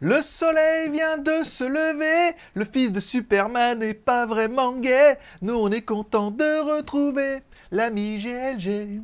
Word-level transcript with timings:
Le 0.00 0.22
soleil 0.22 0.90
vient 0.90 1.18
de 1.18 1.44
se 1.44 1.64
lever, 1.64 2.36
le 2.54 2.64
fils 2.64 2.92
de 2.92 3.00
Superman 3.00 3.78
n'est 3.78 3.94
pas 3.94 4.26
vraiment 4.26 4.72
gay. 4.72 5.18
Nous 5.40 5.54
on 5.54 5.70
est 5.70 5.82
content 5.82 6.30
de 6.30 6.76
retrouver 6.76 7.38
l'ami 7.70 8.18
GLG. 8.18 9.00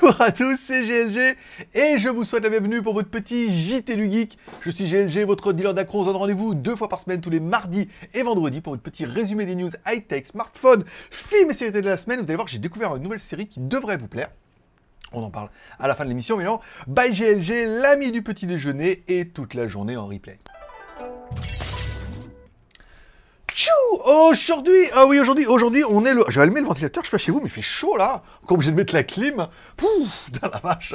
Bonjour 0.00 0.20
à 0.20 0.32
tous, 0.32 0.56
c'est 0.56 0.82
GLG 0.82 1.36
et 1.74 1.98
je 1.98 2.08
vous 2.08 2.24
souhaite 2.24 2.44
la 2.44 2.48
bienvenue 2.48 2.80
pour 2.80 2.94
votre 2.94 3.10
petit 3.10 3.52
JT 3.52 3.96
du 3.96 4.10
Geek. 4.10 4.38
Je 4.62 4.70
suis 4.70 4.88
GLG, 4.88 5.26
votre 5.26 5.52
dealer 5.52 5.74
d'accro. 5.74 6.00
On 6.00 6.04
donne 6.04 6.16
rendez-vous 6.16 6.54
deux 6.54 6.74
fois 6.74 6.88
par 6.88 7.00
semaine, 7.00 7.20
tous 7.20 7.28
les 7.28 7.40
mardis 7.40 7.88
et 8.14 8.22
vendredis 8.22 8.60
pour 8.60 8.72
votre 8.72 8.82
petit 8.82 9.04
résumé 9.04 9.44
des 9.44 9.54
news 9.54 9.70
high-tech, 9.86 10.26
smartphone, 10.26 10.84
films 11.10 11.50
et 11.50 11.54
séries 11.54 11.72
de 11.72 11.80
la 11.80 11.98
semaine. 11.98 12.20
Vous 12.20 12.24
allez 12.24 12.36
voir 12.36 12.48
j'ai 12.48 12.58
découvert 12.58 12.96
une 12.96 13.02
nouvelle 13.02 13.20
série 13.20 13.46
qui 13.46 13.60
devrait 13.60 13.98
vous 13.98 14.08
plaire. 14.08 14.30
On 15.12 15.22
en 15.22 15.30
parle 15.30 15.50
à 15.78 15.86
la 15.86 15.94
fin 15.94 16.04
de 16.04 16.08
l'émission, 16.08 16.36
mais 16.36 16.44
non, 16.44 16.60
by 16.86 17.10
GLG, 17.10 17.66
l'ami 17.66 18.10
du 18.10 18.22
petit 18.22 18.46
déjeuner 18.46 19.02
et 19.08 19.28
toute 19.28 19.54
la 19.54 19.66
journée 19.66 19.96
en 19.96 20.06
replay. 20.06 20.38
Aujourd'hui, 24.04 24.88
ah 24.92 25.06
oui, 25.06 25.18
aujourd'hui, 25.20 25.46
aujourd'hui, 25.46 25.84
on 25.88 26.04
est 26.04 26.14
le. 26.14 26.24
Je 26.28 26.36
vais 26.36 26.42
allumer 26.42 26.60
le 26.60 26.66
ventilateur, 26.66 27.02
je 27.04 27.08
sais 27.08 27.10
pas 27.10 27.18
chez 27.18 27.32
vous, 27.32 27.38
mais 27.40 27.46
il 27.46 27.50
fait 27.50 27.62
chaud 27.62 27.96
là. 27.96 28.22
Encore 28.42 28.56
obligé 28.56 28.70
de 28.70 28.76
mettre 28.76 28.94
la 28.94 29.02
clim. 29.02 29.48
Pouf, 29.76 30.08
dans 30.40 30.48
la 30.48 30.58
vache. 30.58 30.94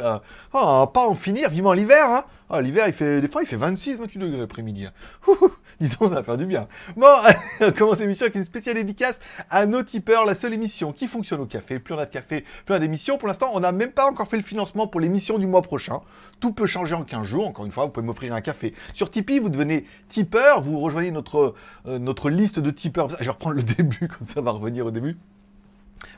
oh, 0.53 0.87
pas 0.87 1.05
en 1.07 1.13
finir, 1.13 1.49
vivement 1.49 1.73
l'hiver. 1.73 2.09
Hein. 2.09 2.25
Ah, 2.49 2.61
l'hiver, 2.61 2.85
il 2.87 2.93
fait 2.93 3.21
des 3.21 3.27
fois, 3.27 3.41
il 3.43 3.47
fait 3.47 3.55
26, 3.55 3.97
28 3.97 4.19
degrés 4.19 4.37
l'après-midi. 4.39 4.85
hein. 4.85 5.33
Dis 5.79 5.89
donc, 5.89 6.09
ça 6.09 6.15
va 6.15 6.23
faire 6.23 6.37
du 6.37 6.45
bien. 6.45 6.67
Bon, 6.95 7.07
on 7.61 7.71
commence 7.71 7.99
l'émission 7.99 8.25
avec 8.25 8.35
une 8.35 8.45
spéciale 8.45 8.75
dédicace 8.75 9.19
à 9.49 9.65
nos 9.65 9.83
tipeurs, 9.83 10.25
la 10.25 10.35
seule 10.35 10.53
émission 10.53 10.93
qui 10.93 11.07
fonctionne 11.07 11.41
au 11.41 11.45
café. 11.45 11.79
Plus 11.79 11.93
on 11.93 11.99
a 11.99 12.05
de 12.05 12.11
café, 12.11 12.41
plus 12.65 12.73
on 12.73 12.77
a 12.77 12.79
d'émissions. 12.79 13.17
Pour 13.17 13.27
l'instant, 13.27 13.51
on 13.53 13.59
n'a 13.59 13.71
même 13.71 13.91
pas 13.91 14.05
encore 14.05 14.27
fait 14.27 14.37
le 14.37 14.43
financement 14.43 14.87
pour 14.87 15.01
l'émission 15.01 15.37
du 15.37 15.47
mois 15.47 15.61
prochain. 15.61 16.01
Tout 16.39 16.53
peut 16.53 16.67
changer 16.67 16.95
en 16.95 17.03
15 17.03 17.25
jours. 17.25 17.47
Encore 17.47 17.65
une 17.65 17.71
fois, 17.71 17.85
vous 17.85 17.91
pouvez 17.91 18.05
m'offrir 18.05 18.33
un 18.33 18.41
café. 18.41 18.73
Sur 18.93 19.09
Tipeee, 19.09 19.39
vous 19.39 19.49
devenez 19.49 19.85
tipeur. 20.09 20.61
Vous 20.61 20.79
rejoignez 20.79 21.11
notre, 21.11 21.55
euh, 21.87 21.99
notre 21.99 22.29
liste 22.29 22.59
de 22.59 22.71
tipeurs. 22.71 23.09
Je 23.09 23.23
vais 23.23 23.29
reprendre 23.29 23.55
le 23.55 23.63
début 23.77 24.07
quand 24.07 24.25
ça 24.25 24.41
va 24.41 24.51
revenir 24.51 24.85
au 24.85 24.91
début. 24.91 25.17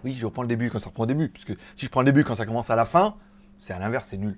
Oui, 0.04 0.16
je 0.20 0.26
reprends 0.26 0.42
le 0.42 0.48
début 0.48 0.70
quand 0.70 0.80
ça 0.80 0.88
reprend 0.88 1.04
au 1.04 1.08
début. 1.08 1.30
Puisque 1.30 1.54
si 1.76 1.86
je 1.86 1.90
prends 1.90 2.02
le 2.02 2.06
début 2.06 2.24
quand 2.24 2.36
ça 2.36 2.46
commence 2.46 2.70
à 2.70 2.76
la 2.76 2.86
fin, 2.86 3.16
c'est 3.60 3.74
à 3.74 3.80
l'inverse, 3.80 4.08
c'est 4.10 4.18
nul. 4.18 4.38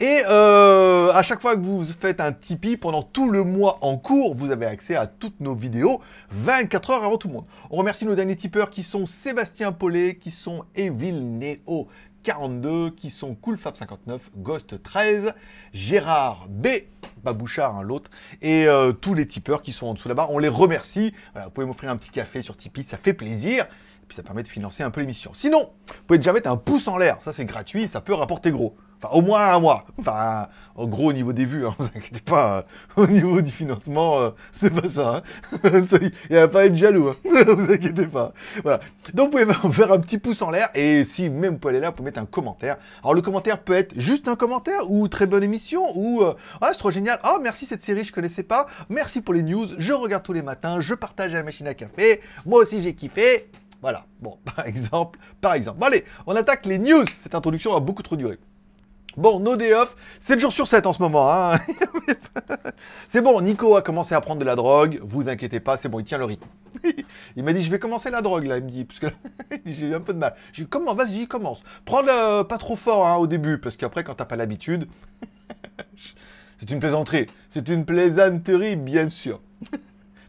Et 0.00 0.22
euh, 0.28 1.12
à 1.12 1.22
chaque 1.22 1.40
fois 1.40 1.56
que 1.56 1.60
vous 1.60 1.82
faites 1.84 2.20
un 2.20 2.32
Tipeee, 2.32 2.76
pendant 2.76 3.02
tout 3.02 3.30
le 3.30 3.44
mois 3.44 3.78
en 3.82 3.96
cours, 3.96 4.34
vous 4.34 4.50
avez 4.50 4.66
accès 4.66 4.96
à 4.96 5.06
toutes 5.06 5.40
nos 5.40 5.54
vidéos 5.54 6.00
24 6.30 6.90
heures 6.90 7.04
avant 7.04 7.16
tout 7.16 7.28
le 7.28 7.34
monde. 7.34 7.46
On 7.70 7.76
remercie 7.76 8.04
nos 8.04 8.14
derniers 8.14 8.36
tipeurs 8.36 8.70
qui 8.70 8.82
sont 8.82 9.06
Sébastien 9.06 9.72
Paulet, 9.72 10.16
qui 10.16 10.30
sont 10.30 10.64
Evil 10.74 11.20
Neo 11.20 11.88
42, 12.24 12.90
qui 12.90 13.10
sont 13.10 13.36
Coolfab59, 13.40 14.18
Ghost 14.38 14.82
13, 14.82 15.32
Gérard 15.72 16.48
B, 16.48 16.68
Babouchard, 17.22 17.76
hein, 17.76 17.82
l'autre, 17.82 18.10
et 18.42 18.66
euh, 18.66 18.90
tous 18.92 19.14
les 19.14 19.28
tipeurs 19.28 19.62
qui 19.62 19.70
sont 19.70 19.86
en 19.86 19.94
dessous 19.94 20.08
là-bas. 20.08 20.26
On 20.30 20.38
les 20.38 20.48
remercie. 20.48 21.14
Vous 21.36 21.50
pouvez 21.50 21.66
m'offrir 21.66 21.90
un 21.90 21.96
petit 21.96 22.10
café 22.10 22.42
sur 22.42 22.56
Tipeee, 22.56 22.82
ça 22.82 22.96
fait 22.96 23.14
plaisir. 23.14 23.66
Puis 24.08 24.16
ça 24.16 24.22
permet 24.22 24.42
de 24.42 24.48
financer 24.48 24.82
un 24.82 24.90
peu 24.90 25.00
l'émission. 25.00 25.32
Sinon, 25.34 25.60
vous 25.88 25.94
pouvez 26.06 26.18
déjà 26.18 26.32
mettre 26.32 26.50
un 26.50 26.56
pouce 26.56 26.86
en 26.88 26.96
l'air. 26.96 27.18
Ça, 27.22 27.32
c'est 27.32 27.44
gratuit, 27.44 27.88
ça 27.88 28.00
peut 28.00 28.14
rapporter 28.14 28.50
gros. 28.50 28.76
Enfin, 29.02 29.14
au 29.14 29.20
moins 29.20 29.52
un 29.52 29.58
mois. 29.58 29.84
Enfin, 29.98 30.46
en 30.74 30.86
gros, 30.86 31.10
au 31.10 31.12
niveau 31.12 31.34
des 31.34 31.44
vues, 31.44 31.66
hein, 31.66 31.74
vous 31.78 31.84
inquiétez 31.94 32.20
pas. 32.20 32.64
euh, 32.96 33.02
au 33.02 33.06
niveau 33.06 33.42
du 33.42 33.50
financement, 33.50 34.20
euh, 34.20 34.30
c'est 34.58 34.70
pas 34.72 34.88
ça. 34.88 35.22
hein. 35.62 35.62
Il 36.00 36.12
n'y 36.30 36.36
a 36.38 36.48
pas 36.48 36.60
à 36.60 36.64
être 36.64 36.74
jaloux. 36.76 37.08
hein. 37.10 37.16
vous 37.46 37.70
inquiétez 37.70 38.06
pas. 38.06 38.32
Voilà. 38.62 38.80
Donc, 39.12 39.34
vous 39.34 39.44
pouvez 39.44 39.72
faire 39.74 39.92
un 39.92 39.98
petit 39.98 40.16
pouce 40.16 40.40
en 40.40 40.50
l'air. 40.50 40.70
Et 40.74 41.04
si 41.04 41.28
même 41.28 41.54
vous 41.54 41.58
pouvez 41.58 41.72
aller 41.74 41.80
là, 41.80 41.90
vous 41.90 41.96
pouvez 41.96 42.06
mettre 42.06 42.20
un 42.20 42.26
commentaire. 42.26 42.76
Alors, 43.02 43.12
le 43.12 43.20
commentaire 43.20 43.58
peut 43.58 43.74
être 43.74 43.98
juste 44.00 44.28
un 44.28 44.36
commentaire 44.36 44.90
ou 44.90 45.08
très 45.08 45.26
bonne 45.26 45.42
émission 45.42 45.82
ou 45.94 46.22
euh, 46.22 46.34
ah, 46.62 46.70
c'est 46.72 46.78
trop 46.78 46.90
génial. 46.90 47.18
Ah, 47.22 47.36
merci 47.42 47.66
cette 47.66 47.82
série, 47.82 48.02
je 48.04 48.12
connaissais 48.12 48.44
pas. 48.44 48.66
Merci 48.88 49.20
pour 49.20 49.34
les 49.34 49.42
news. 49.42 49.66
Je 49.76 49.92
regarde 49.92 50.22
tous 50.22 50.32
les 50.32 50.42
matins. 50.42 50.80
Je 50.80 50.94
partage 50.94 51.34
à 51.34 51.38
la 51.38 51.42
machine 51.42 51.66
à 51.66 51.74
café. 51.74 52.22
Moi 52.46 52.60
aussi, 52.62 52.82
j'ai 52.82 52.94
kiffé. 52.94 53.50
Voilà, 53.86 54.04
bon, 54.20 54.36
par 54.56 54.66
exemple, 54.66 55.16
par 55.40 55.54
exemple. 55.54 55.78
Bon, 55.78 55.86
allez, 55.86 56.04
on 56.26 56.34
attaque 56.34 56.66
les 56.66 56.80
news. 56.80 57.06
Cette 57.06 57.36
introduction 57.36 57.76
a 57.76 57.78
beaucoup 57.78 58.02
trop 58.02 58.16
duré. 58.16 58.36
Bon, 59.16 59.38
no 59.38 59.54
day 59.54 59.72
off, 59.74 59.94
7 60.18 60.40
jours 60.40 60.52
sur 60.52 60.66
7 60.66 60.86
en 60.86 60.92
ce 60.92 61.00
moment. 61.00 61.32
Hein. 61.32 61.60
c'est 63.08 63.20
bon, 63.20 63.40
Nico 63.40 63.76
a 63.76 63.82
commencé 63.82 64.16
à 64.16 64.20
prendre 64.20 64.40
de 64.40 64.44
la 64.44 64.56
drogue. 64.56 64.98
Vous 65.04 65.28
inquiétez 65.28 65.60
pas, 65.60 65.76
c'est 65.76 65.88
bon, 65.88 66.00
il 66.00 66.04
tient 66.04 66.18
le 66.18 66.24
rythme. 66.24 66.48
il 67.36 67.44
m'a 67.44 67.52
dit, 67.52 67.62
je 67.62 67.70
vais 67.70 67.78
commencer 67.78 68.10
la 68.10 68.22
drogue, 68.22 68.46
là. 68.46 68.58
Il 68.58 68.64
me 68.64 68.70
dit, 68.70 68.84
parce 68.86 68.98
que 68.98 69.06
j'ai 69.64 69.86
eu 69.86 69.94
un 69.94 70.00
peu 70.00 70.14
de 70.14 70.18
mal. 70.18 70.34
J'ai 70.52 70.64
dit, 70.64 70.68
comment, 70.68 70.92
vas-y, 70.96 71.28
commence. 71.28 71.62
Prends 71.84 72.02
le 72.02 72.42
pas 72.42 72.58
trop 72.58 72.74
fort 72.74 73.06
hein, 73.06 73.18
au 73.18 73.28
début, 73.28 73.58
parce 73.58 73.76
qu'après, 73.76 74.02
quand 74.02 74.14
t'as 74.14 74.24
pas 74.24 74.34
l'habitude, 74.34 74.88
c'est 76.58 76.72
une 76.72 76.80
plaisanterie. 76.80 77.26
C'est 77.50 77.68
une 77.68 77.84
plaisanterie, 77.84 78.74
bien 78.74 79.08
sûr. 79.10 79.40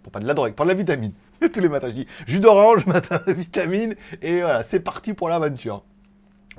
Pour 0.03 0.12
pas 0.12 0.19
de 0.19 0.28
la 0.28 0.35
drogue, 0.35 0.53
prends 0.53 0.66
de 0.66 0.69
la 0.69 0.75
vitamine. 0.75 1.13
Tous 1.53 1.59
les 1.59 1.70
matins, 1.70 1.90
je 1.90 1.94
dis 1.94 2.08
jus 2.25 2.40
d'orange, 2.40 2.86
matin, 2.88 3.20
vitamine, 3.28 3.96
et 4.22 4.42
voilà, 4.42 4.64
c'est 4.64 4.80
parti 4.80 5.14
pour 5.14 5.30
l'aventure. 5.30 5.84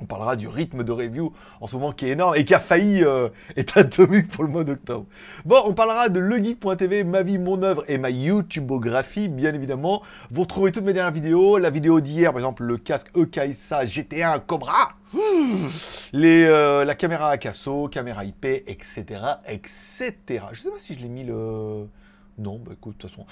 On 0.01 0.05
parlera 0.05 0.37
du 0.37 0.47
rythme 0.47 0.83
de 0.83 0.91
review 0.93 1.33
en 1.59 1.67
ce 1.67 1.75
moment 1.75 1.91
qui 1.91 2.05
est 2.05 2.11
énorme 2.11 2.35
et 2.37 2.45
qui 2.45 2.53
a 2.53 2.59
failli 2.59 3.03
euh, 3.03 3.27
être 3.57 3.77
atomique 3.79 4.29
pour 4.29 4.43
le 4.43 4.49
mois 4.49 4.63
d'octobre. 4.63 5.05
Bon, 5.45 5.61
on 5.65 5.73
parlera 5.73 6.07
de 6.07 6.19
legeek.tv, 6.19 7.03
ma 7.03 7.21
vie, 7.21 7.37
mon 7.37 7.61
œuvre 7.63 7.83
et 7.89 7.97
ma 7.97 8.09
YouTubeographie, 8.09 9.27
bien 9.27 9.53
évidemment. 9.53 10.01
Vous 10.31 10.41
retrouvez 10.41 10.71
toutes 10.71 10.85
mes 10.85 10.93
dernières 10.93 11.11
vidéos. 11.11 11.57
La 11.57 11.69
vidéo 11.69 11.99
d'hier, 11.99 12.31
par 12.31 12.39
exemple, 12.39 12.63
le 12.63 12.77
casque 12.77 13.09
EKSA 13.17 13.83
GT1 13.83 14.39
Cobra. 14.45 14.93
Euh, 16.13 16.85
la 16.85 16.95
caméra 16.95 17.31
Akaso, 17.31 17.89
caméra 17.89 18.23
IP, 18.23 18.45
etc., 18.45 19.03
etc. 19.47 20.45
Je 20.53 20.61
sais 20.61 20.71
pas 20.71 20.79
si 20.79 20.95
je 20.95 21.01
l'ai 21.01 21.09
mis 21.09 21.25
le... 21.25 21.87
Non, 22.37 22.57
bah 22.57 22.71
écoute, 22.73 22.95
de 22.95 23.01
toute 23.01 23.11
façon... 23.11 23.25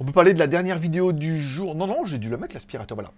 On 0.00 0.04
peut 0.04 0.12
parler 0.12 0.32
de 0.32 0.38
la 0.38 0.46
dernière 0.46 0.78
vidéo 0.78 1.12
du 1.12 1.42
jour. 1.42 1.74
Non, 1.74 1.88
non, 1.88 2.04
j'ai 2.04 2.18
dû 2.18 2.30
la 2.30 2.36
mettre, 2.36 2.54
l'aspirateur, 2.54 2.94
voilà. 2.96 3.10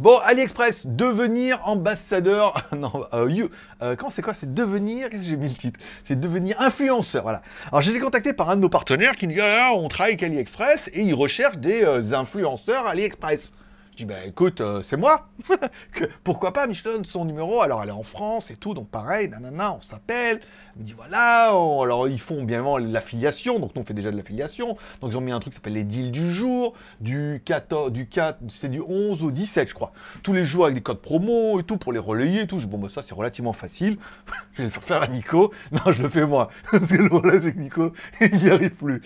Bon, 0.00 0.18
AliExpress, 0.18 0.86
devenir 0.86 1.60
ambassadeur. 1.66 2.60
non, 2.76 3.06
euh, 3.14 3.48
euh, 3.82 3.96
c'est 4.10 4.22
quoi 4.22 4.34
C'est 4.34 4.52
devenir. 4.52 5.08
Qu'est-ce 5.08 5.22
que 5.22 5.28
j'ai 5.28 5.36
mis 5.36 5.48
le 5.48 5.54
titre? 5.54 5.78
C'est 6.04 6.18
devenir 6.18 6.60
influenceur. 6.60 7.22
Voilà. 7.22 7.42
Alors 7.68 7.80
j'ai 7.80 7.92
été 7.92 8.00
contacté 8.00 8.32
par 8.32 8.50
un 8.50 8.56
de 8.56 8.60
nos 8.60 8.68
partenaires 8.68 9.16
qui 9.16 9.28
nous 9.28 9.34
dit 9.34 9.40
ah, 9.40 9.70
on 9.74 9.88
travaille 9.88 10.14
avec 10.14 10.24
AliExpress 10.24 10.90
et 10.92 11.02
il 11.02 11.14
recherche 11.14 11.58
des 11.58 11.84
euh, 11.84 12.12
influenceurs 12.12 12.86
AliExpress. 12.86 13.52
Je 13.94 13.98
dis 13.98 14.06
bah 14.06 14.24
écoute, 14.26 14.60
euh, 14.60 14.82
c'est 14.82 14.96
moi. 14.96 15.28
Pourquoi 16.24 16.52
pas 16.52 16.66
Mais 16.66 16.74
je 16.74 16.82
donne 16.82 17.04
son 17.04 17.24
numéro? 17.24 17.60
Alors 17.62 17.80
elle 17.80 17.90
est 17.90 17.92
en 17.92 18.02
France 18.02 18.50
et 18.50 18.56
tout, 18.56 18.74
donc 18.74 18.88
pareil, 18.88 19.28
nanana, 19.28 19.72
on 19.72 19.80
s'appelle. 19.82 20.40
Elle 20.74 20.82
me 20.82 20.84
dit 20.84 20.94
voilà. 20.94 21.50
Alors 21.50 22.08
ils 22.08 22.18
font 22.20 22.42
bien 22.42 22.58
évidemment 22.58 22.78
l'affiliation, 22.78 23.60
donc 23.60 23.76
nous 23.76 23.82
on 23.82 23.84
fait 23.84 23.94
déjà 23.94 24.10
de 24.10 24.16
l'affiliation. 24.16 24.76
Donc 25.00 25.12
ils 25.12 25.16
ont 25.16 25.20
mis 25.20 25.30
un 25.30 25.38
truc 25.38 25.52
qui 25.52 25.58
s'appelle 25.58 25.74
les 25.74 25.84
deals 25.84 26.10
du 26.10 26.32
jour, 26.32 26.74
du 27.00 27.40
14, 27.44 27.92
du 27.92 28.08
4, 28.08 28.40
c'est 28.48 28.68
du 28.68 28.80
11 28.80 29.22
au 29.22 29.30
17 29.30 29.68
je 29.68 29.74
crois. 29.74 29.92
Tous 30.24 30.32
les 30.32 30.44
jours 30.44 30.64
avec 30.64 30.74
des 30.74 30.82
codes 30.82 31.00
promo 31.00 31.60
et 31.60 31.62
tout 31.62 31.76
pour 31.76 31.92
les 31.92 32.00
relayer 32.00 32.40
et 32.42 32.46
tout. 32.48 32.58
Je 32.58 32.64
dis, 32.64 32.70
bon 32.70 32.78
bah 32.78 32.88
ça 32.92 33.02
c'est 33.06 33.14
relativement 33.14 33.52
facile. 33.52 33.96
je 34.54 34.58
vais 34.62 34.64
le 34.64 34.70
faire 34.70 34.82
faire 34.82 35.02
à 35.02 35.06
Nico. 35.06 35.52
Non, 35.70 35.92
je 35.92 36.02
le 36.02 36.08
fais 36.08 36.26
moi. 36.26 36.48
Parce 36.72 36.88
que 36.88 36.96
le 37.00 37.08
problème 37.08 37.40
c'est 37.40 37.56
Nico, 37.56 37.92
il 38.20 38.36
n'y 38.42 38.50
arrive 38.50 38.74
plus. 38.74 39.02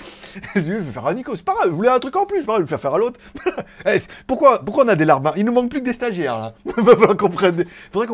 Je 0.55 0.60
dis, 0.60 0.70
je 0.70 0.75
vais 0.76 0.93
faire 0.93 1.06
à 1.06 1.12
Nico, 1.12 1.37
c'est 1.37 1.44
pas 1.44 1.53
grave, 1.53 1.66
je 1.69 1.75
voulais 1.75 1.91
un 1.91 1.99
truc 1.99 2.16
en 2.16 2.25
plus, 2.25 2.41
je 2.41 2.47
vais 2.47 2.59
le 2.59 2.65
faire 2.65 2.81
faire 2.81 2.94
à 2.94 2.99
l'autre. 2.99 3.20
Eh, 3.84 3.99
c'est- 3.99 4.09
pourquoi, 4.26 4.65
on 4.78 4.89
a 4.89 4.97
des 4.97 5.05
larmes 5.05 5.33
Il 5.37 5.44
nous 5.44 5.53
manque 5.53 5.71
plus 5.71 5.81
que 5.81 5.84
des 5.84 5.93
stagiaires 5.93 6.39
là. 6.39 6.55
Il 6.66 6.72
faudrait 6.72 7.16
qu'on 7.16 7.28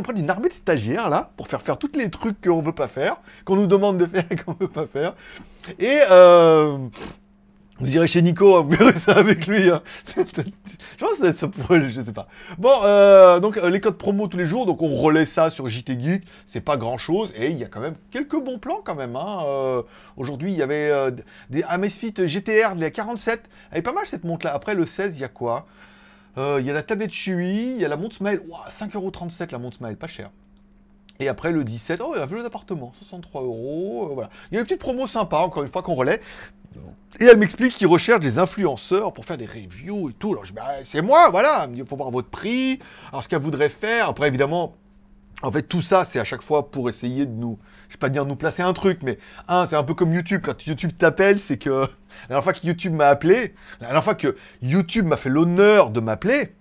prenne 0.02 0.18
une 0.18 0.30
armée 0.30 0.48
de 0.48 0.54
stagiaires 0.54 1.10
là 1.10 1.30
pour 1.36 1.48
faire 1.48 1.62
faire 1.62 1.78
tous 1.78 1.90
les 1.94 2.10
trucs 2.10 2.40
qu'on 2.40 2.60
veut 2.60 2.72
pas 2.72 2.88
faire, 2.88 3.16
qu'on 3.44 3.56
nous 3.56 3.66
demande 3.66 3.98
de 3.98 4.06
faire 4.06 4.24
et 4.30 4.36
qu'on 4.36 4.54
veut 4.58 4.68
pas 4.68 4.86
faire. 4.86 5.14
Et 5.78 6.00
euh, 6.10 6.76
vous 7.80 7.96
irez 7.96 8.06
chez 8.06 8.22
Nico, 8.22 8.56
hein, 8.56 8.60
vous 8.62 8.76
verrez 8.76 8.94
ça 8.98 9.12
avec 9.12 9.46
lui. 9.46 9.62
je 9.64 10.22
pense 10.98 11.18
que 11.20 11.32
ça 11.32 11.48
pourrait, 11.48 11.90
je 11.90 12.02
sais 12.02 12.12
pas. 12.12 12.28
Bon, 12.58 12.70
euh, 12.84 13.40
donc 13.40 13.56
euh, 13.56 13.68
les 13.68 13.80
codes 13.80 13.98
promo 13.98 14.28
tous 14.28 14.36
les 14.36 14.46
jours, 14.46 14.64
donc 14.66 14.80
on 14.82 14.94
relaie 14.94 15.26
ça 15.26 15.50
sur 15.50 15.68
JT 15.68 16.00
Geek. 16.00 16.24
C'est 16.46 16.60
pas 16.60 16.76
grand 16.76 16.98
chose 16.98 17.32
et 17.36 17.50
il 17.50 17.58
y 17.58 17.64
a 17.64 17.68
quand 17.68 17.80
même 17.80 17.96
quelques 18.10 18.38
bons 18.38 18.58
plans 18.58 18.80
quand 18.84 18.94
même. 18.94 19.16
hein. 19.16 19.82
Aujourd'hui, 20.16 20.52
il 20.52 20.58
y 20.58 20.62
avait 20.62 21.10
des 21.50 21.62
Amazfit 21.64 22.14
GTR 22.16 22.76
de 22.76 22.80
la 22.80 22.90
47. 22.90 23.42
Elle 23.72 23.78
est 23.78 23.82
pas 23.82 23.92
mal 23.92 24.06
cette 24.06 24.24
montre 24.24 24.46
là. 24.46 24.54
Après 24.54 24.74
le 24.74 24.86
16, 24.86 25.16
il 25.16 25.20
y 25.20 25.24
a 25.24 25.28
quoi? 25.28 25.66
Euh, 26.38 26.58
Il 26.60 26.66
y 26.66 26.70
a 26.70 26.72
la 26.72 26.82
tablette 26.82 27.10
Chui, 27.12 27.72
il 27.74 27.78
y 27.80 27.84
a 27.84 27.88
la 27.88 27.96
montre 27.96 28.16
Smile. 28.16 28.40
Ouah, 28.48 28.68
5,37€ 28.68 29.52
la 29.52 29.58
montre 29.58 29.76
Smile, 29.78 29.96
pas 29.96 30.06
cher. 30.06 30.30
Et 31.20 31.28
après 31.28 31.52
le 31.52 31.62
17, 31.64 32.00
oh, 32.04 32.12
il 32.14 32.18
y 32.18 32.20
a 32.20 32.24
un 32.24 32.26
vélo 32.26 32.42
d'appartement, 32.42 32.92
63 32.98 33.42
euros. 33.42 34.08
euh, 34.10 34.14
voilà. 34.14 34.30
Il 34.50 34.54
y 34.54 34.58
a 34.58 34.60
une 34.60 34.66
petite 34.66 34.80
promo 34.80 35.06
sympa, 35.06 35.38
encore 35.38 35.62
une 35.62 35.68
fois, 35.70 35.82
qu'on 35.82 35.94
relaie. 35.94 36.20
Et 37.20 37.26
elle 37.26 37.36
m'explique 37.38 37.74
qu'ils 37.74 37.86
recherchent 37.86 38.20
des 38.20 38.38
influenceurs 38.40 39.12
pour 39.12 39.24
faire 39.24 39.36
des 39.36 39.46
reviews 39.46 40.10
et 40.10 40.12
tout. 40.14 40.32
Alors 40.32 40.44
je 40.44 40.50
dis, 40.50 40.56
bah, 40.56 40.82
c'est 40.84 41.02
moi, 41.02 41.30
voilà. 41.30 41.68
Il 41.72 41.86
faut 41.86 41.96
voir 41.96 42.10
votre 42.10 42.28
prix, 42.30 42.80
alors 43.10 43.22
ce 43.22 43.28
qu'elle 43.28 43.42
voudrait 43.42 43.68
faire. 43.68 44.08
Après, 44.08 44.26
évidemment, 44.28 44.74
En 45.42 45.52
fait, 45.52 45.62
tout 45.64 45.82
ça, 45.82 46.04
c'est 46.04 46.18
à 46.20 46.24
chaque 46.24 46.42
fois 46.42 46.70
pour 46.70 46.88
essayer 46.88 47.26
de 47.26 47.32
nous, 47.32 47.58
je 47.94 47.96
vais 47.96 48.00
pas 48.00 48.08
dire 48.08 48.26
nous 48.26 48.34
placer 48.34 48.62
un 48.62 48.72
truc, 48.72 49.04
mais 49.04 49.18
un, 49.46 49.66
c'est 49.66 49.76
un 49.76 49.84
peu 49.84 49.94
comme 49.94 50.12
YouTube. 50.12 50.40
Quand 50.44 50.66
YouTube 50.66 50.90
t'appelle, 50.98 51.38
c'est 51.38 51.58
que 51.58 51.70
la 51.70 51.86
dernière 52.28 52.42
fois 52.42 52.52
que 52.52 52.66
YouTube 52.66 52.92
m'a 52.92 53.06
appelé, 53.06 53.54
la 53.80 53.86
dernière 53.86 54.02
fois 54.02 54.16
que 54.16 54.36
YouTube 54.62 55.06
m'a 55.06 55.16
fait 55.16 55.30
l'honneur 55.30 55.90
de 55.90 56.00
m'appeler, 56.00 56.54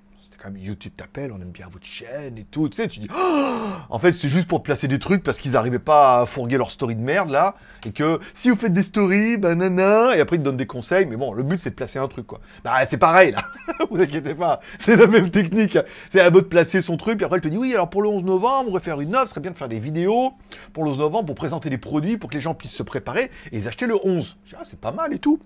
YouTube 0.56 0.94
t'appelle, 0.96 1.32
on 1.32 1.42
aime 1.42 1.52
bien 1.52 1.68
votre 1.72 1.86
chaîne 1.86 2.38
et 2.38 2.44
tout, 2.44 2.70
tu 2.70 2.78
sais, 2.78 2.88
tu 2.88 3.00
dis, 3.00 3.08
oh 3.16 3.64
en 3.90 4.00
fait, 4.00 4.14
c'est 4.14 4.30
juste 4.30 4.48
pour 4.48 4.64
placer 4.64 4.88
des 4.88 5.00
trucs 5.00 5.24
parce 5.24 5.40
qu'ils 5.40 5.52
n'arrivaient 5.52 5.80
pas 5.80 6.22
à 6.22 6.26
fourguer 6.26 6.58
leur 6.58 6.72
story 6.72 6.96
de 6.96 7.02
merde 7.02 7.30
là, 7.30 7.56
et 7.86 7.92
que 7.92 8.20
si 8.36 8.50
vous 8.50 8.56
faites 8.56 8.74
des 8.74 8.84
stories, 8.84 9.38
bah 9.38 9.54
et 9.54 10.20
après 10.20 10.36
ils 10.36 10.40
te 10.40 10.44
donnent 10.44 10.58
des 10.58 10.66
conseils, 10.68 11.06
mais 11.06 11.16
bon, 11.16 11.34
le 11.34 11.44
but 11.44 11.60
c'est 11.60 11.70
de 11.70 11.76
placer 11.76 12.00
un 12.00 12.08
truc 12.08 12.28
quoi. 12.28 12.42
Bah 12.64 12.86
c'est 12.86 12.98
pareil 12.98 13.32
là, 13.32 13.44
vous 13.90 14.02
inquiétez 14.02 14.36
pas, 14.36 14.60
c'est 14.80 14.96
la 14.96 15.08
même 15.08 15.30
technique. 15.30 15.78
C'est 16.12 16.20
à 16.20 16.30
vous 16.30 16.42
de 16.42 16.46
placer 16.46 16.82
son 16.82 16.98
truc, 16.98 17.18
puis 17.18 17.26
après 17.26 17.38
elle 17.38 17.44
te 17.44 17.48
dit, 17.48 17.58
oui, 17.58 17.74
alors 17.74 17.90
pour 17.90 18.02
le 18.02 18.10
11 18.10 18.24
novembre, 18.24 18.70
on 18.70 18.74
va 18.74 18.80
faire 18.80 19.00
une 19.02 19.16
offre, 19.16 19.26
ce 19.26 19.30
serait 19.32 19.42
bien 19.42 19.52
de 19.52 19.58
faire 19.58 19.70
des 19.70 19.80
vidéos 19.80 20.34
pour 20.74 20.84
le 20.84 20.92
11 20.92 20.98
novembre 21.00 21.26
pour 21.28 21.36
présenter 21.36 21.70
des 21.70 21.78
produits 21.78 22.18
pour 22.18 22.30
que 22.30 22.36
les 22.36 22.42
gens 22.42 22.54
puissent 22.54 22.72
se 22.72 22.84
préparer 22.84 23.32
et 23.52 23.58
les 23.58 23.68
acheter 23.68 23.88
le 23.88 23.96
11. 24.04 24.38
Je 24.44 24.50
dis, 24.50 24.56
ah, 24.60 24.64
c'est 24.66 24.80
pas 24.80 24.92
mal 24.92 25.14
et 25.14 25.20
tout. 25.20 25.40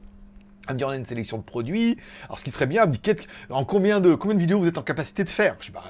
Elle 0.67 0.73
me 0.75 0.77
dit, 0.79 0.83
on 0.85 0.89
a 0.89 0.95
une 0.95 1.05
sélection 1.05 1.37
de 1.37 1.43
produits. 1.43 1.97
Alors, 2.25 2.39
ce 2.39 2.43
qui 2.43 2.51
serait 2.51 2.65
bien, 2.65 2.85
me 2.85 2.93
en 3.49 3.65
combien 3.65 3.99
de, 3.99 4.15
combien 4.15 4.35
de 4.35 4.39
vidéos 4.39 4.59
vous 4.59 4.67
êtes 4.67 4.77
en 4.77 4.83
capacité 4.83 5.23
de 5.23 5.29
faire? 5.29 5.55
Je 5.59 5.67
dis, 5.67 5.71
bah, 5.71 5.83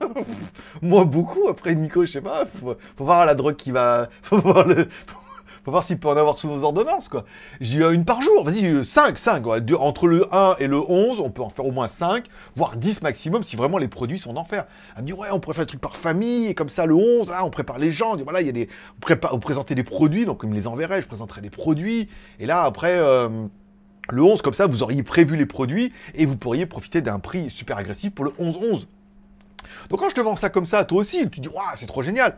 moi, 0.82 1.04
beaucoup. 1.04 1.48
Après, 1.48 1.74
Nico, 1.74 2.04
je 2.04 2.12
sais 2.12 2.20
pas, 2.20 2.44
faut, 2.46 2.76
faut 2.96 3.04
voir 3.04 3.26
la 3.26 3.34
drogue 3.34 3.56
qui 3.56 3.70
va, 3.70 4.08
faut 4.22 4.38
voir 4.38 4.66
le, 4.66 4.88
faut 5.68 5.70
voir 5.70 5.82
s'il 5.82 5.98
peut 5.98 6.08
en 6.08 6.16
avoir 6.16 6.38
sous 6.38 6.48
vos 6.48 6.64
ordonnances, 6.64 7.08
quoi. 7.08 7.24
Dis, 7.60 7.78
une 7.78 8.04
par 8.04 8.22
jour, 8.22 8.44
vas-y, 8.44 8.84
5, 8.84 9.18
5, 9.18 9.44
entre 9.78 10.06
le 10.06 10.26
1 10.34 10.56
et 10.60 10.66
le 10.66 10.78
11, 10.78 11.20
on 11.20 11.30
peut 11.30 11.42
en 11.42 11.50
faire 11.50 11.66
au 11.66 11.72
moins 11.72 11.88
5, 11.88 12.24
voire 12.56 12.76
10 12.76 13.02
maximum, 13.02 13.42
si 13.42 13.54
vraiment 13.54 13.78
les 13.78 13.88
produits 13.88 14.18
sont 14.18 14.32
d'enfer. 14.32 14.66
Elle 14.96 15.02
me 15.02 15.08
dit, 15.08 15.12
ouais, 15.12 15.28
on 15.30 15.40
pourrait 15.40 15.54
faire 15.54 15.64
des 15.64 15.68
trucs 15.68 15.80
par 15.80 15.96
famille, 15.96 16.46
et 16.46 16.54
comme 16.54 16.70
ça, 16.70 16.86
le 16.86 16.94
11, 16.94 17.30
là, 17.30 17.44
on 17.44 17.50
prépare 17.50 17.78
les 17.78 17.92
gens, 17.92 18.12
on 18.12 18.16
dit, 18.16 18.24
voilà, 18.24 18.40
il 18.40 18.46
y 18.46 18.50
a 18.50 18.52
des, 18.52 18.68
on, 18.96 19.00
prépare, 19.00 19.34
on 19.34 19.74
des 19.74 19.84
produits, 19.84 20.24
donc 20.24 20.40
il 20.42 20.48
me 20.48 20.54
les 20.54 20.66
enverrait, 20.66 21.02
je 21.02 21.06
présenterai 21.06 21.40
des 21.40 21.50
produits, 21.50 22.08
et 22.38 22.46
là, 22.46 22.62
après, 22.62 22.96
euh, 22.96 23.28
le 24.10 24.22
11, 24.22 24.42
comme 24.42 24.54
ça, 24.54 24.66
vous 24.66 24.82
auriez 24.82 25.02
prévu 25.02 25.36
les 25.36 25.46
produits 25.46 25.92
et 26.14 26.26
vous 26.26 26.36
pourriez 26.36 26.66
profiter 26.66 27.00
d'un 27.00 27.18
prix 27.18 27.50
super 27.50 27.76
agressif 27.76 28.14
pour 28.14 28.24
le 28.24 28.30
11-11. 28.32 28.86
Donc 29.90 30.00
quand 30.00 30.10
je 30.10 30.14
te 30.14 30.20
vends 30.20 30.36
ça 30.36 30.48
comme 30.48 30.66
ça, 30.66 30.84
toi 30.84 30.98
aussi, 30.98 31.28
tu 31.30 31.40
dis, 31.40 31.48
waouh, 31.48 31.64
c'est 31.74 31.86
trop 31.86 32.02
génial. 32.02 32.36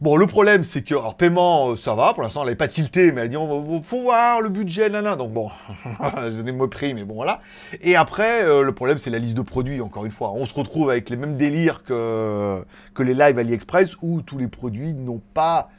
Bon, 0.00 0.16
le 0.16 0.26
problème, 0.26 0.64
c'est 0.64 0.82
que, 0.82 0.94
alors, 0.94 1.16
paiement, 1.16 1.70
euh, 1.70 1.76
ça 1.76 1.94
va, 1.94 2.12
pour 2.14 2.22
l'instant, 2.22 2.42
elle 2.42 2.50
n'est 2.50 2.56
pas 2.56 2.68
tiltée, 2.68 3.12
mais 3.12 3.22
elle 3.22 3.28
dit, 3.30 3.36
on 3.36 3.80
faut 3.82 4.02
voir 4.02 4.40
le 4.40 4.48
budget, 4.48 4.88
là, 4.88 5.16
Donc 5.16 5.32
bon, 5.32 5.50
j'ai 6.28 6.36
donné 6.36 6.52
mon 6.52 6.68
prix, 6.68 6.94
mais 6.94 7.04
bon, 7.04 7.14
voilà. 7.14 7.40
Et 7.80 7.94
après, 7.94 8.42
euh, 8.44 8.62
le 8.62 8.72
problème, 8.72 8.98
c'est 8.98 9.10
la 9.10 9.18
liste 9.18 9.36
de 9.36 9.42
produits, 9.42 9.80
encore 9.80 10.04
une 10.04 10.10
fois. 10.10 10.32
On 10.32 10.46
se 10.46 10.54
retrouve 10.54 10.90
avec 10.90 11.10
les 11.10 11.16
mêmes 11.16 11.36
délires 11.36 11.84
que, 11.84 12.64
que 12.92 13.02
les 13.02 13.14
lives 13.14 13.38
AliExpress, 13.38 13.96
où 14.02 14.20
tous 14.20 14.36
les 14.36 14.48
produits 14.48 14.94
n'ont 14.94 15.22
pas 15.32 15.70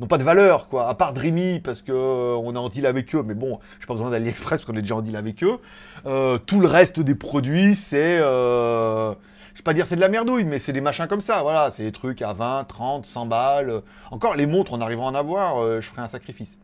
n'ont 0.00 0.06
pas 0.06 0.18
de 0.18 0.24
valeur, 0.24 0.68
quoi. 0.68 0.88
À 0.88 0.94
part 0.94 1.12
Dreamy, 1.12 1.60
parce 1.60 1.82
que 1.82 1.92
euh, 1.92 2.52
est 2.52 2.56
en 2.56 2.68
deal 2.68 2.86
avec 2.86 3.14
eux, 3.14 3.22
mais 3.24 3.34
bon, 3.34 3.58
j'ai 3.80 3.86
pas 3.86 3.94
besoin 3.94 4.10
d'AliExpress 4.10 4.60
parce 4.60 4.64
qu'on 4.64 4.76
est 4.76 4.82
déjà 4.82 4.96
en 4.96 5.02
deal 5.02 5.16
avec 5.16 5.42
eux. 5.44 5.58
Euh, 6.06 6.38
tout 6.38 6.60
le 6.60 6.66
reste 6.66 7.00
des 7.00 7.14
produits, 7.14 7.74
c'est. 7.74 8.18
Euh, 8.20 9.12
je 9.52 9.58
vais 9.58 9.64
pas 9.64 9.74
dire 9.74 9.86
c'est 9.86 9.96
de 9.96 10.00
la 10.00 10.08
merdouille, 10.08 10.44
mais 10.44 10.58
c'est 10.58 10.72
des 10.72 10.80
machins 10.80 11.06
comme 11.06 11.20
ça, 11.20 11.42
voilà. 11.42 11.70
C'est 11.74 11.84
des 11.84 11.92
trucs 11.92 12.22
à 12.22 12.32
20, 12.32 12.64
30, 12.64 13.04
100 13.04 13.26
balles. 13.26 13.82
Encore, 14.10 14.34
les 14.36 14.46
montres, 14.46 14.72
on 14.72 14.80
arrivera 14.80 15.06
à 15.06 15.10
en 15.10 15.14
avoir, 15.14 15.80
je 15.80 15.86
ferai 15.86 16.02
un 16.02 16.08
sacrifice. 16.08 16.58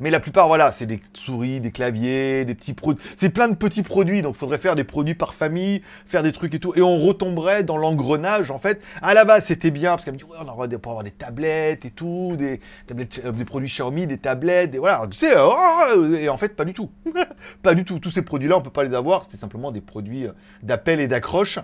Mais 0.00 0.10
la 0.10 0.20
plupart, 0.20 0.48
voilà, 0.48 0.72
c'est 0.72 0.86
des 0.86 1.00
souris, 1.14 1.60
des 1.60 1.70
claviers, 1.70 2.44
des 2.44 2.54
petits 2.54 2.74
produits. 2.74 3.02
C'est 3.16 3.30
plein 3.30 3.48
de 3.48 3.54
petits 3.54 3.82
produits, 3.82 4.22
donc 4.22 4.34
il 4.34 4.38
faudrait 4.38 4.58
faire 4.58 4.74
des 4.74 4.84
produits 4.84 5.14
par 5.14 5.34
famille, 5.34 5.82
faire 6.06 6.22
des 6.22 6.32
trucs 6.32 6.54
et 6.54 6.58
tout. 6.58 6.72
Et 6.76 6.82
on 6.82 6.98
retomberait 6.98 7.64
dans 7.64 7.76
l'engrenage, 7.76 8.50
en 8.50 8.58
fait. 8.58 8.80
À 9.02 9.14
la 9.14 9.24
base, 9.24 9.44
c'était 9.46 9.70
bien, 9.70 9.90
parce 9.90 10.04
qu'elle 10.04 10.14
me 10.14 10.18
dit, 10.18 10.24
ouais, 10.24 10.36
on 10.44 10.48
aurait 10.48 10.68
pour 10.78 10.92
avoir 10.92 11.04
des 11.04 11.10
tablettes 11.10 11.84
et 11.84 11.90
tout, 11.90 12.34
des, 12.36 12.60
euh, 12.90 13.32
des 13.32 13.44
produits 13.44 13.68
Xiaomi, 13.68 14.06
des 14.06 14.18
tablettes, 14.18 14.70
des, 14.70 14.78
voilà, 14.78 15.06
tu 15.10 15.18
sais, 15.18 15.34
oh, 15.38 16.14
et 16.14 16.28
en 16.28 16.36
fait, 16.36 16.56
pas 16.56 16.64
du 16.64 16.72
tout. 16.72 16.90
pas 17.62 17.74
du 17.74 17.84
tout. 17.84 17.98
Tous 17.98 18.10
ces 18.10 18.22
produits-là, 18.22 18.56
on 18.56 18.62
peut 18.62 18.70
pas 18.70 18.84
les 18.84 18.94
avoir, 18.94 19.24
c'était 19.24 19.36
simplement 19.36 19.72
des 19.72 19.80
produits 19.80 20.26
euh, 20.26 20.32
d'appel 20.62 21.00
et 21.00 21.08
d'accroche, 21.08 21.58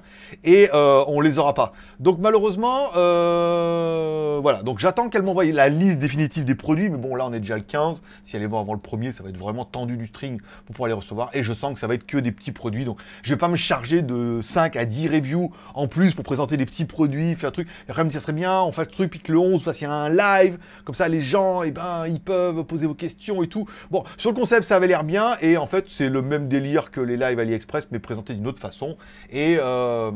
et 0.44 0.68
euh, 0.74 1.04
on 1.06 1.20
les 1.20 1.38
aura 1.38 1.54
pas. 1.54 1.72
Donc 1.98 2.18
malheureusement, 2.20 2.90
voilà, 2.92 4.62
donc 4.62 4.78
j'attends 4.78 5.08
qu'elle 5.08 5.22
m'envoie 5.22 5.44
la 5.44 5.68
liste 5.68 5.98
définitive 5.98 6.44
des 6.44 6.54
produits, 6.54 6.90
mais 6.90 6.98
bon, 6.98 7.14
là, 7.14 7.26
on 7.26 7.32
est 7.32 7.40
déjà 7.40 7.56
le 7.56 7.62
15. 7.62 7.99
Si 8.24 8.36
elle 8.36 8.42
est 8.42 8.46
voir 8.46 8.62
avant 8.62 8.74
le 8.74 8.80
premier, 8.80 9.12
ça 9.12 9.22
va 9.22 9.30
être 9.30 9.38
vraiment 9.38 9.64
tendu 9.64 9.96
du 9.96 10.06
string 10.06 10.40
pour 10.66 10.74
pouvoir 10.74 10.88
les 10.88 10.94
recevoir. 10.94 11.30
Et 11.32 11.42
je 11.42 11.52
sens 11.52 11.74
que 11.74 11.78
ça 11.78 11.86
va 11.86 11.94
être 11.94 12.06
que 12.06 12.18
des 12.18 12.32
petits 12.32 12.52
produits. 12.52 12.84
Donc 12.84 13.00
je 13.22 13.34
vais 13.34 13.38
pas 13.38 13.48
me 13.48 13.56
charger 13.56 14.02
de 14.02 14.40
5 14.42 14.76
à 14.76 14.84
10 14.84 15.08
reviews 15.08 15.52
en 15.74 15.88
plus 15.88 16.14
pour 16.14 16.24
présenter 16.24 16.56
des 16.56 16.66
petits 16.66 16.84
produits, 16.84 17.34
faire 17.34 17.48
un 17.48 17.52
truc. 17.52 17.68
Et 17.88 17.90
après, 17.90 18.08
ça 18.10 18.20
serait 18.20 18.32
bien, 18.32 18.60
on 18.62 18.72
fasse 18.72 18.86
le 18.86 18.92
truc, 18.92 19.10
puis 19.10 19.20
que 19.20 19.32
le 19.32 19.38
11, 19.38 19.62
fasse 19.62 19.82
un 19.82 20.08
live. 20.08 20.58
Comme 20.84 20.94
ça, 20.94 21.08
les 21.08 21.20
gens, 21.20 21.62
et 21.62 21.68
eh 21.68 21.70
ben, 21.70 22.06
ils 22.06 22.20
peuvent 22.20 22.64
poser 22.64 22.86
vos 22.86 22.94
questions 22.94 23.42
et 23.42 23.46
tout. 23.46 23.66
Bon, 23.90 24.04
sur 24.16 24.30
le 24.30 24.36
concept, 24.36 24.64
ça 24.64 24.76
avait 24.76 24.86
l'air 24.86 25.04
bien. 25.04 25.36
Et 25.40 25.56
en 25.56 25.66
fait, 25.66 25.86
c'est 25.88 26.08
le 26.08 26.22
même 26.22 26.48
délire 26.48 26.90
que 26.90 27.00
les 27.00 27.16
lives 27.16 27.38
AliExpress, 27.38 27.88
mais 27.90 27.98
présenté 27.98 28.34
d'une 28.34 28.46
autre 28.46 28.60
façon. 28.60 28.96
Et. 29.30 29.56
Euh, 29.58 30.10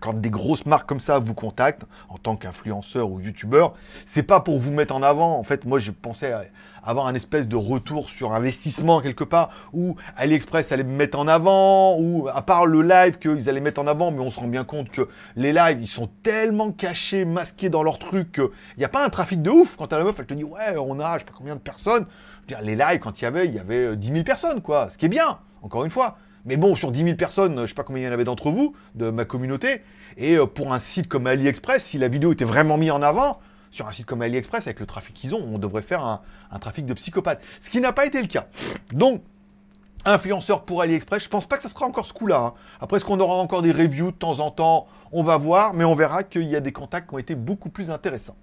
quand 0.00 0.14
des 0.14 0.30
grosses 0.30 0.66
marques 0.66 0.88
comme 0.88 1.00
ça 1.00 1.18
vous 1.18 1.34
contactent 1.34 1.84
en 2.08 2.18
tant 2.18 2.36
qu'influenceur 2.36 3.10
ou 3.10 3.20
youtubeur, 3.20 3.74
c'est 4.06 4.22
pas 4.22 4.40
pour 4.40 4.58
vous 4.58 4.72
mettre 4.72 4.94
en 4.94 5.02
avant. 5.02 5.38
En 5.38 5.44
fait, 5.44 5.64
moi, 5.64 5.78
je 5.78 5.90
pensais 5.90 6.34
avoir 6.82 7.06
un 7.06 7.14
espèce 7.14 7.46
de 7.46 7.56
retour 7.56 8.10
sur 8.10 8.32
investissement 8.32 9.00
quelque 9.00 9.24
part 9.24 9.50
où 9.72 9.96
AliExpress 10.16 10.72
allait 10.72 10.84
me 10.84 10.94
mettre 10.94 11.18
en 11.18 11.28
avant 11.28 11.98
ou 11.98 12.28
à 12.32 12.42
part 12.42 12.66
le 12.66 12.82
live 12.82 13.18
qu'ils 13.18 13.48
allaient 13.48 13.60
mettre 13.60 13.80
en 13.80 13.86
avant, 13.86 14.10
mais 14.10 14.20
on 14.20 14.30
se 14.30 14.40
rend 14.40 14.48
bien 14.48 14.64
compte 14.64 14.90
que 14.90 15.08
les 15.36 15.52
lives 15.52 15.78
ils 15.80 15.86
sont 15.86 16.08
tellement 16.22 16.72
cachés, 16.72 17.24
masqués 17.24 17.68
dans 17.68 17.82
leur 17.82 17.98
truc 17.98 18.32
qu'il 18.32 18.48
n'y 18.78 18.84
a 18.84 18.88
pas 18.88 19.04
un 19.04 19.10
trafic 19.10 19.42
de 19.42 19.50
ouf. 19.50 19.76
Quand 19.76 19.92
la 19.92 20.04
meuf 20.04 20.18
elle 20.18 20.26
te 20.26 20.34
dit 20.34 20.44
ouais, 20.44 20.76
on 20.78 20.98
a 21.00 21.14
je 21.14 21.18
sais 21.20 21.24
pas 21.24 21.32
combien 21.36 21.54
de 21.54 21.60
personnes. 21.60 22.06
les 22.62 22.76
lives 22.76 22.98
quand 22.98 23.20
il 23.20 23.24
y 23.24 23.26
avait, 23.26 23.46
il 23.46 23.54
y 23.54 23.58
avait 23.58 23.96
10 23.96 24.12
000 24.12 24.24
personnes 24.24 24.60
quoi, 24.60 24.88
ce 24.90 24.98
qui 24.98 25.06
est 25.06 25.10
bien. 25.10 25.38
Encore 25.62 25.84
une 25.84 25.90
fois. 25.90 26.16
Mais 26.44 26.56
bon, 26.56 26.74
sur 26.74 26.90
10 26.90 27.04
000 27.04 27.16
personnes, 27.16 27.56
je 27.56 27.62
ne 27.62 27.66
sais 27.66 27.74
pas 27.74 27.82
combien 27.82 28.02
il 28.02 28.06
y 28.06 28.08
en 28.08 28.12
avait 28.12 28.24
d'entre 28.24 28.50
vous, 28.50 28.74
de 28.94 29.10
ma 29.10 29.24
communauté, 29.24 29.82
et 30.16 30.36
euh, 30.36 30.46
pour 30.46 30.72
un 30.72 30.78
site 30.78 31.08
comme 31.08 31.26
AliExpress, 31.26 31.84
si 31.84 31.98
la 31.98 32.08
vidéo 32.08 32.32
était 32.32 32.44
vraiment 32.44 32.78
mise 32.78 32.90
en 32.90 33.02
avant, 33.02 33.40
sur 33.70 33.86
un 33.86 33.92
site 33.92 34.06
comme 34.06 34.22
AliExpress, 34.22 34.66
avec 34.66 34.80
le 34.80 34.86
trafic 34.86 35.14
qu'ils 35.14 35.34
ont, 35.34 35.42
on 35.52 35.58
devrait 35.58 35.82
faire 35.82 36.04
un, 36.04 36.58
trafic 36.58 36.86
de 36.86 36.94
psychopathe. 36.94 37.40
Ce 37.60 37.70
qui 37.70 37.80
n'a 37.80 37.92
pas 37.92 38.06
été 38.06 38.20
le 38.20 38.26
cas. 38.26 38.46
Donc, 38.92 39.22
influenceur 40.04 40.64
pour 40.64 40.82
AliExpress, 40.82 41.24
je 41.24 41.28
pense 41.28 41.46
pas 41.46 41.56
que 41.56 41.62
ça 41.62 41.68
sera 41.68 41.86
encore 41.86 42.06
ce 42.06 42.12
coup-là. 42.12 42.40
Hein. 42.40 42.54
Après, 42.80 42.96
est-ce 42.96 43.04
qu'on 43.04 43.20
aura 43.20 43.34
encore 43.34 43.62
des 43.62 43.72
reviews 43.72 44.10
de 44.10 44.16
temps 44.16 44.40
en 44.40 44.50
temps? 44.50 44.86
On 45.12 45.22
va 45.22 45.36
voir, 45.36 45.74
mais 45.74 45.84
on 45.84 45.94
verra 45.94 46.22
qu'il 46.22 46.44
y 46.44 46.56
a 46.56 46.60
des 46.60 46.72
contacts 46.72 47.08
qui 47.08 47.14
ont 47.14 47.18
été 47.18 47.34
beaucoup 47.34 47.68
plus 47.68 47.90
intéressants. 47.90 48.36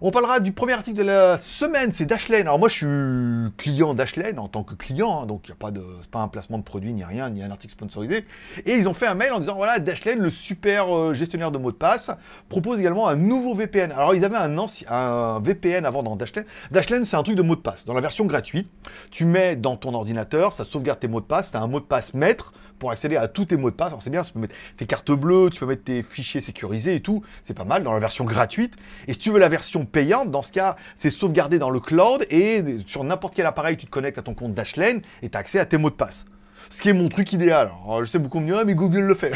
On 0.00 0.12
parlera 0.12 0.38
du 0.38 0.52
premier 0.52 0.74
article 0.74 0.96
de 0.96 1.02
la 1.02 1.38
semaine, 1.38 1.90
c'est 1.90 2.06
Dashlane. 2.06 2.42
Alors 2.42 2.60
moi 2.60 2.68
je 2.68 2.74
suis 2.74 3.52
client 3.56 3.94
Dashlane 3.94 4.38
en 4.38 4.46
tant 4.46 4.62
que 4.62 4.76
client, 4.76 5.22
hein, 5.22 5.26
donc 5.26 5.48
il 5.48 5.50
n'y 5.50 5.54
a 5.54 5.56
pas 5.56 5.72
de, 5.72 5.82
pas 6.12 6.20
un 6.20 6.28
placement 6.28 6.58
de 6.58 6.62
produit 6.62 6.92
ni 6.92 7.02
rien, 7.02 7.28
ni 7.30 7.42
un 7.42 7.50
article 7.50 7.72
sponsorisé. 7.72 8.24
Et 8.64 8.76
ils 8.76 8.88
ont 8.88 8.94
fait 8.94 9.08
un 9.08 9.14
mail 9.14 9.32
en 9.32 9.40
disant 9.40 9.56
voilà 9.56 9.80
Dashlane, 9.80 10.20
le 10.20 10.30
super 10.30 10.94
euh, 10.94 11.14
gestionnaire 11.14 11.50
de 11.50 11.58
mots 11.58 11.72
de 11.72 11.76
passe, 11.76 12.12
propose 12.48 12.78
également 12.78 13.08
un 13.08 13.16
nouveau 13.16 13.54
VPN. 13.54 13.90
Alors 13.90 14.14
ils 14.14 14.24
avaient 14.24 14.36
un, 14.36 14.56
ancien, 14.56 15.40
VPN 15.40 15.84
avant 15.84 16.04
dans 16.04 16.14
Dashlane. 16.14 16.44
Dashlane 16.70 17.04
c'est 17.04 17.16
un 17.16 17.24
truc 17.24 17.34
de 17.34 17.42
mot 17.42 17.56
de 17.56 17.60
passe. 17.60 17.84
Dans 17.84 17.94
la 17.94 18.00
version 18.00 18.24
gratuite, 18.24 18.70
tu 19.10 19.24
mets 19.24 19.56
dans 19.56 19.76
ton 19.76 19.94
ordinateur, 19.94 20.52
ça 20.52 20.64
sauvegarde 20.64 21.00
tes 21.00 21.08
mots 21.08 21.20
de 21.20 21.26
passe, 21.26 21.50
tu 21.50 21.56
un 21.56 21.66
mot 21.66 21.80
de 21.80 21.86
passe 21.86 22.14
maître 22.14 22.52
pour 22.78 22.90
accéder 22.90 23.16
à 23.16 23.28
tous 23.28 23.46
tes 23.46 23.56
mots 23.56 23.70
de 23.70 23.76
passe. 23.76 23.88
Alors 23.88 24.02
c'est 24.02 24.10
bien, 24.10 24.22
tu 24.22 24.32
peux 24.32 24.40
mettre 24.40 24.54
tes 24.76 24.86
cartes 24.86 25.10
bleues, 25.10 25.50
tu 25.50 25.60
peux 25.60 25.66
mettre 25.66 25.84
tes 25.84 26.02
fichiers 26.02 26.40
sécurisés 26.40 26.94
et 26.94 27.00
tout, 27.00 27.22
c'est 27.44 27.54
pas 27.54 27.64
mal 27.64 27.82
dans 27.82 27.92
la 27.92 28.00
version 28.00 28.24
gratuite. 28.24 28.74
Et 29.06 29.12
si 29.12 29.18
tu 29.18 29.30
veux 29.30 29.38
la 29.38 29.48
version 29.48 29.84
payante, 29.84 30.30
dans 30.30 30.42
ce 30.42 30.52
cas, 30.52 30.76
c'est 30.96 31.10
sauvegardé 31.10 31.58
dans 31.58 31.70
le 31.70 31.80
cloud 31.80 32.26
et 32.30 32.64
sur 32.86 33.04
n'importe 33.04 33.34
quel 33.34 33.46
appareil, 33.46 33.76
tu 33.76 33.86
te 33.86 33.90
connectes 33.90 34.18
à 34.18 34.22
ton 34.22 34.34
compte 34.34 34.54
Dashlane 34.54 35.02
et 35.22 35.28
tu 35.28 35.36
as 35.36 35.40
accès 35.40 35.58
à 35.58 35.66
tes 35.66 35.78
mots 35.78 35.90
de 35.90 35.94
passe. 35.94 36.24
Ce 36.70 36.82
qui 36.82 36.88
est 36.88 36.92
mon 36.92 37.08
truc 37.08 37.32
idéal. 37.32 37.70
Je 38.00 38.04
sais 38.04 38.18
beaucoup 38.18 38.40
mieux, 38.40 38.64
mais 38.64 38.74
Google 38.74 39.00
le 39.00 39.14
fait. 39.14 39.32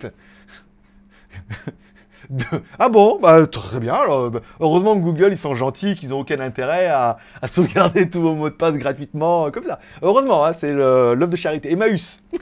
Ah 2.78 2.88
bon? 2.88 3.18
Bah, 3.20 3.46
Très 3.46 3.80
bien. 3.80 3.94
Alors, 3.94 4.30
bah, 4.30 4.40
heureusement 4.60 4.94
que 4.94 5.00
Google, 5.00 5.30
ils 5.32 5.38
sont 5.38 5.54
gentils, 5.54 5.94
qu'ils 5.94 6.10
n'ont 6.10 6.20
aucun 6.20 6.40
intérêt 6.40 6.86
à, 6.86 7.18
sauvegarder 7.48 8.08
tous 8.08 8.20
vos 8.20 8.34
mots 8.34 8.50
de 8.50 8.54
passe 8.54 8.74
gratuitement, 8.74 9.46
euh, 9.46 9.50
comme 9.50 9.64
ça. 9.64 9.80
Heureusement, 10.02 10.44
hein, 10.44 10.52
c'est 10.52 10.72
l'offre 10.72 11.26
de 11.26 11.36
charité. 11.36 11.72
Emmaüs. 11.72 12.20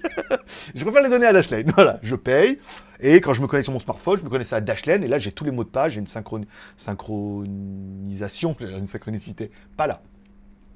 je 0.75 0.85
préfère 0.85 1.03
les 1.03 1.09
donner 1.09 1.27
à 1.27 1.33
Dashlane. 1.33 1.71
Voilà, 1.75 1.99
je 2.03 2.15
paye. 2.15 2.59
Et 3.01 3.21
quand 3.21 3.35
je 3.35 3.43
me 3.43 3.47
connecte 3.47 3.67
sur 3.67 3.73
mon 3.73 3.81
smartphone, 3.81 4.19
je 4.19 4.25
me 4.25 4.31
connecte 4.31 4.53
à 4.53 4.61
Dashlane. 4.61 5.05
Et 5.05 5.09
là, 5.09 5.19
j'ai 5.19 5.33
tous 5.33 5.45
les 5.45 5.51
mots 5.51 5.65
de 5.65 5.69
passe. 5.69 5.93
J'ai 5.93 6.01
une 6.01 6.07
synchronisation, 6.07 8.57
une 8.61 8.87
synchronicité. 8.87 9.51
Pas 9.77 9.87
là. 9.87 10.01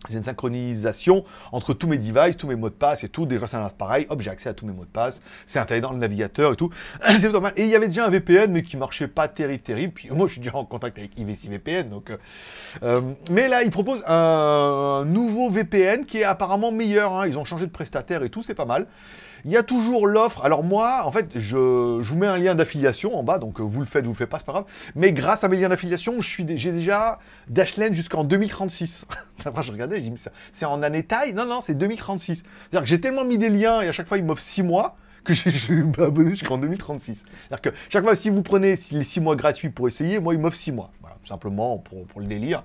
J'ai 0.09 0.17
une 0.17 0.25
synchronisation 0.25 1.25
entre 1.53 1.75
tous 1.75 1.87
mes 1.87 1.99
devices, 1.99 2.37
tous 2.37 2.47
mes 2.47 2.57
mots 2.57 2.71
de 2.71 2.75
passe 2.75 3.05
et 3.05 3.09
tout. 3.09 3.27
Déjà, 3.27 3.47
c'est 3.47 3.57
un 3.57 3.69
pareil. 3.69 4.07
Hop, 4.09 4.23
j'ai 4.23 4.31
accès 4.31 4.49
à 4.49 4.55
tous 4.55 4.65
mes 4.65 4.73
mots 4.73 4.85
de 4.85 4.91
passe. 4.91 5.21
C'est 5.45 5.59
intégré 5.59 5.83
dans 5.83 5.93
le 5.93 5.99
navigateur 5.99 6.55
et 6.55 6.57
tout. 6.57 6.71
c'est 7.19 7.33
mal. 7.39 7.53
Et 7.57 7.65
il 7.65 7.69
y 7.69 7.77
avait 7.77 7.89
déjà 7.89 8.07
un 8.07 8.11
VPN, 8.11 8.51
mais 8.51 8.63
qui 8.63 8.79
marchait 8.79 9.09
pas 9.09 9.29
terrible, 9.29 9.63
terrible. 9.63 9.93
Puis 9.93 10.09
moi, 10.11 10.27
je 10.27 10.33
suis 10.33 10.41
déjà 10.41 10.57
en 10.57 10.65
contact 10.65 10.99
avec 10.99 11.19
IVC 11.19 11.49
VPN. 11.51 11.91
Donc, 11.91 12.11
euh, 12.11 12.17
euh, 12.83 13.03
mais 13.31 13.49
là, 13.49 13.63
ils 13.63 13.71
proposent 13.71 14.05
un, 14.07 15.05
nouveau 15.05 15.51
VPN 15.51 16.07
qui 16.07 16.19
est 16.19 16.25
apparemment 16.25 16.73
meilleur. 16.73 17.13
Hein. 17.13 17.27
Ils 17.27 17.37
ont 17.37 17.45
changé 17.45 17.67
de 17.67 17.71
prestataire 17.71 18.23
et 18.23 18.31
tout. 18.31 18.43
C'est 18.43 18.55
pas 18.55 18.65
mal. 18.65 18.87
Il 19.45 19.51
y 19.51 19.57
a 19.57 19.63
toujours 19.63 20.07
l'offre. 20.07 20.45
Alors 20.45 20.63
moi, 20.65 21.03
en 21.05 21.13
fait, 21.13 21.31
je, 21.35 22.01
je 22.03 22.13
vous 22.13 22.19
mets 22.19 22.27
un 22.27 22.39
lien 22.39 22.55
d'affiliation 22.55 23.17
en 23.17 23.23
bas, 23.23 23.39
donc 23.39 23.61
euh, 23.61 23.63
vous 23.63 23.81
le 23.81 23.87
faites, 23.87 24.05
vous 24.05 24.13
le 24.13 24.17
faites 24.17 24.29
pas, 24.29 24.39
c'est 24.39 24.47
pas 24.47 24.53
grave. 24.53 24.65
Mais 24.95 25.13
grâce 25.13 25.45
à 25.45 25.49
mes 25.49 25.57
liens 25.57 25.69
d'affiliation, 25.69 26.21
j'ai 26.21 26.45
déjà 26.45 27.19
Dashlane 27.49 27.95
jusqu'en 27.95 28.25
2036. 28.25 29.07
Après, 29.45 29.63
je 29.63 29.73
regardais, 29.73 29.97
je 29.97 30.03
dis, 30.03 30.11
mais 30.11 30.17
ça- 30.17 30.33
c'est 30.53 30.65
en 30.67 30.83
année 30.83 31.03
taille? 31.03 31.33
Non, 31.33 31.47
non, 31.47 31.61
c'est 31.61 31.75
2036. 31.75 32.37
C'est-à-dire 32.37 32.81
que 32.83 32.89
j'ai 32.89 33.01
tellement 33.01 33.25
mis 33.25 33.39
des 33.39 33.49
liens 33.49 33.81
et 33.81 33.89
à 33.89 33.93
chaque 33.93 34.07
fois, 34.09 34.19
ils 34.19 34.25
m'offrent 34.25 34.43
6 34.43 34.63
mois 34.63 34.97
que 35.25 35.35
je 35.35 36.03
abonné 36.03 36.31
jusqu'en 36.31 36.59
2036. 36.59 37.25
C'est-à-dire 37.49 37.61
que 37.61 37.77
chaque 37.89 38.05
fois, 38.05 38.15
si 38.15 38.31
vous 38.31 38.43
prenez 38.43 38.77
les 38.93 39.05
6 39.05 39.21
mois 39.21 39.37
gratuits 39.37 39.69
pour 39.71 39.87
essayer, 39.89 40.19
moi, 40.19 40.35
ils 40.35 40.41
m'offrent 40.41 40.57
6 40.57 40.73
mois. 40.73 40.91
Simplement 41.25 41.79
pour, 41.79 42.21
le 42.21 42.27
délire. 42.27 42.65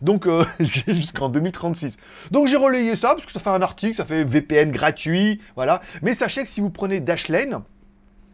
Donc, 0.00 0.26
euh, 0.26 0.44
jusqu'en 0.60 1.28
2036. 1.28 1.96
Donc, 2.30 2.46
j'ai 2.46 2.56
relayé 2.56 2.96
ça 2.96 3.14
parce 3.14 3.26
que 3.26 3.32
ça 3.32 3.40
fait 3.40 3.50
un 3.50 3.62
article, 3.62 3.96
ça 3.96 4.04
fait 4.04 4.24
VPN 4.24 4.70
gratuit, 4.70 5.40
voilà. 5.54 5.80
Mais 6.02 6.14
sachez 6.14 6.42
que 6.42 6.48
si 6.48 6.60
vous 6.60 6.70
prenez 6.70 7.00
Dashlane, 7.00 7.62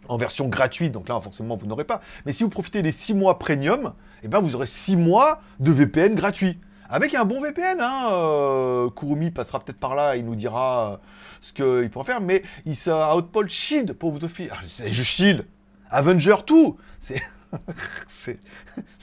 en 0.09 0.17
version 0.17 0.49
gratuite, 0.49 0.93
donc 0.93 1.09
là 1.09 1.21
forcément 1.21 1.57
vous 1.57 1.67
n'aurez 1.67 1.85
pas, 1.85 2.01
mais 2.27 2.33
si 2.33 2.43
vous 2.43 2.51
profitez 2.51 2.83
des 2.83 2.93
6 2.93 3.15
mois 3.15 3.39
premium, 3.39 3.95
eh 4.23 4.29
ben 4.29 4.41
vous 4.41 4.55
aurez 4.55 4.67
6 4.67 4.97
mois 4.97 5.41
de 5.61 5.71
VPN 5.71 6.15
gratuit. 6.15 6.59
Avec 6.91 7.15
un 7.15 7.25
bon 7.25 7.41
VPN, 7.41 7.81
hein, 7.81 8.09
euh, 8.13 8.91
Kurumi 8.91 9.31
passera 9.31 9.61
peut-être 9.61 9.79
par 9.79 9.95
là, 9.95 10.15
il 10.17 10.27
nous 10.27 10.35
dira 10.35 10.93
euh, 10.93 10.97
ce 11.41 11.53
qu'il 11.55 11.89
pourra 11.89 12.05
faire, 12.05 12.21
mais 12.21 12.43
il 12.67 12.77
sera 12.77 13.17
Outpost 13.17 13.49
Shield 13.49 13.95
pour 13.95 14.13
vous 14.13 14.23
offrir. 14.25 14.53
Ah, 14.55 14.63
je 14.85 15.03
Shield, 15.03 15.47
Avenger 15.89 16.37
tout, 16.45 16.77
c'est 17.01 17.23
c'est 18.09 18.39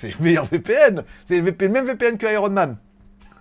le 0.03 0.23
meilleur 0.23 0.45
VPN, 0.45 1.03
c'est 1.27 1.41
le 1.41 1.69
même 1.69 1.85
VPN 1.85 2.17
que 2.17 2.31
Iron 2.31 2.49
Man 2.49 2.77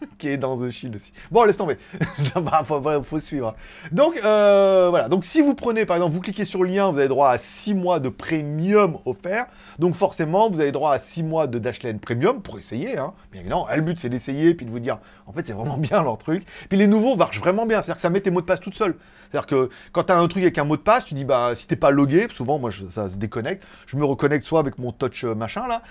qui 0.19 0.28
est 0.28 0.37
dans 0.37 0.57
The 0.57 0.71
Shield 0.71 0.97
aussi. 0.97 1.12
Bon, 1.31 1.45
laisse 1.45 1.57
tomber. 1.57 1.76
Va, 2.35 2.62
faut, 2.64 2.83
faut- 3.02 3.21
suivre. 3.21 3.55
Donc, 3.93 4.21
euh, 4.25 4.88
voilà. 4.90 5.09
Donc, 5.09 5.25
si 5.25 5.40
vous 5.40 5.55
prenez, 5.55 5.87
par 5.87 5.97
exemple, 5.97 6.14
vous 6.14 6.21
cliquez 6.21 6.45
sur 6.45 6.62
le 6.62 6.69
lien, 6.69 6.90
vous 6.90 6.99
avez 6.99 7.09
droit 7.09 7.31
à 7.31 7.38
6 7.38 7.75
mois 7.75 8.00
de 8.00 8.09
premium 8.09 8.99
offert. 9.05 9.47
Donc, 9.78 9.95
forcément, 9.95 10.49
vous 10.50 10.61
avez 10.61 10.73
droit 10.73 10.93
à 10.93 10.99
6 10.99 11.23
mois 11.23 11.47
de 11.47 11.59
Dashlane 11.59 11.99
premium 11.99 12.43
pour 12.43 12.59
essayer. 12.59 12.97
Hein. 12.99 13.12
Bien 13.33 13.40
évidemment, 13.40 13.67
le 13.75 13.83
but, 13.83 13.99
c'est 13.99 14.09
d'essayer 14.09 14.55
puis 14.55 14.67
de 14.67 14.71
vous 14.71 14.78
dire, 14.81 14.99
en 15.26 15.33
fait, 15.33 15.47
c'est 15.47 15.52
vraiment 15.52 15.76
bien 15.78 16.02
leur 16.02 16.19
truc. 16.19 16.45
Puis, 16.69 16.78
les 16.78 16.87
nouveaux 16.87 17.17
marchent 17.17 17.40
vraiment 17.40 17.67
bien. 17.67 17.78
C'est-à-dire 17.78 17.97
que 17.97 18.02
ça 18.02 18.11
met 18.11 18.21
tes 18.21 18.31
mots 18.31 18.40
de 18.40 18.47
passe 18.47 18.61
toutes 18.61 18.75
seules. 18.75 18.97
C'est-à-dire 19.31 19.47
que 19.47 19.69
quand 19.93 20.05
tu 20.05 20.12
as 20.12 20.19
un 20.19 20.28
truc 20.28 20.43
avec 20.43 20.59
un 20.59 20.64
mot 20.64 20.76
de 20.76 20.83
passe, 20.83 21.05
tu 21.05 21.14
dis, 21.14 21.25
bah, 21.25 21.52
si 21.55 21.67
t'es 21.67 21.76
pas 21.76 21.90
logué, 21.90 22.28
souvent, 22.35 22.59
moi, 22.59 22.71
ça 22.90 23.09
se 23.09 23.17
déconnecte. 23.17 23.64
Je 23.87 23.97
me 23.97 24.05
reconnecte 24.05 24.47
soit 24.47 24.61
avec 24.61 24.78
mon 24.78 24.93
touch 24.93 25.25
euh, 25.25 25.35
machin, 25.35 25.67
là, 25.67 25.83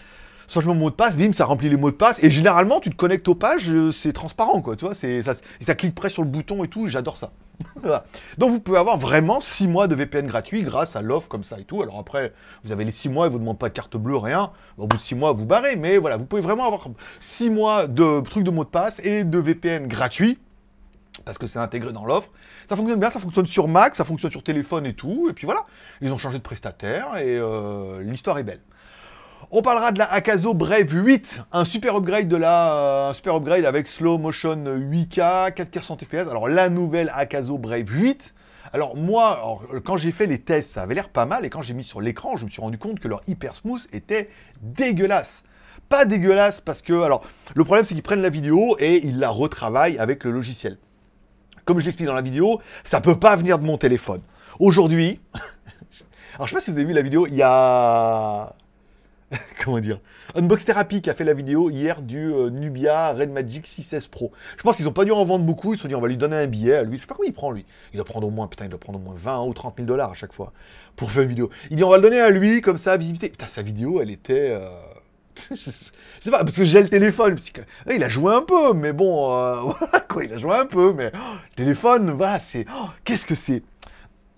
mets 0.55 0.65
mon 0.65 0.75
mot 0.75 0.89
de 0.89 0.95
passe, 0.95 1.15
bim, 1.17 1.33
ça 1.33 1.45
remplit 1.45 1.69
les 1.69 1.77
mots 1.77 1.91
de 1.91 1.95
passe, 1.95 2.21
et 2.23 2.29
généralement, 2.29 2.79
tu 2.79 2.89
te 2.89 2.95
connectes 2.95 3.27
aux 3.27 3.35
pages, 3.35 3.69
euh, 3.69 3.91
c'est 3.91 4.13
transparent, 4.13 4.61
quoi, 4.61 4.75
tu 4.75 4.85
vois, 4.85 4.95
ça, 4.95 5.33
ça 5.59 5.75
clique 5.75 5.95
près 5.95 6.09
sur 6.09 6.23
le 6.23 6.29
bouton 6.29 6.63
et 6.63 6.67
tout, 6.67 6.87
j'adore 6.87 7.17
ça. 7.17 7.31
Donc 8.37 8.51
vous 8.51 8.59
pouvez 8.59 8.77
avoir 8.77 8.97
vraiment 8.97 9.41
6 9.41 9.67
mois 9.67 9.87
de 9.87 9.95
VPN 9.95 10.27
gratuit 10.27 10.61
grâce 10.61 10.95
à 10.95 11.01
l'offre 11.01 11.27
comme 11.27 11.43
ça 11.43 11.59
et 11.59 11.63
tout. 11.63 11.81
Alors 11.81 11.97
après, 11.97 12.33
vous 12.63 12.71
avez 12.71 12.85
les 12.85 12.91
6 12.91 13.09
mois, 13.09 13.27
ils 13.27 13.31
vous 13.31 13.39
demandent 13.39 13.57
pas 13.57 13.69
de 13.69 13.73
carte 13.73 13.97
bleue, 13.97 14.17
rien. 14.17 14.51
Au 14.77 14.87
bout 14.87 14.97
de 14.97 15.01
6 15.01 15.15
mois, 15.15 15.33
vous 15.33 15.45
barrez, 15.45 15.75
mais 15.75 15.97
voilà, 15.97 16.17
vous 16.17 16.25
pouvez 16.25 16.41
vraiment 16.41 16.65
avoir 16.65 16.87
6 17.19 17.49
mois 17.49 17.87
de 17.87 18.21
trucs 18.21 18.43
de 18.43 18.51
mots 18.51 18.63
de 18.63 18.69
passe 18.69 18.99
et 19.03 19.23
de 19.23 19.37
VPN 19.39 19.87
gratuit 19.87 20.39
parce 21.25 21.37
que 21.37 21.47
c'est 21.47 21.59
intégré 21.59 21.93
dans 21.93 22.05
l'offre. 22.05 22.29
Ça 22.69 22.75
fonctionne 22.75 22.99
bien, 22.99 23.09
ça 23.09 23.19
fonctionne 23.19 23.47
sur 23.47 23.67
Mac, 23.67 23.95
ça 23.95 24.05
fonctionne 24.05 24.31
sur 24.31 24.43
téléphone 24.43 24.85
et 24.85 24.93
tout. 24.93 25.27
Et 25.29 25.33
puis 25.33 25.45
voilà, 25.45 25.65
ils 26.01 26.11
ont 26.11 26.17
changé 26.17 26.37
de 26.37 26.43
prestataire 26.43 27.17
et 27.17 27.37
euh, 27.37 28.03
l'histoire 28.03 28.37
est 28.37 28.43
belle. 28.43 28.61
On 29.49 29.61
parlera 29.61 29.93
de 29.93 29.99
la 29.99 30.11
Akazo 30.11 30.53
Brave 30.53 30.93
8, 30.93 31.43
un 31.53 31.63
super 31.63 31.95
upgrade 31.95 32.27
de 32.27 32.35
la, 32.35 32.73
euh, 32.73 33.09
un 33.09 33.13
super 33.13 33.35
upgrade 33.37 33.63
avec 33.63 33.87
slow 33.87 34.17
motion 34.17 34.57
8K, 34.57 35.53
4K 35.53 35.81
100 35.81 36.03
FPS. 36.03 36.27
Alors 36.29 36.49
la 36.49 36.67
nouvelle 36.67 37.09
Akazo 37.15 37.57
Brave 37.57 37.89
8. 37.89 38.33
Alors 38.73 38.97
moi, 38.97 39.61
quand 39.85 39.95
j'ai 39.95 40.11
fait 40.11 40.25
les 40.25 40.39
tests, 40.39 40.73
ça 40.73 40.81
avait 40.81 40.95
l'air 40.95 41.07
pas 41.07 41.25
mal 41.25 41.45
et 41.45 41.49
quand 41.49 41.61
j'ai 41.61 41.73
mis 41.73 41.85
sur 41.85 42.01
l'écran, 42.01 42.35
je 42.35 42.43
me 42.43 42.49
suis 42.49 42.59
rendu 42.59 42.77
compte 42.77 42.99
que 42.99 43.07
leur 43.07 43.21
hyper 43.25 43.55
smooth 43.55 43.87
était 43.93 44.29
dégueulasse. 44.61 45.43
Pas 45.87 46.03
dégueulasse 46.03 46.59
parce 46.59 46.81
que, 46.81 47.01
alors, 47.01 47.23
le 47.55 47.63
problème 47.63 47.85
c'est 47.85 47.93
qu'ils 47.93 48.03
prennent 48.03 48.21
la 48.21 48.29
vidéo 48.29 48.75
et 48.79 48.97
ils 49.05 49.17
la 49.17 49.29
retravaillent 49.29 49.97
avec 49.97 50.25
le 50.25 50.31
logiciel. 50.31 50.77
Comme 51.63 51.79
je 51.79 51.85
l'explique 51.85 52.07
dans 52.07 52.13
la 52.13 52.21
vidéo, 52.21 52.59
ça 52.83 52.99
peut 52.99 53.17
pas 53.17 53.37
venir 53.37 53.59
de 53.59 53.63
mon 53.65 53.77
téléphone. 53.77 54.19
Aujourd'hui, 54.59 55.21
alors 56.35 56.47
je 56.47 56.49
sais 56.49 56.55
pas 56.55 56.61
si 56.61 56.69
vous 56.69 56.75
avez 56.75 56.85
vu 56.85 56.93
la 56.93 57.01
vidéo, 57.01 57.27
il 57.27 57.35
y 57.35 57.43
a 57.43 58.53
comment 59.63 59.79
dire? 59.79 59.99
Unbox 60.35 60.63
Therapy 60.65 61.01
qui 61.01 61.09
a 61.09 61.13
fait 61.13 61.23
la 61.25 61.33
vidéo 61.33 61.69
hier 61.69 62.01
du 62.01 62.31
euh, 62.33 62.49
Nubia 62.49 63.11
Red 63.13 63.29
Magic 63.31 63.65
6S 63.67 64.07
Pro. 64.07 64.31
Je 64.57 64.63
pense 64.63 64.77
qu'ils 64.77 64.87
ont 64.87 64.93
pas 64.93 65.03
dû 65.05 65.11
en 65.11 65.23
vendre 65.25 65.43
beaucoup, 65.43 65.73
ils 65.73 65.77
se 65.77 65.81
sont 65.83 65.87
dit 65.89 65.95
on 65.95 66.01
va 66.01 66.07
lui 66.07 66.17
donner 66.17 66.37
un 66.37 66.47
billet 66.47 66.75
à 66.75 66.83
lui. 66.83 66.97
Je 66.97 67.01
sais 67.01 67.07
pas 67.07 67.15
combien 67.15 67.29
il 67.29 67.33
prend 67.33 67.51
lui. 67.51 67.65
Il 67.93 67.97
doit 67.97 68.05
prendre 68.05 68.27
au 68.27 68.31
moins, 68.31 68.47
putain, 68.47 68.65
il 68.65 68.69
doit 68.69 68.79
prendre 68.79 68.99
au 68.99 69.01
moins 69.01 69.15
20 69.17 69.43
ou 69.43 69.53
30 69.53 69.75
000 69.77 69.87
dollars 69.87 70.11
à 70.11 70.15
chaque 70.15 70.33
fois 70.33 70.53
pour 70.95 71.11
faire 71.11 71.23
une 71.23 71.29
vidéo. 71.29 71.49
Il 71.69 71.75
dit 71.77 71.83
on 71.83 71.89
va 71.89 71.97
le 71.97 72.03
donner 72.03 72.19
à 72.21 72.29
lui 72.29 72.61
comme 72.61 72.77
ça, 72.77 72.95
visibilité. 72.95 73.29
Putain, 73.29 73.47
sa 73.47 73.61
vidéo, 73.61 74.01
elle 74.01 74.11
était. 74.11 74.51
euh, 74.51 74.65
je 75.51 75.55
sais 76.21 76.31
pas, 76.31 76.39
parce 76.43 76.55
que 76.55 76.65
j'ai 76.65 76.81
le 76.81 76.89
téléphone. 76.89 77.35
euh, 77.59 77.93
il 77.93 78.03
a 78.03 78.09
joué 78.09 78.33
un 78.33 78.41
peu, 78.41 78.73
mais 78.73 78.93
bon, 78.93 79.31
euh, 79.35 79.55
voilà 79.61 79.99
quoi, 80.07 80.23
il 80.23 80.33
a 80.33 80.37
joué 80.37 80.55
un 80.55 80.65
peu, 80.65 80.93
mais 80.93 81.11
oh, 81.13 81.17
le 81.51 81.55
téléphone, 81.55 82.11
voilà, 82.11 82.39
c'est. 82.39 82.65
oh, 82.73 82.87
Qu'est-ce 83.03 83.25
que 83.25 83.35
c'est? 83.35 83.61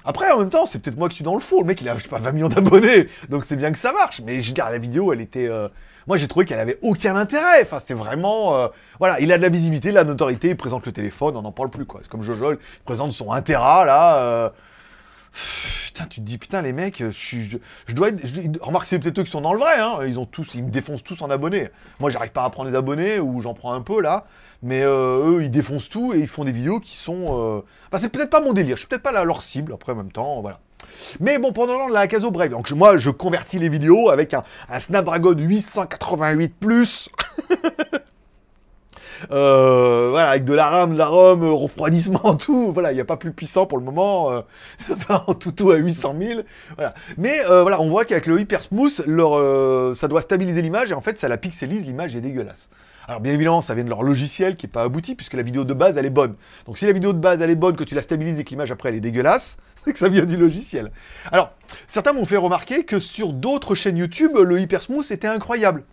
Après, 0.09 0.31
en 0.31 0.39
même 0.39 0.49
temps, 0.49 0.65
c'est 0.65 0.79
peut-être 0.79 0.97
moi 0.97 1.07
qui 1.09 1.15
suis 1.15 1.23
dans 1.23 1.35
le 1.35 1.39
faux. 1.39 1.59
Le 1.61 1.65
mec, 1.67 1.81
il 1.81 1.89
a, 1.89 1.95
pas, 2.09 2.19
20 2.19 2.31
millions 2.31 2.49
d'abonnés. 2.49 3.07
Donc 3.29 3.45
c'est 3.45 3.55
bien 3.55 3.71
que 3.71 3.77
ça 3.77 3.91
marche. 3.93 4.21
Mais 4.25 4.41
je 4.41 4.53
dire, 4.53 4.65
la 4.69 4.77
vidéo, 4.79 5.13
elle 5.13 5.21
était. 5.21 5.47
euh, 5.47 5.67
Moi, 6.07 6.17
j'ai 6.17 6.27
trouvé 6.27 6.45
qu'elle 6.45 6.59
avait 6.59 6.79
aucun 6.81 7.15
intérêt. 7.15 7.61
Enfin, 7.61 7.79
c'était 7.79 7.93
vraiment. 7.93 8.55
euh, 8.57 8.67
Voilà, 8.99 9.19
il 9.19 9.31
a 9.31 9.37
de 9.37 9.43
la 9.43 9.49
visibilité, 9.49 9.89
de 9.89 9.95
la 9.95 10.03
notoriété, 10.03 10.49
il 10.49 10.57
présente 10.57 10.85
le 10.85 10.91
téléphone, 10.91 11.35
on 11.37 11.41
n'en 11.43 11.51
parle 11.51 11.69
plus, 11.69 11.85
quoi. 11.85 11.99
C'est 12.01 12.09
comme 12.09 12.23
Jojo, 12.23 12.53
il 12.53 12.57
présente 12.85 13.11
son 13.11 13.31
1 13.31 13.41
Tera, 13.43 13.85
là. 13.85 14.51
Putain, 15.85 16.05
tu 16.05 16.21
te 16.21 16.25
dis, 16.25 16.37
putain, 16.37 16.61
les 16.61 16.73
mecs, 16.73 17.03
je, 17.09 17.57
dois 17.89 18.09
être. 18.09 18.21
remarque, 18.61 18.85
c'est 18.85 18.99
peut-être 18.99 19.19
eux 19.19 19.23
qui 19.23 19.31
sont 19.31 19.41
dans 19.41 19.53
le 19.53 19.59
vrai, 19.59 19.79
hein. 19.79 19.99
Ils 20.05 20.19
ont 20.19 20.25
tous, 20.25 20.53
ils 20.55 20.63
me 20.63 20.69
défoncent 20.69 21.03
tous 21.03 21.21
en 21.21 21.29
abonnés. 21.29 21.69
Moi, 21.99 22.09
j'arrive 22.09 22.31
pas 22.31 22.43
à 22.43 22.49
prendre 22.49 22.69
des 22.69 22.75
abonnés, 22.75 23.19
ou 23.19 23.41
j'en 23.41 23.53
prends 23.53 23.73
un 23.73 23.81
peu, 23.81 24.01
là. 24.01 24.25
Mais 24.63 24.81
euh, 24.81 25.37
eux, 25.37 25.43
ils 25.43 25.51
défoncent 25.51 25.89
tout 25.89 26.13
et 26.13 26.19
ils 26.19 26.27
font 26.27 26.43
des 26.43 26.51
vidéos 26.51 26.79
qui 26.79 26.95
sont. 26.95 27.59
euh, 27.91 27.97
c'est 27.97 28.09
peut-être 28.09 28.29
pas 28.29 28.41
mon 28.41 28.53
délire, 28.53 28.75
je 28.75 28.81
suis 28.81 28.87
peut-être 28.87 29.03
pas 29.03 29.11
leur 29.23 29.41
cible, 29.41 29.73
après, 29.73 29.91
en 29.91 29.95
même 29.95 30.11
temps, 30.11 30.41
voilà. 30.41 30.59
Mais 31.19 31.37
bon, 31.37 31.51
pendant 31.51 31.87
la 31.87 32.01
Acaso 32.01 32.31
Brave, 32.31 32.49
donc 32.49 32.69
moi, 32.71 32.97
je 32.97 33.09
convertis 33.09 33.59
les 33.59 33.69
vidéos 33.69 34.09
avec 34.09 34.33
un, 34.33 34.43
Snapdragon 34.79 35.33
888 35.37 36.55
Plus. 36.59 37.09
Euh, 39.31 40.07
voilà, 40.09 40.29
avec 40.29 40.45
de 40.45 40.53
la 40.53 40.67
RAM, 40.67 40.93
de 40.93 40.97
la 40.97 41.07
ROM, 41.07 41.43
euh, 41.43 41.51
refroidissement, 41.51 42.35
tout. 42.39 42.71
Voilà, 42.71 42.91
il 42.91 42.95
n'y 42.95 43.01
a 43.01 43.05
pas 43.05 43.17
plus 43.17 43.31
puissant 43.31 43.65
pour 43.65 43.77
le 43.77 43.83
moment. 43.83 44.31
euh, 44.31 44.41
enfin, 44.91 45.23
en 45.27 45.33
tout 45.33 45.71
à 45.71 45.75
800 45.75 46.15
000. 46.19 46.41
Voilà. 46.75 46.93
Mais 47.17 47.41
voilà, 47.45 47.81
on 47.81 47.89
voit 47.89 48.05
qu'avec 48.05 48.25
le 48.25 48.39
Hyper 48.39 48.63
Smooth, 48.63 49.01
ça 49.95 50.07
doit 50.07 50.21
stabiliser 50.21 50.61
l'image 50.61 50.91
et 50.91 50.93
en 50.93 51.01
fait, 51.01 51.19
ça 51.19 51.27
la 51.27 51.37
pixelise, 51.37 51.85
l'image 51.85 52.15
est 52.15 52.21
dégueulasse. 52.21 52.69
Alors 53.09 53.21
bien 53.21 53.33
évidemment, 53.33 53.61
ça 53.61 53.73
vient 53.73 53.83
de 53.83 53.89
leur 53.89 54.03
logiciel 54.03 54.55
qui 54.55 54.67
est 54.67 54.69
pas 54.69 54.83
abouti 54.83 55.15
puisque 55.15 55.33
la 55.33 55.41
vidéo 55.41 55.63
de 55.63 55.73
base 55.73 55.97
elle 55.97 56.05
est 56.05 56.11
bonne. 56.11 56.35
Donc 56.67 56.77
si 56.77 56.85
la 56.85 56.91
vidéo 56.91 57.11
de 57.11 57.17
base 57.17 57.41
elle 57.41 57.49
est 57.49 57.55
bonne, 57.55 57.75
que 57.75 57.83
tu 57.83 57.95
la 57.95 58.03
stabilises 58.03 58.37
et 58.39 58.43
que 58.43 58.51
l'image 58.51 58.69
après 58.69 58.89
elle 58.89 58.95
est 58.95 58.99
dégueulasse, 58.99 59.57
c'est 59.83 59.93
que 59.93 59.97
ça 59.97 60.09
vient 60.09 60.25
du 60.25 60.37
logiciel. 60.37 60.91
Alors 61.31 61.51
certains 61.87 62.13
m'ont 62.13 62.25
fait 62.25 62.37
remarquer 62.37 62.83
que 62.83 62.99
sur 62.99 63.33
d'autres 63.33 63.73
chaînes 63.73 63.97
YouTube, 63.97 64.37
le 64.37 64.59
Hyper 64.59 64.83
Smooth 64.83 65.09
était 65.09 65.27
incroyable. 65.27 65.85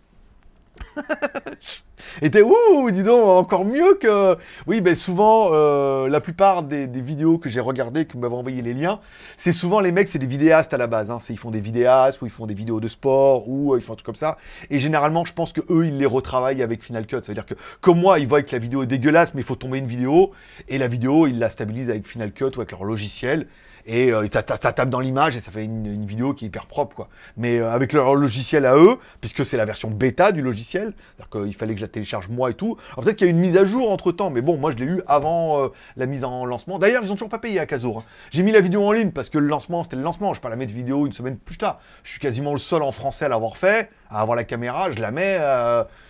était 2.21 2.41
ouh, 2.41 2.91
dis 2.91 3.03
donc, 3.03 3.27
encore 3.27 3.65
mieux 3.65 3.95
que. 3.95 4.37
Oui, 4.65 4.81
ben 4.81 4.95
souvent, 4.95 5.49
euh, 5.51 6.07
la 6.09 6.19
plupart 6.19 6.63
des, 6.63 6.87
vidéos 6.87 7.37
que 7.37 7.49
j'ai 7.49 7.59
regardées, 7.59 8.05
que 8.05 8.13
vous 8.13 8.19
m'avez 8.19 8.35
envoyé 8.35 8.61
les 8.61 8.73
liens, 8.73 8.99
c'est 9.37 9.53
souvent 9.53 9.79
les 9.79 9.91
mecs, 9.91 10.09
c'est 10.09 10.19
des 10.19 10.27
vidéastes 10.27 10.73
à 10.73 10.77
la 10.77 10.87
base. 10.87 11.11
Hein. 11.11 11.19
Ils 11.29 11.37
font 11.37 11.51
des 11.51 11.61
vidéastes 11.61 12.21
ou 12.21 12.25
ils 12.25 12.31
font 12.31 12.45
des 12.45 12.53
vidéos 12.53 12.79
de 12.79 12.87
sport 12.87 13.47
ou 13.47 13.73
euh, 13.73 13.77
ils 13.77 13.81
font 13.81 13.93
un 13.93 13.95
truc 13.95 14.05
comme 14.05 14.15
ça. 14.15 14.37
Et 14.69 14.79
généralement, 14.79 15.25
je 15.25 15.33
pense 15.33 15.53
que 15.53 15.61
eux, 15.69 15.85
ils 15.85 15.97
les 15.97 16.05
retravaillent 16.05 16.63
avec 16.63 16.83
Final 16.83 17.05
Cut. 17.05 17.17
Ça 17.17 17.27
veut 17.27 17.33
dire 17.33 17.45
que, 17.45 17.55
comme 17.81 17.99
moi, 17.99 18.19
ils 18.19 18.27
voient 18.27 18.41
que 18.41 18.51
la 18.51 18.59
vidéo 18.59 18.83
est 18.83 18.87
dégueulasse, 18.87 19.33
mais 19.33 19.41
il 19.41 19.47
faut 19.47 19.55
tomber 19.55 19.79
une 19.79 19.87
vidéo 19.87 20.31
et 20.67 20.77
la 20.77 20.87
vidéo, 20.87 21.27
ils 21.27 21.39
la 21.39 21.49
stabilisent 21.49 21.89
avec 21.89 22.07
Final 22.07 22.31
Cut 22.31 22.45
ou 22.55 22.59
avec 22.61 22.71
leur 22.71 22.83
logiciel. 22.83 23.47
Et 23.89 24.11
euh, 24.11 24.27
ça, 24.31 24.43
tape 24.43 24.89
dans 24.89 24.99
l'image 24.99 25.37
et 25.37 25.39
ça 25.39 25.49
fait 25.49 25.63
une, 25.63 26.05
vidéo 26.05 26.33
qui 26.33 26.43
est 26.43 26.47
hyper 26.49 26.65
propre, 26.65 26.93
quoi. 26.93 27.07
Mais 27.37 27.57
euh, 27.57 27.71
avec 27.71 27.93
leur 27.93 28.15
logiciel 28.15 28.65
à 28.65 28.75
eux, 28.75 28.97
puisque 29.21 29.45
c'est 29.45 29.55
la 29.55 29.63
version 29.63 29.89
bêta 29.89 30.33
du 30.33 30.41
logiciel, 30.41 30.93
c'est-à-dire 31.15 31.29
qu'il 31.29 31.55
fallait 31.55 31.73
que 31.73 31.79
je 31.79 31.85
la 31.85 31.89
télécharge 31.89 32.27
moi 32.27 32.51
et 32.51 32.53
tout. 32.53 32.77
Peut-être 32.97 33.15
qu'il 33.15 33.27
y 33.27 33.29
a 33.29 33.31
une 33.31 33.39
mise 33.39 33.55
à 33.55 33.63
jour 33.63 33.89
entre 33.89 34.11
temps, 34.11 34.29
mais 34.29 34.41
bon, 34.41 34.57
moi 34.57 34.71
je 34.71 34.77
l'ai 34.77 34.85
eu 34.85 35.01
avant 35.07 35.63
euh, 35.63 35.67
la 35.95 36.05
mise 36.05 36.25
en 36.25 36.45
lancement. 36.45 36.79
D'ailleurs, 36.79 37.01
ils 37.01 37.11
ont 37.13 37.15
toujours 37.15 37.29
pas 37.29 37.39
payé 37.39 37.59
à 37.61 37.65
Kazour. 37.65 37.99
hein. 37.99 38.03
J'ai 38.29 38.43
mis 38.43 38.51
la 38.51 38.59
vidéo 38.59 38.83
en 38.85 38.91
ligne 38.91 39.11
parce 39.11 39.29
que 39.29 39.37
le 39.37 39.47
lancement, 39.47 39.83
c'était 39.83 39.95
le 39.95 40.01
lancement. 40.01 40.33
Je 40.33 40.39
vais 40.39 40.43
pas 40.43 40.49
la 40.49 40.57
mettre 40.57 40.73
vidéo 40.73 41.05
une 41.05 41.13
semaine 41.13 41.37
plus 41.37 41.57
tard. 41.57 41.79
Je 42.03 42.11
suis 42.11 42.19
quasiment 42.19 42.51
le 42.51 42.59
seul 42.59 42.83
en 42.83 42.91
français 42.91 43.25
à 43.25 43.29
l'avoir 43.29 43.55
fait, 43.55 43.89
à 44.09 44.19
avoir 44.19 44.35
la 44.35 44.43
caméra, 44.43 44.91
je 44.91 44.99
la 44.99 45.11
mets. 45.11 45.39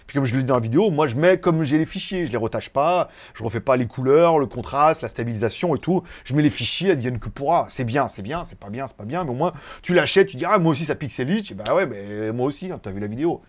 Puis 0.07 0.15
comme 0.15 0.25
je 0.25 0.33
le 0.33 0.41
dis 0.41 0.47
dans 0.47 0.55
la 0.55 0.61
vidéo, 0.61 0.89
moi 0.89 1.07
je 1.07 1.15
mets 1.15 1.37
comme 1.37 1.63
j'ai 1.63 1.77
les 1.77 1.85
fichiers, 1.85 2.25
je 2.25 2.31
les 2.31 2.37
retache 2.37 2.69
pas, 2.69 3.09
je 3.33 3.43
refais 3.43 3.59
pas 3.59 3.75
les 3.75 3.85
couleurs, 3.85 4.39
le 4.39 4.47
contraste, 4.47 5.01
la 5.01 5.09
stabilisation 5.09 5.75
et 5.75 5.79
tout. 5.79 6.03
Je 6.23 6.33
mets 6.33 6.41
les 6.41 6.49
fichiers, 6.49 6.91
elles 6.91 6.99
viennent 6.99 7.19
que 7.19 7.29
pourra. 7.29 7.67
C'est 7.69 7.83
bien, 7.83 8.07
c'est 8.07 8.21
bien, 8.21 8.43
c'est 8.45 8.57
pas 8.57 8.69
bien, 8.69 8.87
c'est 8.87 8.97
pas 8.97 9.05
bien, 9.05 9.23
mais 9.23 9.31
au 9.31 9.35
moins 9.35 9.53
tu 9.81 9.93
l'achètes, 9.93 10.27
tu 10.27 10.37
dis 10.37 10.45
ah 10.45 10.57
moi 10.57 10.71
aussi 10.71 10.85
ça 10.85 10.95
pixelise, 10.95 11.51
bah 11.51 11.75
ouais, 11.75 11.85
mais 11.85 12.31
moi 12.31 12.47
aussi, 12.47 12.71
hein, 12.71 12.79
t'as 12.81 12.91
vu 12.91 12.99
la 12.99 13.07
vidéo. 13.07 13.41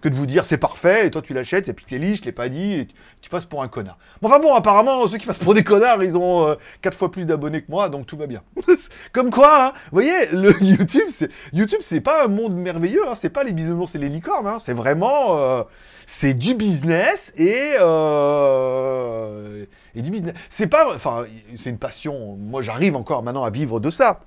Que 0.00 0.08
de 0.08 0.14
vous 0.14 0.26
dire 0.26 0.44
c'est 0.44 0.58
parfait, 0.58 1.06
et 1.06 1.10
toi 1.10 1.22
tu 1.22 1.34
l'achètes, 1.34 1.68
et 1.68 1.72
puis 1.72 1.84
c'est 1.88 1.98
liche, 1.98 2.20
je 2.20 2.24
l'ai 2.24 2.32
pas 2.32 2.48
dit, 2.48 2.74
et 2.74 2.88
tu, 3.20 3.30
passes 3.30 3.44
pour 3.44 3.62
un 3.62 3.68
connard. 3.68 3.98
Mais 4.22 4.28
enfin 4.28 4.38
bon, 4.38 4.54
apparemment, 4.54 5.06
ceux 5.08 5.18
qui 5.18 5.26
passent 5.26 5.38
pour 5.38 5.54
des 5.54 5.64
connards, 5.64 6.02
ils 6.04 6.16
ont 6.16 6.56
4 6.82 6.94
euh, 6.94 6.96
fois 6.96 7.10
plus 7.10 7.26
d'abonnés 7.26 7.62
que 7.62 7.70
moi, 7.70 7.88
donc 7.88 8.06
tout 8.06 8.16
va 8.16 8.26
bien. 8.26 8.42
Comme 9.12 9.30
quoi, 9.30 9.66
hein, 9.66 9.72
vous 9.90 10.00
voyez, 10.00 10.28
le 10.32 10.52
YouTube, 10.62 11.08
c'est 11.08 11.30
YouTube, 11.52 11.80
c'est 11.82 12.00
pas 12.00 12.24
un 12.24 12.28
monde 12.28 12.54
merveilleux, 12.54 13.02
hein, 13.08 13.14
c'est 13.14 13.30
pas 13.30 13.44
les 13.44 13.52
bisounours 13.52 13.94
et 13.94 13.98
les 13.98 14.08
licornes, 14.08 14.46
hein, 14.46 14.58
c'est 14.60 14.74
vraiment... 14.74 15.38
Euh, 15.38 15.62
c'est 16.06 16.34
du 16.34 16.54
business 16.54 17.32
et, 17.36 17.74
euh, 17.80 19.66
et 19.94 20.02
du 20.02 20.10
business. 20.10 20.34
C'est 20.50 20.68
pas... 20.68 20.94
Enfin, 20.94 21.24
c'est 21.56 21.70
une 21.70 21.78
passion. 21.78 22.36
Moi, 22.36 22.62
j'arrive 22.62 22.94
encore 22.94 23.24
maintenant 23.24 23.42
à 23.42 23.50
vivre 23.50 23.80
de 23.80 23.90
ça 23.90 24.20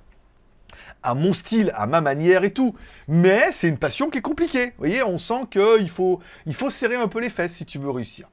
à 1.02 1.14
mon 1.14 1.32
style, 1.32 1.72
à 1.74 1.86
ma 1.86 2.00
manière 2.00 2.44
et 2.44 2.52
tout. 2.52 2.74
Mais 3.08 3.52
c'est 3.52 3.68
une 3.68 3.78
passion 3.78 4.10
qui 4.10 4.18
est 4.18 4.22
compliquée. 4.22 4.66
Vous 4.66 4.78
voyez, 4.78 5.02
on 5.02 5.18
sent 5.18 5.46
qu'il 5.50 5.88
faut, 5.88 6.20
il 6.46 6.54
faut 6.54 6.70
serrer 6.70 6.96
un 6.96 7.08
peu 7.08 7.20
les 7.20 7.30
fesses 7.30 7.54
si 7.54 7.64
tu 7.64 7.78
veux 7.78 7.90
réussir. 7.90 8.28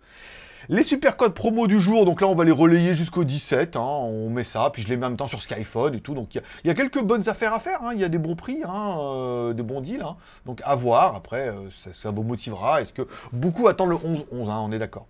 Les 0.69 0.83
super 0.83 1.15
codes 1.15 1.33
promo 1.33 1.65
du 1.65 1.79
jour, 1.79 2.03
donc 2.03 2.19
là 2.19 2.27
on 2.27 2.35
va 2.35 2.43
les 2.43 2.51
relayer 2.51 2.93
jusqu'au 2.93 3.23
17, 3.23 3.77
hein. 3.77 3.79
on 3.79 4.29
met 4.29 4.43
ça, 4.43 4.69
puis 4.73 4.81
je 4.81 4.89
les 4.89 4.97
mets 4.97 5.05
en 5.05 5.09
même 5.09 5.17
temps 5.17 5.27
sur 5.27 5.41
Skyphone 5.41 5.95
et 5.95 6.01
tout, 6.01 6.13
donc 6.13 6.35
il 6.35 6.41
y, 6.65 6.69
a 6.69 6.73
quelques 6.73 7.01
bonnes 7.01 7.29
affaires 7.29 7.53
à 7.53 7.61
faire, 7.61 7.81
hein. 7.83 7.91
il 7.93 8.01
y 8.01 8.03
a 8.03 8.09
des 8.09 8.17
bons 8.17 8.35
prix, 8.35 8.63
hein, 8.65 8.97
euh, 8.99 9.53
des 9.53 9.63
bons 9.63 9.79
deals, 9.79 10.03
donc 10.45 10.61
à 10.65 10.75
voir, 10.75 11.15
après 11.15 11.47
euh, 11.47 11.69
ça, 11.71 11.93
ça, 11.93 12.11
vous 12.11 12.23
motivera, 12.23 12.81
est-ce 12.81 12.91
que 12.91 13.07
beaucoup 13.31 13.69
attendent 13.69 13.91
le 13.91 13.95
11-11, 13.95 14.25
on 14.33 14.71
est 14.73 14.79
d'accord. 14.79 15.07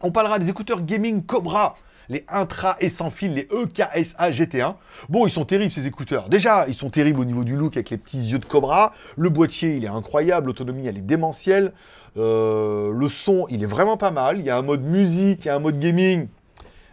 On 0.00 0.10
parlera 0.10 0.40
des 0.40 0.48
écouteurs 0.48 0.82
gaming 0.82 1.22
Cobra, 1.22 1.76
les 2.10 2.24
intra 2.28 2.76
et 2.80 2.90
sans 2.90 3.10
fil, 3.10 3.32
les 3.32 3.48
EKSA 3.50 4.30
GT1. 4.32 4.74
Bon, 5.08 5.26
ils 5.26 5.30
sont 5.30 5.44
terribles 5.44 5.72
ces 5.72 5.86
écouteurs. 5.86 6.28
Déjà, 6.28 6.66
ils 6.68 6.74
sont 6.74 6.90
terribles 6.90 7.20
au 7.20 7.24
niveau 7.24 7.44
du 7.44 7.56
look 7.56 7.76
avec 7.76 7.88
les 7.88 7.96
petits 7.96 8.18
yeux 8.18 8.38
de 8.38 8.44
Cobra. 8.44 8.92
Le 9.16 9.30
boîtier, 9.30 9.76
il 9.76 9.84
est 9.84 9.88
incroyable. 9.88 10.48
L'autonomie, 10.48 10.86
elle 10.86 10.98
est 10.98 11.02
démentielle. 11.06 11.72
Euh, 12.16 12.92
le 12.92 13.08
son, 13.08 13.46
il 13.48 13.62
est 13.62 13.66
vraiment 13.66 13.96
pas 13.96 14.10
mal. 14.10 14.40
Il 14.40 14.44
y 14.44 14.50
a 14.50 14.58
un 14.58 14.62
mode 14.62 14.82
musique, 14.82 15.44
il 15.44 15.48
y 15.48 15.50
a 15.50 15.54
un 15.54 15.60
mode 15.60 15.78
gaming. 15.78 16.26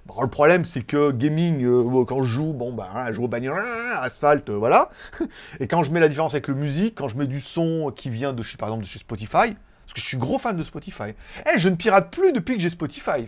Bon, 0.05 0.21
le 0.21 0.29
problème, 0.29 0.63
c'est 0.63 0.83
que 0.83 1.11
gaming, 1.11 1.65
euh, 1.65 2.05
quand 2.05 2.23
je 2.23 2.29
joue, 2.29 2.53
bon, 2.53 2.71
bah, 2.71 3.07
je 3.07 3.13
joue 3.13 3.25
au 3.25 3.27
bagnole, 3.27 3.61
asphalte, 3.99 4.49
euh, 4.49 4.55
voilà. 4.55 4.89
Et 5.59 5.67
quand 5.67 5.83
je 5.83 5.91
mets 5.91 5.99
la 5.99 6.07
différence 6.07 6.33
avec 6.33 6.47
le 6.47 6.53
musique, 6.53 6.95
quand 6.95 7.09
je 7.09 7.17
mets 7.17 7.27
du 7.27 7.41
son 7.41 7.91
qui 7.93 8.09
vient 8.09 8.31
de, 8.31 8.43
par 8.57 8.69
exemple, 8.69 8.83
de 8.83 8.87
chez 8.87 8.99
Spotify, 8.99 9.31
parce 9.31 9.93
que 9.95 9.99
je 9.99 10.05
suis 10.05 10.17
gros 10.17 10.37
fan 10.37 10.55
de 10.55 10.63
Spotify. 10.63 11.13
Eh, 11.45 11.59
je 11.59 11.67
ne 11.67 11.75
pirate 11.75 12.11
plus 12.11 12.31
depuis 12.31 12.55
que 12.55 12.61
j'ai 12.61 12.69
Spotify. 12.69 13.25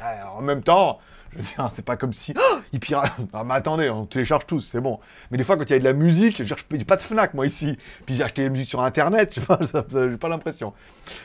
En 0.00 0.42
même 0.42 0.62
temps, 0.62 0.98
dire, 1.42 1.70
c'est 1.72 1.84
pas 1.84 1.96
comme 1.96 2.12
si. 2.12 2.34
Oh. 2.36 2.58
Ah, 3.32 3.44
mais 3.44 3.54
attendez, 3.54 3.88
on 3.90 4.04
télécharge 4.04 4.46
tous, 4.46 4.60
c'est 4.60 4.80
bon. 4.80 5.00
Mais 5.30 5.38
des 5.38 5.44
fois, 5.44 5.56
quand 5.56 5.64
il 5.64 5.72
y 5.72 5.76
a 5.76 5.78
de 5.78 5.84
la 5.84 5.92
musique, 5.92 6.36
je 6.36 6.42
veux 6.42 6.46
dire, 6.46 6.56
je 6.70 6.84
pas 6.84 6.96
de 6.96 7.02
Fnac, 7.02 7.34
moi, 7.34 7.46
ici. 7.46 7.78
Puis 8.06 8.14
j'ai 8.14 8.22
acheté 8.22 8.44
la 8.44 8.50
musique 8.50 8.68
sur 8.68 8.82
Internet, 8.82 9.34
j'ai 9.34 10.16
pas 10.16 10.28
l'impression. 10.28 10.72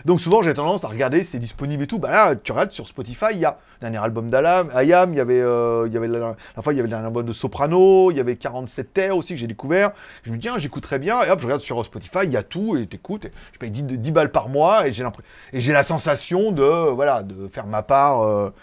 Donc 0.06 0.22
souvent, 0.22 0.42
j'ai 0.42 0.54
tendance 0.54 0.84
à 0.84 0.88
regarder 0.88 1.22
c'est 1.24 1.40
disponible 1.40 1.84
et 1.84 1.88
tout. 1.88 2.00
Bah 2.00 2.12
là, 2.12 2.36
tu 2.36 2.52
regardes 2.52 2.72
sur 2.72 2.88
Spotify, 2.88 3.28
il 3.34 3.40
y 3.40 3.46
a 3.46 3.58
dernier 3.82 3.98
album 3.98 4.30
d'Ayam, 4.30 5.14
il 5.14 5.18
y 5.18 5.20
avait, 5.20 5.42
euh, 5.42 5.86
il 5.88 5.94
y 5.94 5.98
avait 5.98 6.08
la, 6.08 6.36
fois, 6.62 6.74
il 6.74 6.78
y 6.78 6.80
avait 6.80 6.88
le 6.88 6.90
dernier 6.90 7.08
album 7.08 7.26
de 7.26 7.34
Soprano, 7.34 8.12
il 8.12 8.18
y 8.18 8.20
avait 8.20 8.36
47 8.36 8.94
Terre 8.94 9.18
aussi 9.18 9.34
que 9.34 9.40
j'ai 9.40 9.48
découvert. 9.48 9.92
Je 10.24 10.32
me 10.32 10.38
dis, 10.38 10.42
tiens, 10.42 10.58
j'écoute 10.58 10.84
très 10.84 11.00
bien. 11.00 11.22
Et 11.24 11.30
hop, 11.30 11.40
je 11.40 11.46
regarde 11.46 11.62
sur 11.62 11.84
Spotify, 11.86 12.20
il 12.24 12.32
y 12.32 12.38
a 12.38 12.44
tout, 12.44 12.78
et 12.78 12.86
t'écoutes. 12.86 13.28
Je 13.54 13.58
paye 13.58 13.72
10, 13.72 13.84
10, 13.84 14.12
balles 14.12 14.32
par 14.32 14.50
mois, 14.50 14.88
et 14.88 14.92
j'ai 14.92 15.74
la 15.74 15.84
sensation 15.84 16.52
de, 16.52 16.90
voilà, 16.90 17.24
de 17.24 17.48
faire 17.48 17.68
ma 17.68 17.84
part. 17.84 18.24
Euh, 18.24 18.54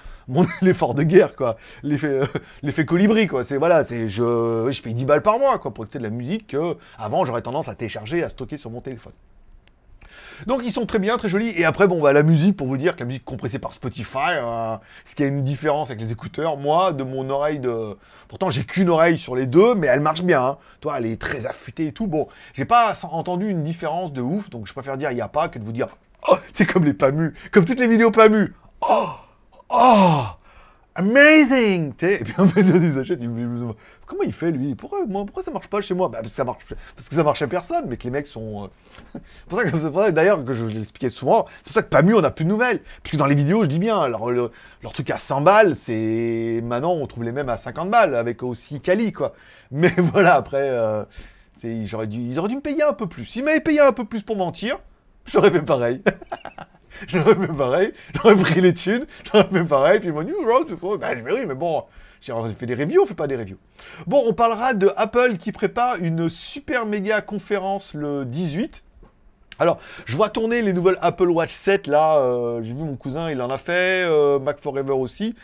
l'effort 0.62 0.95
de 0.97 1.02
guerre, 1.02 1.37
quoi. 1.37 1.56
L'effet, 1.83 2.06
euh, 2.06 2.26
l'effet 2.62 2.85
colibri, 2.85 3.26
quoi. 3.26 3.45
C'est 3.45 3.59
voilà, 3.59 3.85
c'est 3.85 4.09
je, 4.09 4.68
je 4.71 4.83
paye 4.83 4.95
10 4.95 5.04
balles 5.04 5.23
par 5.23 5.38
mois, 5.38 5.59
quoi, 5.59 5.73
pour 5.73 5.85
écouter 5.85 5.99
de 5.99 6.04
la 6.04 6.11
musique 6.11 6.49
que 6.49 6.76
avant 6.99 7.25
j'aurais 7.25 7.42
tendance 7.42 7.68
à 7.68 7.75
télécharger, 7.75 8.23
à 8.23 8.28
stocker 8.28 8.56
sur 8.56 8.71
mon 8.71 8.80
téléphone. 8.80 9.12
Donc 10.47 10.61
ils 10.64 10.73
sont 10.73 10.85
très 10.85 10.99
bien, 10.99 11.16
très 11.16 11.28
jolis. 11.30 11.52
Et 11.56 11.64
après, 11.64 11.87
bon, 11.87 12.00
bah, 12.00 12.12
la 12.12 12.23
musique, 12.23 12.56
pour 12.56 12.66
vous 12.66 12.76
dire 12.76 12.95
que 12.95 13.00
la 13.00 13.06
musique 13.06 13.25
compressée 13.25 13.59
par 13.59 13.73
Spotify, 13.73 14.35
euh, 14.35 14.76
ce 15.06 15.14
qui 15.14 15.23
a 15.23 15.26
une 15.26 15.42
différence 15.42 15.90
avec 15.90 16.00
les 16.00 16.12
écouteurs, 16.12 16.59
moi, 16.59 16.92
de 16.92 17.04
mon 17.04 17.30
oreille 17.30 17.59
de... 17.59 17.97
Pourtant, 18.28 18.50
j'ai 18.50 18.64
qu'une 18.64 18.90
oreille 18.90 19.16
sur 19.16 19.35
les 19.35 19.47
deux, 19.47 19.75
mais 19.75 19.87
elle 19.87 20.00
marche 20.00 20.23
bien. 20.23 20.45
Hein. 20.45 20.59
Toi, 20.80 20.99
elle 20.99 21.06
est 21.06 21.21
très 21.21 21.47
affûtée 21.47 21.87
et 21.87 21.92
tout. 21.92 22.06
Bon, 22.06 22.28
j'ai 22.52 22.66
pas 22.66 22.95
entendu 23.11 23.49
une 23.49 23.62
différence 23.62 24.12
de 24.12 24.21
ouf, 24.21 24.50
donc 24.50 24.66
je 24.66 24.73
préfère 24.73 24.99
dire 24.99 25.11
il 25.11 25.14
n'y 25.14 25.21
a 25.23 25.28
pas 25.28 25.49
que 25.49 25.59
de 25.59 25.64
vous 25.64 25.73
dire, 25.73 25.88
oh, 26.28 26.37
c'est 26.52 26.66
comme 26.66 26.85
les 26.85 26.95
PAMU, 26.95 27.33
comme 27.50 27.64
toutes 27.64 27.80
les 27.80 27.87
vidéos 27.87 28.11
PAMU. 28.11 28.52
Oh 28.82 29.08
Oh 29.69 30.25
Amazing 30.99 31.93
Et 32.00 32.19
puis 32.19 32.33
en 32.39 32.47
fait, 32.47 32.63
ils 32.63 32.99
achètent, 32.99 33.21
Comment 34.07 34.23
il 34.23 34.33
fait 34.33 34.50
lui? 34.50 34.75
Pourquoi, 34.75 35.05
moi, 35.05 35.26
pourquoi 35.26 35.43
ça 35.43 35.50
marche 35.50 35.67
pas 35.67 35.83
chez 35.83 35.93
moi? 35.93 36.09
Bah, 36.09 36.21
parce, 36.23 36.29
que 36.29 36.35
ça 36.35 36.45
marche, 36.45 36.65
parce 36.97 37.09
que 37.09 37.15
ça 37.15 37.23
marche 37.23 37.43
à 37.43 37.47
personne, 37.47 37.85
mais 37.87 37.99
que 37.99 38.05
les 38.05 38.11
mecs 38.11 38.26
sont. 38.26 38.71
Euh, 39.15 39.19
pour 39.49 39.61
ça 39.61 39.71
que, 39.71 40.11
d'ailleurs, 40.11 40.43
que 40.43 40.55
je, 40.55 40.65
l'expliquais 40.65 41.11
souvent, 41.11 41.45
c'est 41.57 41.65
pour 41.65 41.75
ça 41.75 41.83
que 41.83 41.91
pas 41.91 42.00
mieux, 42.00 42.17
on 42.17 42.23
n'a 42.23 42.31
plus 42.31 42.47
de 42.47 42.49
nouvelles. 42.49 42.81
Puisque 43.02 43.17
dans 43.17 43.26
les 43.26 43.35
vidéos, 43.35 43.63
je 43.65 43.69
dis 43.69 43.79
bien, 43.79 44.09
leur, 44.09 44.31
leur 44.31 44.93
truc 44.95 45.11
à 45.11 45.19
100 45.19 45.43
balles, 45.43 45.76
c'est. 45.76 46.63
Maintenant, 46.65 46.95
on 46.95 47.07
trouve 47.07 47.25
les 47.25 47.33
mêmes 47.33 47.50
à 47.50 47.59
50 47.59 47.91
balles, 47.91 48.15
avec 48.15 48.43
aussi 48.43 48.81
Kali, 48.81 49.13
quoi. 49.13 49.35
Mais 49.71 49.93
voilà, 49.99 50.37
après, 50.37 50.71
euh, 50.71 51.05
dû, 51.63 51.69
ils 51.73 51.95
auraient 51.95 52.07
dû 52.49 52.57
me 52.57 52.63
payer 52.63 52.85
un 52.85 52.95
peu 52.95 53.07
plus. 53.07 53.26
S'ils 53.26 53.45
m'avaient 53.45 53.61
payé 53.61 53.81
un 53.81 53.93
peu 53.93 54.07
plus 54.07 54.23
pour 54.23 54.37
mentir, 54.37 54.79
j'aurais 55.26 55.50
fait 55.50 55.61
pareil. 55.61 56.02
j'aurais 57.09 57.35
fait 57.35 57.52
pareil, 57.52 57.93
j'aurais 58.15 58.37
pris 58.37 58.61
les 58.61 58.75
thunes, 58.75 59.06
j'aurais 59.25 59.49
fait 59.49 59.65
pareil, 59.65 59.99
puis 60.00 60.09
ils 60.09 60.15
m'ont 60.15 60.23
dit, 60.23 60.32
oh, 60.37 60.97
ben, 60.99 61.25
oui, 61.25 61.45
mais 61.47 61.54
bon, 61.54 61.85
j'ai 62.21 62.32
fait 62.59 62.67
des 62.67 62.75
reviews, 62.75 63.02
on 63.02 63.06
fait 63.06 63.15
pas 63.15 63.26
des 63.26 63.37
reviews. 63.37 63.59
Bon, 64.06 64.23
on 64.26 64.32
parlera 64.32 64.75
de 64.75 64.91
Apple 64.97 65.37
qui 65.37 65.52
prépare 65.52 65.97
une 65.97 66.28
super 66.28 66.87
méga 66.87 67.21
conférence 67.21 67.95
le 67.95 68.25
18. 68.25 68.82
Alors, 69.59 69.78
je 70.04 70.17
vois 70.17 70.28
tourner 70.28 70.61
les 70.61 70.73
nouvelles 70.73 70.99
Apple 71.00 71.30
Watch 71.30 71.52
7, 71.52 71.87
là, 71.87 72.19
euh, 72.19 72.63
j'ai 72.63 72.73
vu 72.75 72.82
mon 72.82 72.97
cousin, 72.97 73.30
il 73.30 73.41
en 73.41 73.50
a 73.50 73.59
fait, 73.59 74.04
euh, 74.04 74.39
Mac 74.39 74.61
Forever 74.61 74.93
aussi. 74.93 75.35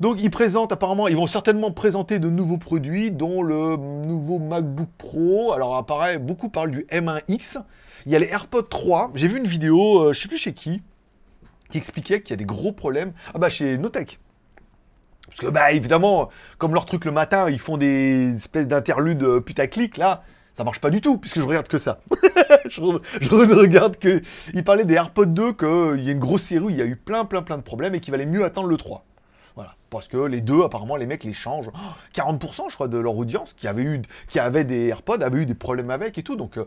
Donc 0.00 0.20
ils 0.20 0.30
présentent 0.30 0.72
apparemment, 0.72 1.08
ils 1.08 1.16
vont 1.16 1.26
certainement 1.26 1.70
présenter 1.70 2.18
de 2.18 2.28
nouveaux 2.28 2.58
produits, 2.58 3.10
dont 3.10 3.42
le 3.42 3.76
nouveau 3.76 4.38
MacBook 4.38 4.88
Pro. 4.98 5.52
Alors 5.52 5.76
apparaît, 5.76 6.18
beaucoup 6.18 6.48
parlent 6.48 6.72
du 6.72 6.86
M1X. 6.90 7.62
Il 8.06 8.12
y 8.12 8.16
a 8.16 8.18
les 8.18 8.26
AirPods 8.26 8.62
3. 8.62 9.12
J'ai 9.14 9.28
vu 9.28 9.38
une 9.38 9.46
vidéo, 9.46 10.04
je 10.04 10.08
euh, 10.08 10.12
je 10.12 10.20
sais 10.20 10.28
plus 10.28 10.38
chez 10.38 10.52
qui, 10.52 10.82
qui 11.70 11.78
expliquait 11.78 12.20
qu'il 12.20 12.30
y 12.30 12.34
a 12.34 12.36
des 12.36 12.44
gros 12.44 12.72
problèmes. 12.72 13.12
Ah 13.34 13.38
bah 13.38 13.48
chez 13.48 13.78
Notech. 13.78 14.18
Parce 15.28 15.40
que 15.40 15.46
bah 15.46 15.72
évidemment, 15.72 16.28
comme 16.58 16.74
leur 16.74 16.84
truc 16.84 17.04
le 17.04 17.12
matin, 17.12 17.48
ils 17.48 17.58
font 17.58 17.76
des 17.76 18.34
espèces 18.36 18.68
d'interludes 18.68 19.22
euh, 19.22 19.40
putaclic 19.40 19.96
là. 19.96 20.22
Ça 20.56 20.62
marche 20.62 20.80
pas 20.80 20.90
du 20.90 21.00
tout, 21.00 21.18
puisque 21.18 21.40
je 21.40 21.44
regarde 21.44 21.66
que 21.66 21.78
ça. 21.78 22.00
je, 22.66 22.80
regarde 22.80 23.96
que. 23.96 24.22
Il 24.52 24.62
parlait 24.62 24.84
des 24.84 24.94
AirPods 24.94 25.26
2, 25.26 25.52
qu'il 25.52 26.04
y 26.04 26.08
a 26.08 26.12
une 26.12 26.20
grosse 26.20 26.42
série 26.42 26.62
où 26.62 26.70
il 26.70 26.76
y 26.76 26.82
a 26.82 26.84
eu 26.84 26.94
plein, 26.94 27.24
plein, 27.24 27.42
plein 27.42 27.58
de 27.58 27.62
problèmes 27.62 27.96
et 27.96 28.00
qu'il 28.00 28.12
valait 28.12 28.24
mieux 28.24 28.44
attendre 28.44 28.68
le 28.68 28.76
3. 28.76 29.04
Voilà. 29.56 29.76
Parce 29.88 30.08
que 30.08 30.16
les 30.16 30.40
deux, 30.40 30.62
apparemment, 30.62 30.96
les 30.96 31.06
mecs 31.06 31.22
les 31.22 31.32
changent. 31.32 31.70
40%, 32.14 32.70
je 32.70 32.74
crois, 32.74 32.88
de 32.88 32.98
leur 32.98 33.16
audience 33.16 33.52
qui 33.52 33.68
avait, 33.68 33.84
eu, 33.84 34.02
qui 34.28 34.40
avait 34.40 34.64
des 34.64 34.88
AirPods 34.88 35.22
avait 35.22 35.42
eu 35.42 35.46
des 35.46 35.54
problèmes 35.54 35.90
avec 35.90 36.18
et 36.18 36.24
tout. 36.24 36.34
Donc, 36.34 36.56
euh, 36.56 36.64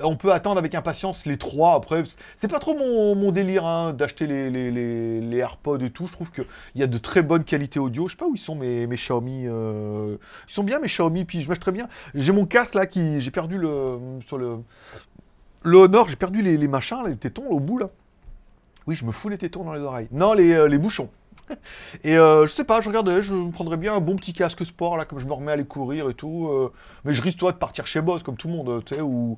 on 0.00 0.16
peut 0.16 0.32
attendre 0.32 0.58
avec 0.58 0.74
impatience 0.74 1.24
les 1.24 1.38
trois. 1.38 1.74
Après, 1.74 2.02
c'est 2.36 2.48
pas 2.48 2.58
trop 2.58 2.76
mon, 2.76 3.32
délire 3.32 3.64
hein, 3.64 3.94
d'acheter 3.94 4.26
les, 4.26 5.36
AirPods 5.38 5.78
et 5.78 5.90
tout. 5.90 6.06
Je 6.08 6.12
trouve 6.12 6.30
qu'il 6.30 6.44
y 6.74 6.82
a 6.82 6.86
de 6.86 6.98
très 6.98 7.22
bonnes 7.22 7.44
qualités 7.44 7.78
audio. 7.78 8.06
Je 8.06 8.12
sais 8.12 8.18
pas 8.18 8.26
où 8.26 8.34
ils 8.34 8.38
sont 8.38 8.54
mes, 8.54 8.86
mes 8.86 8.96
Xiaomi. 8.96 9.46
Euh, 9.46 10.16
ils 10.48 10.52
sont 10.52 10.64
bien 10.64 10.78
mes 10.78 10.88
Xiaomi. 10.88 11.24
Puis 11.24 11.40
je 11.40 11.52
très 11.54 11.72
bien. 11.72 11.88
J'ai 12.14 12.32
mon 12.32 12.44
casque 12.44 12.74
là 12.74 12.86
qui. 12.86 13.22
J'ai 13.22 13.30
perdu 13.30 13.56
le. 13.56 13.98
Sur 14.26 14.36
le. 14.36 14.58
Le 15.62 15.78
Honor, 15.78 16.08
j'ai 16.08 16.16
perdu 16.16 16.42
les, 16.42 16.68
machins, 16.68 16.98
les 17.06 17.16
tétons 17.16 17.46
au 17.48 17.58
bout 17.58 17.78
là. 17.78 17.88
Oui, 18.86 18.94
je 18.94 19.04
me 19.04 19.10
fous 19.10 19.28
les 19.28 19.38
tétons 19.38 19.64
dans 19.64 19.74
les 19.74 19.80
oreilles. 19.80 20.06
Non, 20.12 20.32
les, 20.32 20.52
euh, 20.52 20.68
les 20.68 20.78
bouchons. 20.78 21.10
Et 22.04 22.16
euh, 22.16 22.46
je 22.46 22.52
sais 22.52 22.64
pas, 22.64 22.80
je 22.80 22.88
regardais, 22.88 23.22
je 23.22 23.34
me 23.34 23.50
prendrais 23.50 23.76
bien 23.76 23.94
un 23.94 24.00
bon 24.00 24.16
petit 24.16 24.32
casque 24.32 24.64
sport, 24.64 24.96
là, 24.96 25.04
comme 25.04 25.18
je 25.18 25.26
me 25.26 25.32
remets 25.32 25.50
à 25.50 25.54
aller 25.54 25.64
courir 25.64 26.08
et 26.08 26.14
tout. 26.14 26.48
Euh. 26.50 26.72
mais 27.04 27.14
je 27.14 27.22
risque, 27.22 27.38
toi, 27.38 27.52
de 27.52 27.58
partir 27.58 27.86
chez 27.86 28.00
Boss, 28.00 28.22
comme 28.22 28.36
tout 28.36 28.48
le 28.48 28.54
monde, 28.54 28.84
tu 28.84 28.94
sais, 28.94 29.00
ou, 29.00 29.36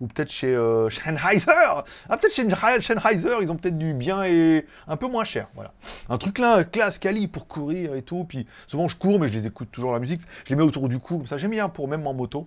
ou 0.00 0.06
peut-être 0.06 0.30
chez 0.30 0.54
euh. 0.54 0.88
Ah, 1.06 2.16
peut-être 2.16 2.34
chez 2.34 2.48
Sennheiser, 2.82 3.36
ils 3.42 3.50
ont 3.50 3.56
peut-être 3.56 3.78
du 3.78 3.94
bien 3.94 4.24
et 4.24 4.66
un 4.86 4.96
peu 4.96 5.08
moins 5.08 5.24
cher, 5.24 5.48
voilà. 5.54 5.72
Un 6.08 6.18
truc 6.18 6.38
là, 6.38 6.64
classe, 6.64 6.98
quali, 6.98 7.28
pour 7.28 7.48
courir 7.48 7.94
et 7.94 8.02
tout. 8.02 8.24
Puis 8.24 8.46
souvent, 8.66 8.88
je 8.88 8.96
cours, 8.96 9.20
mais 9.20 9.28
je 9.28 9.32
les 9.34 9.46
écoute 9.46 9.68
toujours 9.70 9.92
la 9.92 10.00
musique. 10.00 10.20
Je 10.44 10.50
les 10.50 10.56
mets 10.56 10.62
autour 10.62 10.88
du 10.88 10.98
cou, 10.98 11.18
comme 11.18 11.26
ça, 11.26 11.38
j'aime 11.38 11.50
bien 11.50 11.68
pour 11.68 11.88
même 11.88 12.06
en 12.06 12.14
moto. 12.14 12.46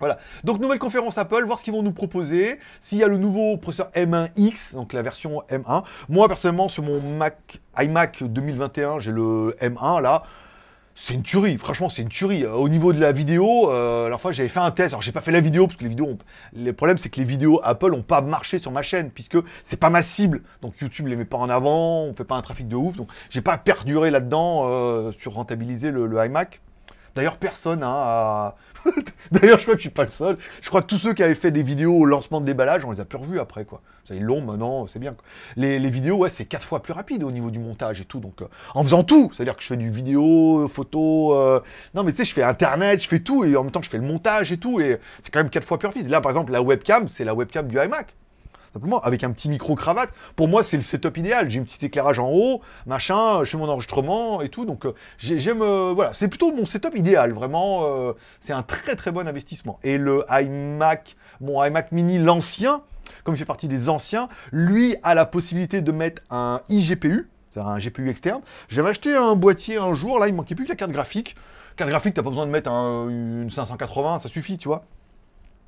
Voilà. 0.00 0.18
Donc 0.44 0.60
nouvelle 0.60 0.78
conférence 0.78 1.18
Apple, 1.18 1.44
voir 1.44 1.58
ce 1.58 1.64
qu'ils 1.64 1.74
vont 1.74 1.82
nous 1.82 1.92
proposer. 1.92 2.58
S'il 2.80 2.98
y 2.98 3.04
a 3.04 3.08
le 3.08 3.18
nouveau 3.18 3.58
processeur 3.58 3.90
M1X, 3.94 4.74
donc 4.74 4.94
la 4.94 5.02
version 5.02 5.42
M1. 5.50 5.84
Moi 6.08 6.26
personnellement 6.26 6.68
sur 6.68 6.82
mon 6.82 7.00
Mac 7.00 7.60
iMac 7.78 8.22
2021, 8.24 9.00
j'ai 9.00 9.12
le 9.12 9.54
M1 9.60 10.00
là. 10.00 10.22
C'est 10.94 11.14
une 11.14 11.22
tuerie, 11.22 11.56
franchement 11.56 11.88
c'est 11.88 12.02
une 12.02 12.08
tuerie. 12.08 12.46
Au 12.46 12.68
niveau 12.68 12.92
de 12.92 13.00
la 13.00 13.12
vidéo, 13.12 13.70
euh, 13.70 14.08
la 14.08 14.18
fois 14.18 14.32
j'avais 14.32 14.48
fait 14.48 14.58
un 14.58 14.70
test, 14.70 14.92
alors 14.92 15.02
j'ai 15.02 15.12
pas 15.12 15.20
fait 15.20 15.32
la 15.32 15.40
vidéo 15.40 15.66
parce 15.66 15.76
que 15.76 15.84
les 15.84 15.90
vidéos, 15.90 16.18
le 16.54 16.72
problème 16.72 16.98
c'est 16.98 17.10
que 17.10 17.20
les 17.20 17.26
vidéos 17.26 17.60
Apple 17.62 17.94
ont 17.94 18.02
pas 18.02 18.22
marché 18.22 18.58
sur 18.58 18.70
ma 18.70 18.82
chaîne 18.82 19.10
puisque 19.10 19.38
c'est 19.62 19.78
pas 19.78 19.90
ma 19.90 20.02
cible, 20.02 20.42
donc 20.62 20.78
YouTube 20.80 21.06
les 21.06 21.16
met 21.16 21.24
pas 21.24 21.38
en 21.38 21.48
avant, 21.48 22.04
on 22.04 22.14
fait 22.14 22.24
pas 22.24 22.36
un 22.36 22.42
trafic 22.42 22.68
de 22.68 22.76
ouf, 22.76 22.96
donc 22.96 23.08
j'ai 23.28 23.40
pas 23.40 23.56
perduré 23.56 24.10
là-dedans 24.10 24.64
euh, 24.64 25.12
sur 25.12 25.34
rentabiliser 25.34 25.90
le 25.90 26.24
iMac. 26.24 26.60
D'ailleurs, 27.20 27.36
personne 27.36 27.82
hein. 27.82 28.54
D'ailleurs, 29.30 29.58
je 29.58 29.64
crois 29.64 29.74
que 29.74 29.80
je 29.80 29.88
suis 29.88 29.90
pas 29.90 30.04
le 30.04 30.08
seul. 30.08 30.38
Je 30.62 30.68
crois 30.70 30.80
que 30.80 30.86
tous 30.86 30.96
ceux 30.96 31.12
qui 31.12 31.22
avaient 31.22 31.34
fait 31.34 31.50
des 31.50 31.62
vidéos 31.62 31.92
au 31.92 32.06
lancement 32.06 32.40
de 32.40 32.46
déballage, 32.46 32.82
on 32.86 32.92
les 32.92 33.00
a 33.00 33.04
plus 33.04 33.18
revus 33.18 33.38
après, 33.38 33.66
quoi. 33.66 33.82
Ça, 34.08 34.14
ils 34.14 34.22
l'ont 34.22 34.40
maintenant, 34.40 34.86
c'est 34.86 34.98
bien. 34.98 35.14
Les, 35.56 35.78
vidéos, 35.90 36.16
ouais, 36.16 36.30
c'est 36.30 36.46
quatre 36.46 36.66
fois 36.66 36.80
plus 36.80 36.94
rapide 36.94 37.22
au 37.22 37.30
niveau 37.30 37.50
du 37.50 37.58
montage 37.58 38.00
et 38.00 38.06
tout. 38.06 38.20
Donc, 38.20 38.40
euh, 38.40 38.46
en 38.74 38.82
faisant 38.82 39.04
tout, 39.04 39.30
c'est-à-dire 39.34 39.54
que 39.54 39.62
je 39.62 39.66
fais 39.66 39.76
du 39.76 39.90
vidéo, 39.90 40.66
photo. 40.72 41.34
Euh, 41.34 41.60
non, 41.92 42.04
mais 42.04 42.12
tu 42.12 42.16
sais, 42.16 42.24
je 42.24 42.32
fais 42.32 42.42
Internet, 42.42 43.02
je 43.02 43.06
fais 43.08 43.18
tout, 43.18 43.44
et 43.44 43.54
en 43.54 43.64
même 43.64 43.70
temps, 43.70 43.82
je 43.82 43.90
fais 43.90 43.98
le 43.98 44.04
montage 44.04 44.50
et 44.50 44.56
tout, 44.56 44.80
et 44.80 44.98
c'est 45.22 45.30
quand 45.30 45.40
même 45.40 45.50
quatre 45.50 45.66
fois 45.66 45.78
plus 45.78 45.88
rapide. 45.88 46.08
Là, 46.08 46.22
par 46.22 46.32
exemple, 46.32 46.52
la 46.52 46.62
webcam, 46.62 47.06
c'est 47.06 47.24
la 47.24 47.34
webcam 47.34 47.68
du 47.68 47.76
iMac 47.78 48.16
simplement 48.72 49.00
avec 49.00 49.24
un 49.24 49.30
petit 49.32 49.48
micro 49.48 49.74
cravate. 49.74 50.10
Pour 50.36 50.48
moi, 50.48 50.62
c'est 50.62 50.76
le 50.76 50.82
setup 50.82 51.16
idéal. 51.16 51.50
J'ai 51.50 51.60
un 51.60 51.64
petit 51.64 51.84
éclairage 51.84 52.18
en 52.18 52.30
haut, 52.30 52.60
machin, 52.86 53.44
je 53.44 53.50
fais 53.50 53.56
mon 53.56 53.68
enregistrement 53.68 54.40
et 54.42 54.48
tout. 54.48 54.64
Donc, 54.64 54.86
euh, 54.86 54.94
j'aime, 55.18 55.62
euh, 55.62 55.92
voilà, 55.94 56.12
c'est 56.12 56.28
plutôt 56.28 56.52
mon 56.52 56.64
setup 56.64 56.96
idéal. 56.96 57.32
Vraiment, 57.32 57.84
euh, 57.84 58.12
c'est 58.40 58.52
un 58.52 58.62
très 58.62 58.96
très 58.96 59.10
bon 59.10 59.26
investissement. 59.26 59.78
Et 59.82 59.98
le 59.98 60.24
iMac, 60.30 61.16
mon 61.40 61.62
iMac 61.64 61.92
Mini, 61.92 62.18
l'ancien, 62.18 62.82
comme 63.24 63.34
il 63.34 63.38
fait 63.38 63.44
partie 63.44 63.68
des 63.68 63.88
anciens, 63.88 64.28
lui 64.52 64.96
a 65.02 65.14
la 65.14 65.26
possibilité 65.26 65.80
de 65.80 65.92
mettre 65.92 66.22
un 66.30 66.60
iGPU, 66.68 67.28
c'est-à-dire 67.50 67.70
un 67.70 67.78
GPU 67.78 68.08
externe. 68.08 68.42
J'avais 68.68 68.90
acheté 68.90 69.16
un 69.16 69.34
boîtier 69.34 69.78
un 69.78 69.94
jour, 69.94 70.18
là, 70.18 70.28
il 70.28 70.34
manquait 70.34 70.54
plus 70.54 70.64
que 70.64 70.70
la 70.70 70.76
carte 70.76 70.92
graphique. 70.92 71.36
Carte 71.76 71.90
graphique, 71.90 72.14
t'as 72.14 72.22
pas 72.22 72.30
besoin 72.30 72.46
de 72.46 72.50
mettre 72.50 72.70
une 72.70 73.48
580, 73.50 74.20
ça 74.20 74.28
suffit, 74.28 74.58
tu 74.58 74.68
vois. 74.68 74.84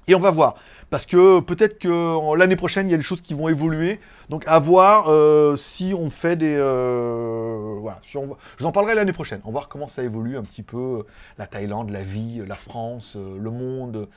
Et 0.08 0.14
on 0.14 0.20
va 0.20 0.30
voir. 0.30 0.56
Parce 0.90 1.06
que 1.06 1.40
peut-être 1.40 1.78
que 1.78 2.36
l'année 2.36 2.56
prochaine, 2.56 2.88
il 2.88 2.90
y 2.90 2.94
a 2.94 2.98
des 2.98 3.02
choses 3.02 3.22
qui 3.22 3.34
vont 3.34 3.48
évoluer. 3.48 4.00
Donc 4.28 4.44
à 4.46 4.58
voir 4.58 5.06
euh, 5.08 5.56
si 5.56 5.94
on 5.96 6.10
fait 6.10 6.36
des... 6.36 6.54
Euh, 6.56 7.76
voilà. 7.80 8.00
Je 8.04 8.18
vous 8.18 8.66
en 8.66 8.72
parlerai 8.72 8.94
l'année 8.94 9.12
prochaine. 9.12 9.40
On 9.44 9.48
va 9.48 9.52
voir 9.52 9.68
comment 9.68 9.88
ça 9.88 10.02
évolue 10.02 10.36
un 10.36 10.42
petit 10.42 10.62
peu. 10.62 11.04
La 11.38 11.46
Thaïlande, 11.46 11.90
la 11.90 12.02
vie, 12.02 12.42
la 12.46 12.56
France, 12.56 13.16
euh, 13.16 13.38
le 13.38 13.50
monde. 13.50 14.08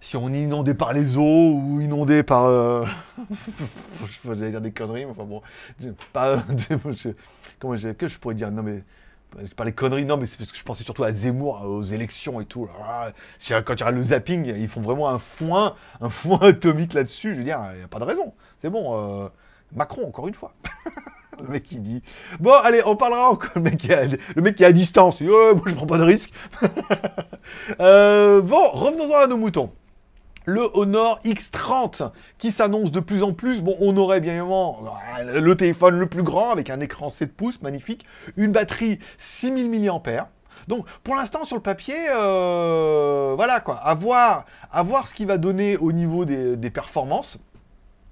Si 0.00 0.16
on 0.16 0.32
est 0.32 0.42
inondé 0.42 0.72
par 0.72 0.94
les 0.94 1.18
eaux 1.18 1.52
ou 1.54 1.80
inondé 1.82 2.22
par... 2.22 2.48
je 4.24 4.30
vais 4.30 4.50
dire 4.50 4.62
des 4.62 4.72
conneries, 4.72 5.04
mais 5.04 5.10
enfin 5.10 5.24
bon... 5.24 5.42
Pas, 6.14 6.42
comment 7.58 7.74
que 7.76 8.08
je 8.08 8.18
pourrais 8.18 8.34
dire? 8.34 8.50
Non 8.50 8.62
mais 8.62 8.82
pas 9.56 9.64
les 9.64 9.72
conneries, 9.72 10.04
non, 10.04 10.16
mais 10.16 10.26
c'est 10.26 10.38
parce 10.38 10.50
que 10.50 10.58
je 10.58 10.64
pensais 10.64 10.84
surtout 10.84 11.04
à 11.04 11.12
Zemmour, 11.12 11.62
aux 11.64 11.82
élections 11.82 12.40
et 12.40 12.44
tout. 12.44 12.68
Ah, 12.82 13.12
quand 13.48 13.74
tu 13.74 13.82
regardes 13.82 13.96
le 13.96 14.02
zapping, 14.02 14.46
ils 14.46 14.68
font 14.68 14.80
vraiment 14.80 15.08
un 15.08 15.18
foin, 15.18 15.74
un 16.00 16.10
foin 16.10 16.38
atomique 16.42 16.92
là-dessus. 16.94 17.34
Je 17.34 17.38
veux 17.38 17.44
dire, 17.44 17.60
il 17.72 17.78
n'y 17.78 17.84
a 17.84 17.88
pas 17.88 17.98
de 17.98 18.04
raison. 18.04 18.34
C'est 18.60 18.70
bon. 18.70 19.24
Euh, 19.24 19.28
Macron, 19.74 20.06
encore 20.06 20.28
une 20.28 20.34
fois. 20.34 20.54
le 21.40 21.48
mec 21.48 21.64
qui 21.64 21.80
dit. 21.80 22.02
Bon, 22.38 22.52
allez, 22.52 22.82
on 22.84 22.96
parlera 22.96 23.30
encore. 23.30 23.50
Le 23.54 23.62
mec 23.62 23.76
qui, 23.76 23.92
a, 23.92 24.04
le 24.04 24.42
mec 24.42 24.56
qui 24.56 24.62
est 24.62 24.66
à 24.66 24.72
distance. 24.72 25.20
Il 25.20 25.30
oh, 25.30 25.54
moi, 25.54 25.64
je 25.66 25.74
prends 25.74 25.86
pas 25.86 25.98
de 25.98 26.04
risque. 26.04 26.32
Euh, 27.80 28.42
bon, 28.42 28.70
revenons-en 28.70 29.24
à 29.24 29.26
nos 29.26 29.36
moutons 29.36 29.72
le 30.46 30.68
Honor 30.74 31.20
X30 31.24 32.10
qui 32.38 32.50
s'annonce 32.50 32.92
de 32.92 33.00
plus 33.00 33.22
en 33.22 33.32
plus. 33.32 33.60
Bon, 33.60 33.76
on 33.80 33.96
aurait 33.96 34.20
bien 34.20 34.32
évidemment 34.32 34.80
le 35.24 35.54
téléphone 35.54 35.98
le 35.98 36.06
plus 36.06 36.22
grand 36.22 36.50
avec 36.50 36.70
un 36.70 36.80
écran 36.80 37.08
7 37.08 37.34
pouces 37.34 37.60
magnifique, 37.62 38.04
une 38.36 38.52
batterie 38.52 38.98
6000 39.18 39.70
mAh. 39.70 40.28
Donc 40.68 40.86
pour 41.02 41.14
l'instant 41.16 41.44
sur 41.44 41.56
le 41.56 41.62
papier, 41.62 41.96
euh, 42.14 43.34
voilà 43.36 43.60
quoi, 43.60 43.76
à 43.76 43.94
voir, 43.94 44.46
ce 45.06 45.14
qu'il 45.14 45.26
va 45.26 45.38
donner 45.38 45.76
au 45.76 45.92
niveau 45.92 46.24
des, 46.24 46.70
performances. 46.70 47.38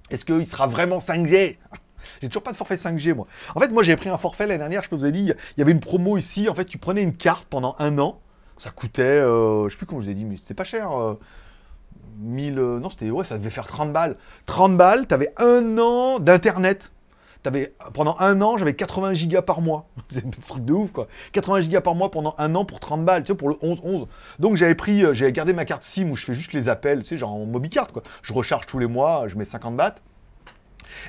Est-ce 0.09 0.25
qu'il 0.25 0.45
sera 0.47 0.67
vraiment 0.67 0.97
5G 0.97 1.57
j'ai 2.21 2.27
toujours 2.27 2.43
pas 2.43 2.51
de 2.51 2.57
forfait 2.57 2.75
5G 2.75 3.13
moi. 3.13 3.27
En 3.55 3.59
fait 3.59 3.69
moi 3.69 3.83
j'avais 3.83 3.97
pris 3.97 4.09
un 4.09 4.17
forfait 4.17 4.47
l'année 4.47 4.59
dernière, 4.59 4.83
je 4.83 4.89
peux 4.89 4.95
vous 4.95 5.05
ai 5.05 5.11
dit, 5.11 5.25
il 5.25 5.59
y 5.59 5.61
avait 5.61 5.71
une 5.71 5.79
promo 5.79 6.17
ici, 6.17 6.49
en 6.49 6.55
fait 6.55 6.65
tu 6.65 6.77
prenais 6.77 7.03
une 7.03 7.15
carte 7.15 7.45
pendant 7.47 7.75
un 7.77 7.99
an, 7.99 8.19
ça 8.57 8.71
coûtait, 8.71 9.03
euh, 9.03 9.67
je 9.67 9.73
sais 9.73 9.77
plus 9.77 9.85
comment 9.85 10.01
je 10.01 10.05
vous 10.05 10.11
ai 10.11 10.15
dit, 10.15 10.25
mais 10.25 10.37
c'était 10.37 10.53
pas 10.53 10.63
cher. 10.63 10.91
Euh, 10.91 11.19
1000. 12.19 12.59
Euh, 12.59 12.79
non, 12.79 12.89
c'était. 12.89 13.09
Ouais, 13.09 13.25
ça 13.25 13.37
devait 13.37 13.49
faire 13.49 13.67
30 13.67 13.93
balles. 13.93 14.17
30 14.45 14.77
balles, 14.77 15.07
t'avais 15.07 15.33
un 15.37 15.77
an 15.77 16.19
d'internet. 16.19 16.91
T'avais, 17.41 17.73
pendant 17.93 18.17
un 18.19 18.41
an, 18.41 18.57
j'avais 18.57 18.73
80 18.73 19.13
gigas 19.13 19.41
par 19.41 19.61
mois. 19.61 19.87
C'est 20.09 20.25
un 20.25 20.29
truc 20.29 20.65
de 20.65 20.73
ouf, 20.73 20.91
quoi. 20.91 21.07
80 21.31 21.61
gigas 21.61 21.81
par 21.81 21.95
mois 21.95 22.11
pendant 22.11 22.35
un 22.37 22.53
an 22.55 22.65
pour 22.65 22.81
30 22.81 23.05
balles, 23.05 23.23
tu 23.23 23.31
sais, 23.31 23.37
pour 23.37 23.47
le 23.47 23.55
11-11. 23.55 24.07
Donc 24.39 24.57
j'avais 24.57 24.75
pris, 24.75 25.05
euh, 25.05 25.13
j'avais 25.13 25.31
gardé 25.31 25.53
ma 25.53 25.63
carte 25.63 25.83
SIM 25.83 26.09
où 26.09 26.17
je 26.17 26.25
fais 26.25 26.33
juste 26.33 26.51
les 26.51 26.67
appels, 26.67 26.99
tu 26.99 27.07
sais, 27.07 27.17
genre 27.17 27.31
en 27.31 27.45
mobicard, 27.45 27.87
quoi. 27.93 28.03
Je 28.23 28.33
recharge 28.33 28.65
tous 28.65 28.77
les 28.77 28.87
mois, 28.87 29.27
je 29.27 29.37
mets 29.37 29.45
50 29.45 29.77
bahts. 29.77 29.95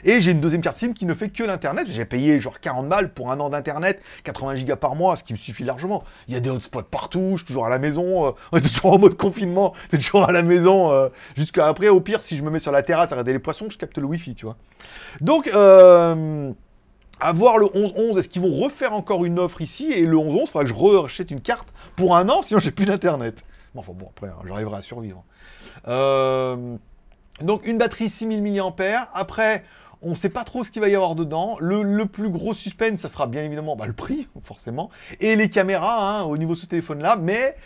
Et 0.04 0.20
j'ai 0.20 0.32
une 0.32 0.40
deuxième 0.40 0.60
carte 0.60 0.76
SIM 0.76 0.92
qui 0.92 1.06
ne 1.06 1.14
fait 1.14 1.30
que 1.30 1.42
l'Internet. 1.42 1.88
J'ai 1.90 2.04
payé 2.04 2.38
genre 2.40 2.60
40 2.60 2.88
balles 2.88 3.12
pour 3.12 3.30
un 3.30 3.40
an 3.40 3.50
d'Internet, 3.50 4.00
80 4.24 4.56
gigas 4.56 4.76
par 4.76 4.94
mois, 4.94 5.16
ce 5.16 5.24
qui 5.24 5.32
me 5.32 5.38
suffit 5.38 5.64
largement. 5.64 6.04
Il 6.28 6.34
y 6.34 6.36
a 6.36 6.40
des 6.40 6.50
hotspots 6.50 6.82
partout, 6.82 7.32
je 7.32 7.38
suis 7.38 7.46
toujours 7.46 7.66
à 7.66 7.70
la 7.70 7.78
maison, 7.78 8.26
euh, 8.26 8.30
on 8.52 8.58
est 8.58 8.60
toujours 8.60 8.94
en 8.94 8.98
mode 8.98 9.16
confinement, 9.16 9.74
suis 9.90 9.98
toujours 9.98 10.28
à 10.28 10.32
la 10.32 10.42
maison. 10.42 10.90
Euh, 10.90 11.08
jusqu'à 11.36 11.66
après, 11.66 11.88
au 11.88 12.00
pire, 12.00 12.22
si 12.22 12.36
je 12.36 12.42
me 12.42 12.50
mets 12.50 12.60
sur 12.60 12.72
la 12.72 12.82
terrasse 12.82 13.12
à 13.12 13.14
regarder 13.14 13.32
les 13.32 13.38
poissons, 13.38 13.68
je 13.70 13.78
capte 13.78 13.98
le 13.98 14.06
Wi-Fi, 14.06 14.34
tu 14.34 14.46
vois. 14.46 14.56
Donc, 15.20 15.48
euh, 15.48 16.52
à 17.20 17.32
voir 17.32 17.58
le 17.58 17.66
11-11, 17.66 18.18
est-ce 18.18 18.28
qu'ils 18.28 18.42
vont 18.42 18.54
refaire 18.54 18.92
encore 18.92 19.24
une 19.24 19.38
offre 19.38 19.60
ici? 19.60 19.92
Et 19.92 20.02
le 20.02 20.16
11-11, 20.16 20.40
il 20.40 20.46
faudra 20.46 20.64
que 20.64 20.70
je 20.70 20.74
rachète 20.74 21.30
une 21.30 21.40
carte 21.40 21.68
pour 21.96 22.16
un 22.16 22.28
an, 22.28 22.42
sinon 22.42 22.60
j'ai 22.60 22.70
plus 22.70 22.86
d'internet. 22.86 23.44
Bon, 23.74 23.80
enfin 23.80 23.92
bon, 23.94 24.06
après, 24.08 24.28
hein, 24.28 24.42
j'arriverai 24.46 24.78
à 24.78 24.82
survivre. 24.82 25.22
Euh, 25.86 26.76
donc 27.42 27.66
une 27.66 27.78
batterie 27.78 28.08
6000 28.08 28.42
mAh. 28.42 29.08
Après, 29.14 29.64
on 30.02 30.10
ne 30.10 30.14
sait 30.14 30.30
pas 30.30 30.44
trop 30.44 30.64
ce 30.64 30.70
qu'il 30.70 30.80
va 30.80 30.88
y 30.88 30.94
avoir 30.94 31.14
dedans. 31.14 31.56
Le, 31.60 32.04
plus 32.06 32.30
gros 32.30 32.54
suspense, 32.54 33.00
ça 33.00 33.08
sera 33.08 33.26
bien 33.26 33.44
évidemment 33.44 33.76
bah, 33.76 33.86
le 33.86 33.92
prix, 33.92 34.28
forcément, 34.42 34.90
et 35.20 35.36
les 35.36 35.50
caméras 35.50 36.20
hein, 36.20 36.22
au 36.22 36.36
niveau 36.36 36.54
de 36.54 36.58
ce 36.58 36.66
téléphone-là. 36.66 37.16
Mais 37.16 37.56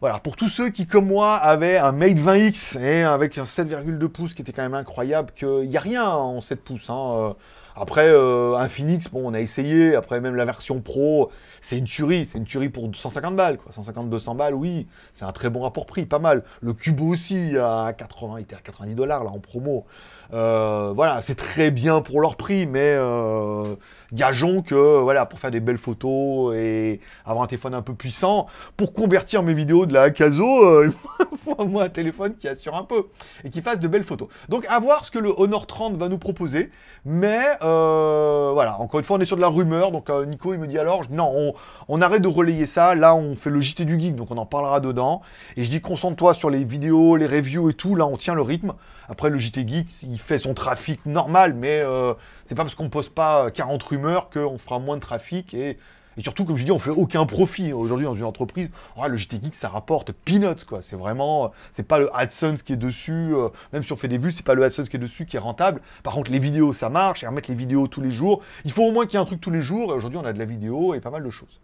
voilà, 0.00 0.18
pour 0.18 0.36
tous 0.36 0.48
ceux 0.48 0.70
qui, 0.70 0.86
comme 0.86 1.06
moi, 1.06 1.36
avaient 1.36 1.76
un 1.76 1.92
Mate 1.92 2.18
20X 2.18 2.80
et 2.80 3.02
avec 3.02 3.38
un 3.38 3.44
7,2 3.44 4.08
pouces 4.08 4.34
qui 4.34 4.42
était 4.42 4.52
quand 4.52 4.62
même 4.62 4.74
incroyable, 4.74 5.32
qu'il 5.34 5.68
n'y 5.68 5.76
a 5.76 5.80
rien 5.80 6.08
en 6.08 6.40
7 6.40 6.62
pouces. 6.62 6.90
Hein, 6.90 7.12
euh, 7.16 7.32
après, 7.76 8.08
euh, 8.08 8.56
un 8.56 8.68
Phoenix, 8.68 9.08
bon, 9.08 9.22
on 9.24 9.34
a 9.34 9.40
essayé. 9.40 9.94
Après, 9.94 10.20
même 10.20 10.34
la 10.34 10.44
version 10.44 10.80
Pro, 10.80 11.30
c'est 11.60 11.78
une 11.78 11.84
tuerie. 11.84 12.24
C'est 12.24 12.38
une 12.38 12.44
tuerie 12.44 12.68
pour 12.68 12.88
150 12.94 13.36
balles, 13.36 13.58
quoi. 13.58 13.72
150-200 13.72 14.36
balles, 14.36 14.54
oui. 14.54 14.86
C'est 15.12 15.24
un 15.24 15.32
très 15.32 15.50
bon 15.50 15.62
rapport 15.62 15.86
prix, 15.86 16.06
pas 16.06 16.18
mal. 16.18 16.44
Le 16.60 16.72
Cubo 16.72 17.06
aussi, 17.06 17.56
à 17.58 17.92
80, 17.96 18.38
il 18.38 18.42
était 18.42 18.56
à 18.56 18.60
90 18.60 18.94
dollars, 18.94 19.24
là, 19.24 19.30
en 19.30 19.38
promo. 19.38 19.86
Euh, 20.32 20.92
voilà, 20.94 21.22
c'est 21.22 21.34
très 21.34 21.70
bien 21.70 22.02
pour 22.02 22.20
leur 22.20 22.36
prix, 22.36 22.66
mais 22.66 22.94
euh, 22.96 23.74
gageons 24.12 24.62
que, 24.62 25.00
voilà, 25.00 25.26
pour 25.26 25.40
faire 25.40 25.50
des 25.50 25.60
belles 25.60 25.78
photos 25.78 26.54
et 26.56 27.00
avoir 27.24 27.44
un 27.44 27.46
téléphone 27.48 27.74
un 27.74 27.82
peu 27.82 27.94
puissant, 27.94 28.46
pour 28.76 28.92
convertir 28.92 29.42
mes 29.42 29.54
vidéos 29.54 29.86
de 29.86 29.94
la 29.94 30.02
Akazo, 30.02 30.64
euh, 30.64 30.86
il 31.20 31.26
faut 31.26 31.29
moi 31.66 31.84
un 31.84 31.88
téléphone 31.88 32.36
qui 32.36 32.48
assure 32.48 32.74
un 32.74 32.84
peu 32.84 33.08
et 33.44 33.50
qui 33.50 33.62
fasse 33.62 33.80
de 33.80 33.88
belles 33.88 34.04
photos. 34.04 34.28
Donc, 34.48 34.66
à 34.68 34.78
voir 34.78 35.04
ce 35.04 35.10
que 35.10 35.18
le 35.18 35.32
Honor 35.36 35.66
30 35.66 35.96
va 35.96 36.08
nous 36.08 36.18
proposer, 36.18 36.70
mais 37.04 37.44
voilà, 37.60 38.76
encore 38.78 39.00
une 39.00 39.04
fois, 39.04 39.16
on 39.16 39.20
est 39.20 39.26
sur 39.26 39.36
de 39.36 39.40
la 39.40 39.48
rumeur, 39.48 39.90
donc 39.90 40.08
Nico, 40.26 40.54
il 40.54 40.60
me 40.60 40.66
dit 40.66 40.78
alors, 40.78 41.02
non, 41.10 41.32
on, 41.34 41.54
on 41.88 42.02
arrête 42.02 42.22
de 42.22 42.28
relayer 42.28 42.66
ça, 42.66 42.94
là, 42.94 43.14
on 43.14 43.36
fait 43.36 43.50
le 43.50 43.60
JT 43.60 43.84
du 43.84 43.98
geek, 43.98 44.16
donc 44.16 44.30
on 44.30 44.36
en 44.36 44.46
parlera 44.46 44.80
dedans, 44.80 45.22
et 45.56 45.64
je 45.64 45.70
dis 45.70 45.80
concentre-toi 45.80 46.34
sur 46.34 46.50
les 46.50 46.64
vidéos, 46.64 47.16
les 47.16 47.26
reviews 47.26 47.70
et 47.70 47.74
tout, 47.74 47.94
là, 47.94 48.06
on 48.06 48.16
tient 48.16 48.34
le 48.34 48.42
rythme. 48.42 48.74
Après, 49.08 49.28
le 49.28 49.38
JT 49.38 49.66
Geek, 49.66 50.02
il 50.04 50.20
fait 50.20 50.38
son 50.38 50.54
trafic 50.54 51.04
normal, 51.04 51.54
mais 51.54 51.80
euh, 51.80 52.14
c'est 52.46 52.54
pas 52.54 52.62
parce 52.62 52.76
qu'on 52.76 52.88
poste 52.88 53.12
pas 53.12 53.50
40 53.50 53.82
rumeurs 53.82 54.30
qu'on 54.30 54.56
fera 54.56 54.78
moins 54.78 54.96
de 54.96 55.00
trafic 55.00 55.52
et, 55.52 55.78
surtout, 56.22 56.44
comme 56.44 56.56
je 56.56 56.64
dis, 56.64 56.72
on 56.72 56.78
fait 56.78 56.90
aucun 56.90 57.26
profit 57.26 57.72
aujourd'hui 57.72 58.06
dans 58.06 58.14
une 58.14 58.24
entreprise. 58.24 58.70
le 59.08 59.16
JT 59.16 59.40
Geek, 59.42 59.54
ça 59.54 59.68
rapporte 59.68 60.12
peanuts, 60.12 60.64
quoi. 60.66 60.82
C'est 60.82 60.96
vraiment, 60.96 61.52
c'est 61.72 61.86
pas 61.86 61.98
le 61.98 62.14
AdSense 62.16 62.62
qui 62.62 62.72
est 62.72 62.76
dessus. 62.76 63.34
Euh, 63.34 63.48
même 63.72 63.82
si 63.82 63.92
on 63.92 63.96
fait 63.96 64.08
des 64.08 64.18
vues, 64.18 64.32
c'est 64.32 64.44
pas 64.44 64.54
le 64.54 64.62
AdSense 64.62 64.88
qui 64.88 64.96
est 64.96 65.00
dessus 65.00 65.26
qui 65.26 65.36
est 65.36 65.40
rentable. 65.40 65.80
Par 66.02 66.14
contre, 66.14 66.30
les 66.30 66.38
vidéos, 66.38 66.72
ça 66.72 66.88
marche. 66.88 67.22
Et 67.22 67.26
remettre 67.26 67.50
les 67.50 67.56
vidéos 67.56 67.86
tous 67.86 68.00
les 68.00 68.10
jours, 68.10 68.42
il 68.64 68.72
faut 68.72 68.84
au 68.84 68.92
moins 68.92 69.06
qu'il 69.06 69.14
y 69.14 69.16
ait 69.16 69.22
un 69.22 69.26
truc 69.26 69.40
tous 69.40 69.50
les 69.50 69.62
jours. 69.62 69.92
Et 69.92 69.96
aujourd'hui, 69.96 70.18
on 70.18 70.24
a 70.24 70.32
de 70.32 70.38
la 70.38 70.44
vidéo 70.44 70.94
et 70.94 71.00
pas 71.00 71.10
mal 71.10 71.22
de 71.22 71.30
choses. 71.30 71.60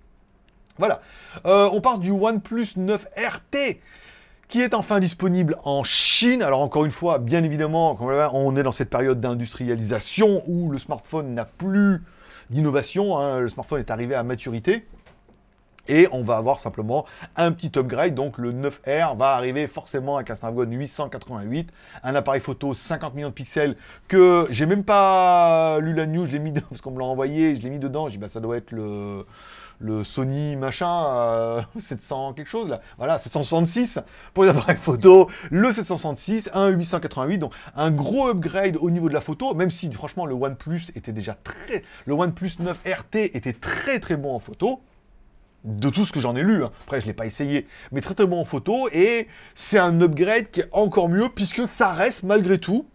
Voilà. 0.78 1.00
Euh, 1.46 1.68
on 1.72 1.80
part 1.80 1.98
du 1.98 2.10
OnePlus 2.10 2.76
9 2.76 3.06
RT 3.16 3.78
qui 4.48 4.60
est 4.60 4.74
enfin 4.74 5.00
disponible 5.00 5.56
en 5.64 5.82
Chine. 5.82 6.42
Alors 6.42 6.60
encore 6.60 6.84
une 6.84 6.90
fois, 6.90 7.18
bien 7.18 7.42
évidemment, 7.42 7.98
on 8.00 8.56
est 8.56 8.62
dans 8.62 8.72
cette 8.72 8.90
période 8.90 9.20
d'industrialisation 9.20 10.42
où 10.46 10.70
le 10.70 10.78
smartphone 10.78 11.34
n'a 11.34 11.44
plus 11.44 12.02
d'innovation, 12.50 13.18
hein. 13.18 13.40
le 13.40 13.48
smartphone 13.48 13.80
est 13.80 13.90
arrivé 13.90 14.14
à 14.14 14.22
maturité. 14.22 14.86
Et 15.88 16.08
on 16.10 16.22
va 16.22 16.36
avoir 16.36 16.58
simplement 16.58 17.06
un 17.36 17.52
petit 17.52 17.70
upgrade, 17.78 18.14
donc 18.14 18.38
le 18.38 18.52
9R 18.52 19.16
va 19.16 19.34
arriver 19.34 19.68
forcément 19.68 20.16
avec 20.16 20.30
un 20.30 20.34
Snapdragon 20.34 20.70
888, 20.72 21.70
un 22.02 22.14
appareil 22.14 22.40
photo 22.40 22.74
50 22.74 23.14
millions 23.14 23.28
de 23.28 23.34
pixels 23.34 23.76
que 24.08 24.46
j'ai 24.50 24.66
même 24.66 24.82
pas 24.82 25.78
lu 25.80 25.94
la 25.94 26.06
news, 26.06 26.26
je 26.26 26.32
l'ai 26.32 26.38
mis 26.40 26.52
parce 26.70 26.80
qu'on 26.80 26.90
me 26.90 26.98
l'a 26.98 27.04
envoyé, 27.04 27.54
je 27.54 27.62
l'ai 27.62 27.70
mis 27.70 27.78
dedans, 27.78 28.08
j'ai 28.08 28.14
dit 28.14 28.18
bah 28.18 28.28
ça 28.28 28.40
doit 28.40 28.56
être 28.56 28.72
le 28.72 29.24
le 29.78 30.04
Sony 30.04 30.56
machin 30.56 31.64
700 31.78 32.30
euh, 32.30 32.32
quelque 32.34 32.48
chose 32.48 32.68
là, 32.68 32.80
voilà 32.98 33.18
766 33.18 33.98
pour 34.34 34.44
les 34.44 34.50
appareils 34.50 34.76
photo, 34.76 35.28
le 35.50 35.70
766, 35.72 36.50
un 36.54 36.68
888, 36.68 37.38
donc 37.38 37.52
un 37.74 37.90
gros 37.90 38.28
upgrade 38.28 38.76
au 38.80 38.90
niveau 38.90 39.08
de 39.08 39.14
la 39.14 39.20
photo, 39.20 39.54
même 39.54 39.70
si 39.70 39.90
franchement 39.92 40.26
le 40.26 40.34
OnePlus 40.34 40.82
était 40.94 41.12
déjà 41.12 41.34
très, 41.34 41.82
le 42.06 42.14
OnePlus 42.14 42.52
9 42.58 42.76
RT 42.86 43.16
était 43.34 43.52
très 43.52 44.00
très 44.00 44.16
bon 44.16 44.34
en 44.34 44.38
photo. 44.38 44.80
de 45.64 45.90
tout 45.90 46.04
ce 46.04 46.12
que 46.12 46.20
j'en 46.20 46.36
ai 46.36 46.42
lu. 46.42 46.62
hein. 46.64 46.70
Après, 46.84 47.00
je 47.00 47.06
l'ai 47.06 47.12
pas 47.12 47.26
essayé, 47.26 47.66
mais 47.90 48.00
très 48.00 48.14
très 48.14 48.26
bon 48.26 48.40
en 48.40 48.44
photo 48.44 48.88
et 48.92 49.26
c'est 49.54 49.78
un 49.78 50.00
upgrade 50.00 50.50
qui 50.50 50.60
est 50.60 50.68
encore 50.72 51.08
mieux 51.08 51.28
puisque 51.28 51.66
ça 51.66 51.92
reste 51.92 52.22
malgré 52.22 52.58
tout 52.58 52.86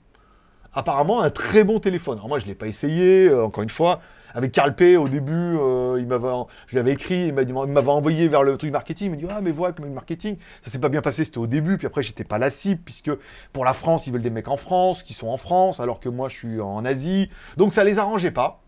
apparemment 0.73 1.21
un 1.21 1.29
très 1.29 1.63
bon 1.63 1.79
téléphone. 1.79 2.15
Alors 2.17 2.29
moi, 2.29 2.39
je 2.39 2.45
l'ai 2.45 2.55
pas 2.55 2.67
essayé, 2.67 3.27
euh, 3.27 3.43
encore 3.45 3.63
une 3.63 3.69
fois. 3.69 4.01
Avec 4.33 4.51
Carl 4.51 4.75
P, 4.75 4.97
au 4.97 5.07
début, 5.07 5.31
euh, 5.33 5.97
il 5.99 6.07
m'avait, 6.07 6.27
je 6.67 6.75
l'avais 6.75 6.91
écrit, 6.91 7.27
il 7.27 7.33
m'avait 7.33 7.89
envoyé 7.89 8.27
vers 8.27 8.43
le 8.43 8.57
truc 8.57 8.71
marketing. 8.71 9.07
Il 9.07 9.11
m'a 9.11 9.17
dit 9.17 9.25
ah 9.29 9.41
mais 9.41 9.51
voilà, 9.51 9.73
comme 9.73 9.85
le 9.85 9.91
marketing, 9.91 10.37
ça 10.61 10.71
s'est 10.71 10.79
pas 10.79 10.89
bien 10.89 11.01
passé, 11.01 11.23
c'était 11.23 11.37
au 11.37 11.47
début. 11.47 11.77
Puis 11.77 11.87
après, 11.87 12.03
j'étais 12.03 12.23
pas 12.23 12.37
la 12.37 12.49
cible 12.49 12.81
puisque 12.83 13.11
pour 13.53 13.65
la 13.65 13.73
France, 13.73 14.07
ils 14.07 14.13
veulent 14.13 14.21
des 14.21 14.29
mecs 14.29 14.47
en 14.47 14.57
France, 14.57 15.03
qui 15.03 15.13
sont 15.13 15.27
en 15.27 15.37
France, 15.37 15.79
alors 15.79 15.99
que 15.99 16.09
moi, 16.09 16.29
je 16.29 16.37
suis 16.37 16.61
en 16.61 16.85
Asie. 16.85 17.29
Donc 17.57 17.73
ça 17.73 17.83
les 17.83 17.99
arrangeait 17.99 18.31
pas. 18.31 18.61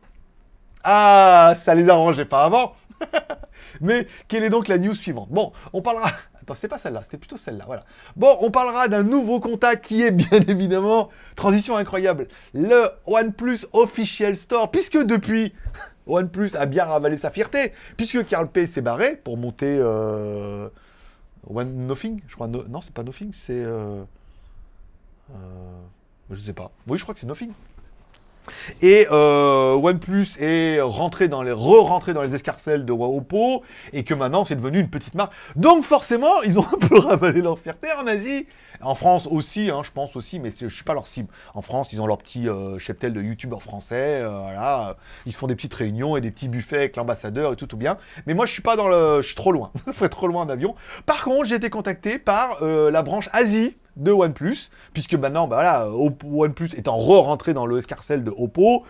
Ah, 0.84 1.54
ça 1.58 1.74
les 1.76 1.90
arrangeait 1.90 2.26
pas 2.26 2.44
avant. 2.44 2.74
Mais 3.82 4.08
quelle 4.28 4.44
est 4.44 4.50
donc 4.50 4.68
la 4.68 4.78
news 4.78 4.96
suivante? 4.96 5.30
Bon, 5.30 5.52
on 5.72 5.82
parlera. 5.82 6.12
Attends, 6.44 6.54
c'était 6.56 6.68
pas 6.68 6.78
celle-là, 6.78 7.02
c'était 7.04 7.18
plutôt 7.18 7.38
celle-là, 7.38 7.64
voilà. 7.66 7.84
Bon, 8.16 8.38
on 8.42 8.52
parlera 8.52 8.88
d'un 8.90 9.04
nouveau 9.04 9.40
contact 9.40 9.86
qui 9.86 10.02
est 10.02 10.12
bien 10.12 10.40
évidemment, 10.48 11.10
transition 11.36 11.78
incroyable, 11.78 12.28
le 12.54 12.90
OnePlus 13.06 13.60
Official 13.74 14.36
Store, 14.36 14.70
puisque 14.70 14.98
depuis, 14.98 15.54
OnePlus 16.08 16.52
a 16.56 16.66
bien 16.66 16.84
ravalé 16.86 17.18
sa 17.18 17.32
fierté, 17.32 17.72
puisque 17.98 18.26
Carl 18.26 18.50
P 18.52 18.68
s'est 18.68 18.82
barré 18.82 19.16
pour 19.16 19.38
monter 19.38 19.78
euh, 19.80 20.68
One 21.48 21.88
Nothing, 21.88 22.22
je 22.28 22.36
crois. 22.36 22.48
No- 22.48 22.66
non, 22.68 22.82
c'est 22.82 22.94
pas 22.94 23.04
Nothing, 23.04 23.32
c'est. 23.32 23.64
Euh, 23.64 24.04
euh, 25.32 25.82
je 26.30 26.40
sais 26.42 26.54
pas. 26.54 26.72
Oui, 26.88 26.98
je 26.98 27.04
crois 27.04 27.14
que 27.14 27.20
c'est 27.22 27.28
Nothing. 27.28 27.52
Et 28.82 29.08
euh, 29.12 29.74
OnePlus 29.74 30.38
est 30.40 30.82
rentré 30.82 31.28
dans 31.28 31.42
les 31.42 31.52
re-rentré 31.52 32.14
dans 32.14 32.22
les 32.22 32.36
escarcelles 32.36 32.86
de 32.86 32.92
Oppo 32.92 33.64
et 33.92 34.04
que 34.04 34.14
maintenant 34.14 34.46
c'est 34.46 34.56
devenu 34.56 34.80
une 34.80 34.90
petite 34.90 35.16
marque. 35.16 35.34
Donc 35.56 35.84
forcément, 35.84 36.42
ils 36.44 36.60
ont 36.60 36.66
un 36.66 36.88
peu 36.88 36.98
ravalé 37.00 37.42
leur 37.42 37.60
fierté 37.60 37.88
en 38.00 38.08
Asie, 38.08 38.46
en 38.82 38.96
France 38.96 39.28
aussi, 39.30 39.72
hein, 39.72 39.82
je 39.84 39.92
pense 39.92 40.16
aussi, 40.16 40.40
mais 40.40 40.52
je 40.52 40.68
suis 40.68 40.84
pas 40.84 40.94
leur 40.94 41.08
cible. 41.08 41.30
En 41.54 41.62
France, 41.62 41.94
ils 41.94 42.02
ont 42.02 42.08
leur 42.08 42.18
petit 42.18 42.50
euh, 42.50 42.80
cheptel 42.80 43.14
de 43.14 43.22
youtubeurs 43.22 43.62
français, 43.62 44.22
euh, 44.24 44.94
ils 45.26 45.34
font 45.34 45.48
des 45.48 45.56
petites 45.56 45.74
réunions 45.74 46.18
et 46.18 46.22
des 46.22 46.32
petits 46.32 46.48
buffets 46.48 46.78
avec 46.78 46.96
l'ambassadeur 46.96 47.54
et 47.54 47.56
tout 47.56 47.68
tout 47.68 47.78
bien. 47.78 47.98
Mais 48.26 48.34
moi, 48.34 48.46
je 48.46 48.52
suis 48.52 48.62
pas 48.62 48.76
dans 48.76 48.88
le, 48.88 49.22
je 49.22 49.28
suis 49.28 49.36
trop 49.36 49.52
loin, 49.52 49.72
ça 49.86 49.94
ferait 49.94 50.10
trop 50.10 50.28
loin 50.28 50.44
en 50.44 50.50
avion. 50.50 50.76
Par 51.06 51.24
contre, 51.24 51.46
j'ai 51.46 51.56
été 51.56 51.70
contacté 51.70 52.20
par 52.20 52.62
euh, 52.62 52.92
la 52.92 53.02
branche 53.02 53.30
Asie 53.32 53.76
de 53.96 54.12
OnePlus, 54.12 54.70
puisque 54.94 55.16
maintenant, 55.16 55.48
bah 55.48 55.58
voilà, 55.58 55.90
OnePlus 55.90 56.70
étant 56.76 56.96
re-rentré 56.98 57.54
dans 57.54 57.66
le 57.66 57.78
escarcelle 57.78 58.24
de 58.24 58.32
Oppo, 58.36 58.84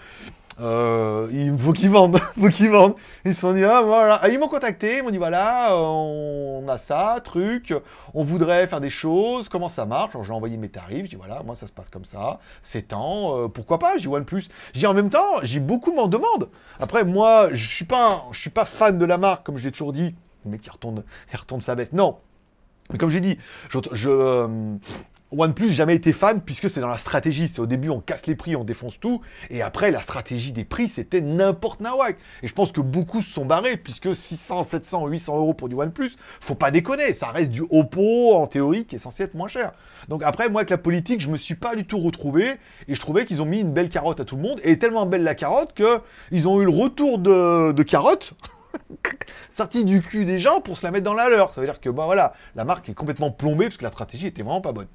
euh, 0.59 1.27
il 1.31 1.57
faut 1.57 1.73
qu'ils 1.73 1.89
vendent, 1.89 2.19
faut 2.39 2.49
qu'ils 2.49 2.69
vendent. 2.69 2.95
Ils 3.25 3.33
se 3.33 3.41
sont 3.41 3.53
dit, 3.53 3.63
ah 3.63 3.81
voilà, 3.81 4.19
Ah, 4.21 4.29
ils 4.29 4.39
m'ont 4.39 4.47
contacté, 4.47 4.97
ils 4.97 5.03
m'ont 5.03 5.09
dit, 5.09 5.17
voilà, 5.17 5.75
on 5.75 6.65
a 6.67 6.77
ça, 6.77 7.19
truc, 7.23 7.73
on 8.13 8.23
voudrait 8.23 8.67
faire 8.67 8.81
des 8.81 8.89
choses, 8.89 9.49
comment 9.49 9.69
ça 9.69 9.85
marche? 9.85 10.15
J'ai 10.23 10.31
envoyé 10.31 10.57
mes 10.57 10.69
tarifs, 10.69 11.05
je 11.05 11.09
dis, 11.11 11.15
voilà, 11.15 11.41
moi 11.43 11.55
ça 11.55 11.67
se 11.67 11.71
passe 11.71 11.89
comme 11.89 12.05
ça, 12.05 12.39
c'est 12.61 12.89
temps, 12.89 13.37
euh, 13.37 13.47
pourquoi 13.47 13.79
pas, 13.79 13.97
dis 13.97 14.07
OnePlus. 14.07 14.47
J'ai 14.73 14.81
dit, 14.81 14.87
en 14.87 14.93
même 14.93 15.09
temps, 15.09 15.39
j'ai 15.41 15.59
beaucoup 15.59 15.93
m'en 15.93 16.07
demande. 16.07 16.49
Après, 16.79 17.03
moi, 17.03 17.49
je 17.51 17.67
suis 17.67 17.85
pas, 17.85 18.25
je 18.31 18.39
suis 18.39 18.49
pas 18.49 18.65
fan 18.65 18.97
de 18.97 19.05
la 19.05 19.17
marque, 19.17 19.45
comme 19.45 19.57
je 19.57 19.63
l'ai 19.63 19.71
toujours 19.71 19.93
dit, 19.93 20.13
le 20.45 20.51
mec 20.51 20.61
qui 20.61 20.69
retourne, 20.69 21.03
sa 21.61 21.75
veste, 21.75 21.93
non. 21.93 22.17
Mais 22.93 22.97
comme 22.97 23.09
j'ai 23.09 23.19
dit, 23.19 23.37
je, 23.69 23.79
je, 23.91 24.09
euh, 24.09 24.47
OnePlus, 25.37 25.69
jamais 25.69 25.95
été 25.95 26.13
fan 26.13 26.41
puisque 26.41 26.69
c'est 26.69 26.79
dans 26.79 26.87
la 26.87 26.97
stratégie. 26.97 27.47
C'est 27.47 27.59
au 27.59 27.65
début, 27.65 27.89
on 27.89 27.99
casse 27.99 28.27
les 28.27 28.35
prix, 28.35 28.55
on 28.55 28.63
défonce 28.63 28.99
tout. 28.99 29.21
Et 29.49 29.61
après, 29.61 29.91
la 29.91 30.01
stratégie 30.01 30.53
des 30.53 30.63
prix, 30.63 30.87
c'était 30.87 31.21
n'importe 31.21 31.81
nawak. 31.81 32.17
Et 32.41 32.47
je 32.47 32.53
pense 32.53 32.71
que 32.71 32.81
beaucoup 32.81 33.21
se 33.21 33.31
sont 33.31 33.45
barrés 33.45 33.77
puisque 33.77 34.15
600, 34.15 34.63
700, 34.63 35.07
800 35.07 35.37
euros 35.37 35.53
pour 35.53 35.69
du 35.69 35.75
OnePlus, 35.75 36.11
faut 36.41 36.55
pas 36.55 36.71
déconner. 36.71 37.13
Ça 37.13 37.27
reste 37.27 37.51
du 37.51 37.63
Oppo, 37.69 38.35
en 38.35 38.47
théorie, 38.47 38.85
qui 38.85 38.95
est 38.95 38.99
censé 38.99 39.23
être 39.23 39.33
moins 39.33 39.47
cher. 39.47 39.73
Donc 40.07 40.23
après, 40.23 40.49
moi, 40.49 40.61
avec 40.61 40.69
la 40.69 40.77
politique, 40.77 41.21
je 41.21 41.29
me 41.29 41.37
suis 41.37 41.55
pas 41.55 41.75
du 41.75 41.85
tout 41.85 41.99
retrouvé. 41.99 42.53
Et 42.87 42.95
je 42.95 42.99
trouvais 42.99 43.25
qu'ils 43.25 43.41
ont 43.41 43.45
mis 43.45 43.61
une 43.61 43.73
belle 43.73 43.89
carotte 43.89 44.19
à 44.19 44.25
tout 44.25 44.35
le 44.35 44.41
monde. 44.41 44.59
Et 44.63 44.77
tellement 44.77 45.05
belle 45.05 45.23
la 45.23 45.35
carotte 45.35 45.73
que 45.73 45.99
ils 46.31 46.47
ont 46.47 46.61
eu 46.61 46.65
le 46.65 46.71
retour 46.71 47.19
de, 47.19 47.71
de 47.71 47.83
carotte. 47.83 48.33
sortie 49.51 49.85
du 49.85 50.01
cul 50.01 50.25
des 50.25 50.39
gens 50.39 50.61
pour 50.61 50.77
se 50.77 50.85
la 50.85 50.91
mettre 50.91 51.05
dans 51.05 51.13
la 51.13 51.29
leur. 51.29 51.53
Ça 51.53 51.61
veut 51.61 51.67
dire 51.67 51.79
que 51.79 51.89
bah 51.89 52.05
voilà, 52.05 52.33
la 52.55 52.65
marque 52.65 52.89
est 52.89 52.93
complètement 52.93 53.31
plombée 53.31 53.65
parce 53.65 53.77
que 53.77 53.83
la 53.83 53.91
stratégie 53.91 54.27
était 54.27 54.43
vraiment 54.43 54.61
pas 54.61 54.71
bonne. 54.71 54.87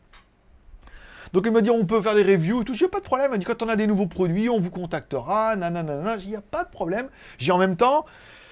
Donc 1.32 1.46
elle 1.46 1.52
m'a 1.52 1.60
dit 1.60 1.70
on 1.70 1.84
peut 1.84 2.00
faire 2.00 2.14
des 2.14 2.22
reviews 2.22 2.64
tout, 2.64 2.74
j'ai 2.74 2.88
pas 2.88 3.00
de 3.00 3.04
problème. 3.04 3.30
M'a 3.30 3.38
dit 3.38 3.44
quand 3.44 3.62
on 3.62 3.68
a 3.68 3.76
des 3.76 3.86
nouveaux 3.86 4.06
produits, 4.06 4.48
on 4.48 4.60
vous 4.60 4.70
contactera, 4.70 5.56
nanana. 5.56 6.16
J'ai 6.16 6.26
dit 6.26 6.32
y 6.32 6.36
a 6.36 6.40
pas 6.40 6.64
de 6.64 6.70
problème. 6.70 7.08
J'ai 7.38 7.52
en 7.52 7.58
même 7.58 7.76
temps, 7.76 8.06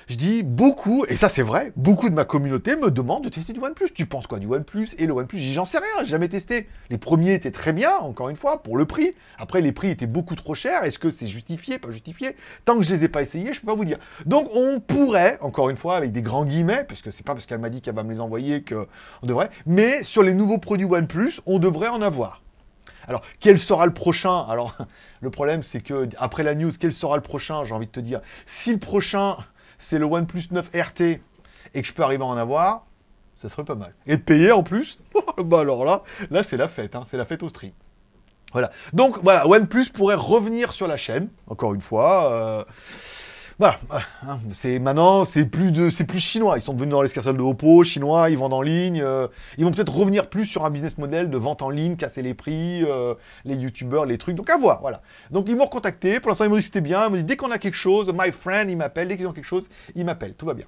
je 0.06 0.14
dis 0.14 0.44
beaucoup, 0.44 1.04
et 1.08 1.16
ça 1.16 1.28
c'est 1.28 1.42
vrai, 1.42 1.72
beaucoup 1.74 2.08
de 2.08 2.14
ma 2.14 2.24
communauté 2.24 2.76
me 2.76 2.92
demande 2.92 3.24
de 3.24 3.28
tester 3.28 3.52
du 3.52 3.58
OnePlus. 3.58 3.90
Tu 3.92 4.06
penses 4.06 4.28
quoi 4.28 4.38
du 4.38 4.46
OnePlus 4.46 4.90
et 4.98 5.06
le 5.06 5.12
OnePlus? 5.12 5.38
J'en 5.38 5.64
sais 5.64 5.78
rien, 5.78 6.04
j'ai 6.04 6.10
jamais 6.10 6.28
testé. 6.28 6.68
Les 6.90 6.98
premiers 6.98 7.34
étaient 7.34 7.50
très 7.50 7.72
bien, 7.72 7.96
encore 7.96 8.28
une 8.28 8.36
fois, 8.36 8.62
pour 8.62 8.76
le 8.76 8.84
prix. 8.84 9.14
Après 9.36 9.60
les 9.60 9.72
prix 9.72 9.88
étaient 9.88 10.06
beaucoup 10.06 10.36
trop 10.36 10.54
chers. 10.54 10.84
Est-ce 10.84 11.00
que 11.00 11.10
c'est 11.10 11.26
justifié, 11.26 11.80
pas 11.80 11.90
justifié 11.90 12.36
Tant 12.64 12.76
que 12.76 12.82
je 12.82 12.94
les 12.94 13.02
ai 13.02 13.08
pas 13.08 13.20
essayés, 13.20 13.52
je 13.52 13.60
peux 13.60 13.66
pas 13.66 13.74
vous 13.74 13.84
dire. 13.84 13.98
Donc 14.26 14.48
on 14.54 14.78
pourrait, 14.78 15.38
encore 15.40 15.70
une 15.70 15.76
fois, 15.76 15.96
avec 15.96 16.12
des 16.12 16.22
grands 16.22 16.44
guillemets, 16.44 16.84
parce 16.84 17.02
que 17.02 17.10
c'est 17.10 17.26
pas 17.26 17.32
parce 17.32 17.46
qu'elle 17.46 17.58
m'a 17.58 17.70
dit 17.70 17.80
qu'elle 17.80 17.96
va 17.96 18.04
me 18.04 18.12
les 18.12 18.20
envoyer 18.20 18.62
que 18.62 18.86
on 19.22 19.26
devrait, 19.26 19.50
mais 19.66 20.04
sur 20.04 20.22
les 20.22 20.34
nouveaux 20.34 20.58
produits 20.58 20.86
OnePlus, 20.86 21.40
on 21.46 21.58
devrait 21.58 21.88
en 21.88 22.00
avoir. 22.00 22.42
Alors, 23.08 23.22
quel 23.40 23.58
sera 23.58 23.86
le 23.86 23.94
prochain? 23.94 24.46
Alors, 24.48 24.76
le 25.20 25.30
problème, 25.30 25.64
c'est 25.64 25.80
que 25.80 26.08
après 26.18 26.44
la 26.44 26.54
news, 26.54 26.70
quel 26.78 26.92
sera 26.92 27.16
le 27.16 27.22
prochain? 27.22 27.64
J'ai 27.64 27.74
envie 27.74 27.86
de 27.86 27.92
te 27.92 28.00
dire, 28.00 28.20
si 28.46 28.72
le 28.72 28.78
prochain, 28.78 29.36
c'est 29.78 29.98
le 29.98 30.04
OnePlus 30.06 30.44
9 30.50 30.70
RT 30.74 31.00
et 31.00 31.20
que 31.82 31.86
je 31.86 31.92
peux 31.92 32.02
arriver 32.02 32.22
à 32.22 32.26
en 32.26 32.36
avoir, 32.36 32.86
ça 33.42 33.48
serait 33.48 33.64
pas 33.64 33.74
mal. 33.74 33.92
Et 34.06 34.16
de 34.16 34.22
payer 34.22 34.52
en 34.52 34.62
plus, 34.62 35.00
bah 35.38 35.60
alors 35.60 35.84
là, 35.84 36.02
là 36.30 36.42
c'est 36.42 36.56
la 36.56 36.68
fête, 36.68 36.94
hein, 36.96 37.04
c'est 37.10 37.16
la 37.16 37.24
fête 37.24 37.42
au 37.42 37.48
stream. 37.48 37.72
Voilà. 38.52 38.70
Donc 38.92 39.18
voilà, 39.22 39.46
OnePlus 39.46 39.86
pourrait 39.92 40.14
revenir 40.14 40.72
sur 40.72 40.86
la 40.88 40.96
chaîne, 40.96 41.28
encore 41.48 41.74
une 41.74 41.82
fois. 41.82 42.32
euh, 42.32 42.64
voilà, 43.58 43.78
hein, 44.22 44.38
c'est 44.52 44.78
maintenant 44.78 45.24
c'est 45.24 45.46
plus 45.46 45.72
de 45.72 45.88
c'est 45.88 46.04
plus 46.04 46.20
chinois. 46.20 46.58
Ils 46.58 46.62
sont 46.62 46.74
devenus 46.74 46.92
dans 46.92 47.00
l'escarcelle 47.00 47.36
de 47.36 47.42
Oppo, 47.42 47.84
chinois, 47.84 48.28
ils 48.28 48.36
vendent 48.36 48.52
en 48.52 48.60
ligne. 48.60 49.00
euh, 49.02 49.28
ils 49.56 49.64
vont 49.64 49.70
peut-être 49.70 49.94
revenir 49.94 50.28
plus 50.28 50.44
sur 50.44 50.64
un 50.66 50.70
business 50.70 50.98
model 50.98 51.30
de 51.30 51.38
vente 51.38 51.62
en 51.62 51.70
ligne, 51.70 51.96
casser 51.96 52.20
les 52.20 52.34
prix, 52.34 52.84
euh, 52.84 53.14
les 53.44 53.56
youtubeurs, 53.56 54.04
les 54.04 54.18
trucs. 54.18 54.36
Donc 54.36 54.50
à 54.50 54.58
voir, 54.58 54.80
voilà. 54.82 55.00
Donc 55.30 55.46
ils 55.48 55.56
m'ont 55.56 55.64
recontacté. 55.64 56.20
Pour 56.20 56.30
l'instant 56.30 56.44
ils 56.44 56.50
m'ont 56.50 56.56
dit 56.56 56.60
que 56.62 56.66
c'était 56.66 56.80
bien. 56.82 57.06
Ils 57.06 57.10
m'ont 57.10 57.16
dit 57.16 57.24
dès 57.24 57.36
qu'on 57.36 57.50
a 57.50 57.58
quelque 57.58 57.74
chose, 57.76 58.12
my 58.14 58.30
friend, 58.30 58.70
il 58.70 58.76
m'appelle. 58.76 59.08
Dès 59.08 59.16
qu'ils 59.16 59.26
ont 59.26 59.32
quelque 59.32 59.44
chose, 59.44 59.68
ils 59.94 60.04
m'appellent. 60.04 60.34
Tout 60.34 60.46
va 60.46 60.54
bien. 60.54 60.66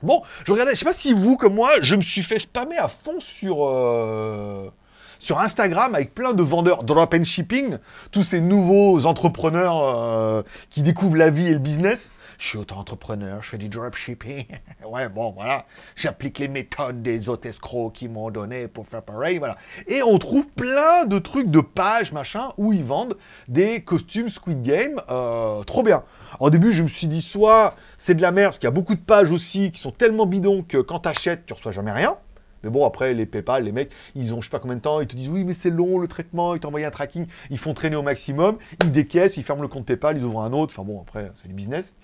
Bon, 0.00 0.22
je 0.46 0.52
regardais, 0.52 0.74
je 0.74 0.78
sais 0.78 0.84
pas 0.84 0.92
si 0.92 1.12
vous, 1.12 1.36
comme 1.36 1.54
moi, 1.54 1.72
je 1.80 1.96
me 1.96 2.02
suis 2.02 2.22
fait 2.22 2.38
spammer 2.38 2.76
à 2.76 2.86
fond 2.86 3.18
sur, 3.18 3.66
euh, 3.66 4.70
sur 5.18 5.38
Instagram 5.38 5.94
avec 5.94 6.14
plein 6.14 6.32
de 6.32 6.42
vendeurs 6.42 6.84
drop 6.84 7.14
and 7.14 7.24
shipping, 7.24 7.78
tous 8.10 8.22
ces 8.22 8.40
nouveaux 8.40 9.06
entrepreneurs 9.06 9.80
euh, 9.82 10.42
qui 10.70 10.82
découvrent 10.82 11.16
la 11.16 11.30
vie 11.30 11.48
et 11.48 11.52
le 11.52 11.58
business. 11.58 12.12
Je 12.38 12.46
suis 12.46 12.58
auto-entrepreneur, 12.58 13.42
je 13.42 13.48
fais 13.48 13.58
du 13.58 13.68
drop 13.68 13.96
shipping. 13.96 14.46
ouais, 14.88 15.08
bon, 15.08 15.32
voilà. 15.32 15.66
J'applique 15.96 16.38
les 16.38 16.46
méthodes 16.46 17.02
des 17.02 17.28
autres 17.28 17.48
escrocs 17.48 17.92
qui 17.92 18.08
m'ont 18.08 18.30
donné 18.30 18.68
pour 18.68 18.86
faire 18.86 19.02
pareil, 19.02 19.38
voilà. 19.38 19.56
Et 19.88 20.02
on 20.04 20.18
trouve 20.20 20.46
plein 20.46 21.04
de 21.04 21.18
trucs 21.18 21.50
de 21.50 21.60
pages, 21.60 22.12
machin, 22.12 22.50
où 22.56 22.72
ils 22.72 22.84
vendent 22.84 23.16
des 23.48 23.80
costumes 23.82 24.28
Squid 24.28 24.62
Game. 24.62 25.00
euh, 25.10 25.64
trop 25.64 25.82
bien. 25.82 26.04
Au 26.38 26.50
début, 26.50 26.72
je 26.72 26.84
me 26.84 26.88
suis 26.88 27.08
dit, 27.08 27.22
soit 27.22 27.74
c'est 27.96 28.14
de 28.14 28.22
la 28.22 28.30
merde, 28.30 28.50
parce 28.50 28.58
qu'il 28.60 28.66
y 28.66 28.68
a 28.68 28.72
beaucoup 28.72 28.94
de 28.94 29.00
pages 29.00 29.32
aussi 29.32 29.72
qui 29.72 29.80
sont 29.80 29.90
tellement 29.90 30.26
bidons 30.26 30.62
que 30.62 30.78
quand 30.78 31.00
t'achètes, 31.00 31.44
tu 31.44 31.54
reçois 31.54 31.72
jamais 31.72 31.92
rien. 31.92 32.16
Mais 32.62 32.70
bon, 32.70 32.86
après, 32.86 33.14
les 33.14 33.26
PayPal, 33.26 33.64
les 33.64 33.72
mecs, 33.72 33.90
ils 34.14 34.34
ont 34.34 34.40
je 34.40 34.46
sais 34.46 34.50
pas 34.50 34.58
combien 34.58 34.76
de 34.76 34.80
temps, 34.80 35.00
ils 35.00 35.06
te 35.06 35.16
disent 35.16 35.28
oui, 35.28 35.44
mais 35.44 35.54
c'est 35.54 35.70
long 35.70 35.98
le 35.98 36.08
traitement, 36.08 36.54
ils 36.54 36.60
t'envoient 36.60 36.80
un 36.80 36.90
tracking, 36.90 37.26
ils 37.50 37.58
font 37.58 37.74
traîner 37.74 37.96
au 37.96 38.02
maximum, 38.02 38.58
ils 38.82 38.92
décaissent, 38.92 39.36
ils 39.36 39.42
ferment 39.42 39.62
le 39.62 39.68
compte 39.68 39.86
PayPal, 39.86 40.16
ils 40.16 40.24
ouvrent 40.24 40.42
un 40.42 40.52
autre. 40.52 40.74
Enfin 40.76 40.86
bon, 40.86 41.00
après, 41.00 41.30
c'est 41.34 41.48
du 41.48 41.54
business. 41.54 41.94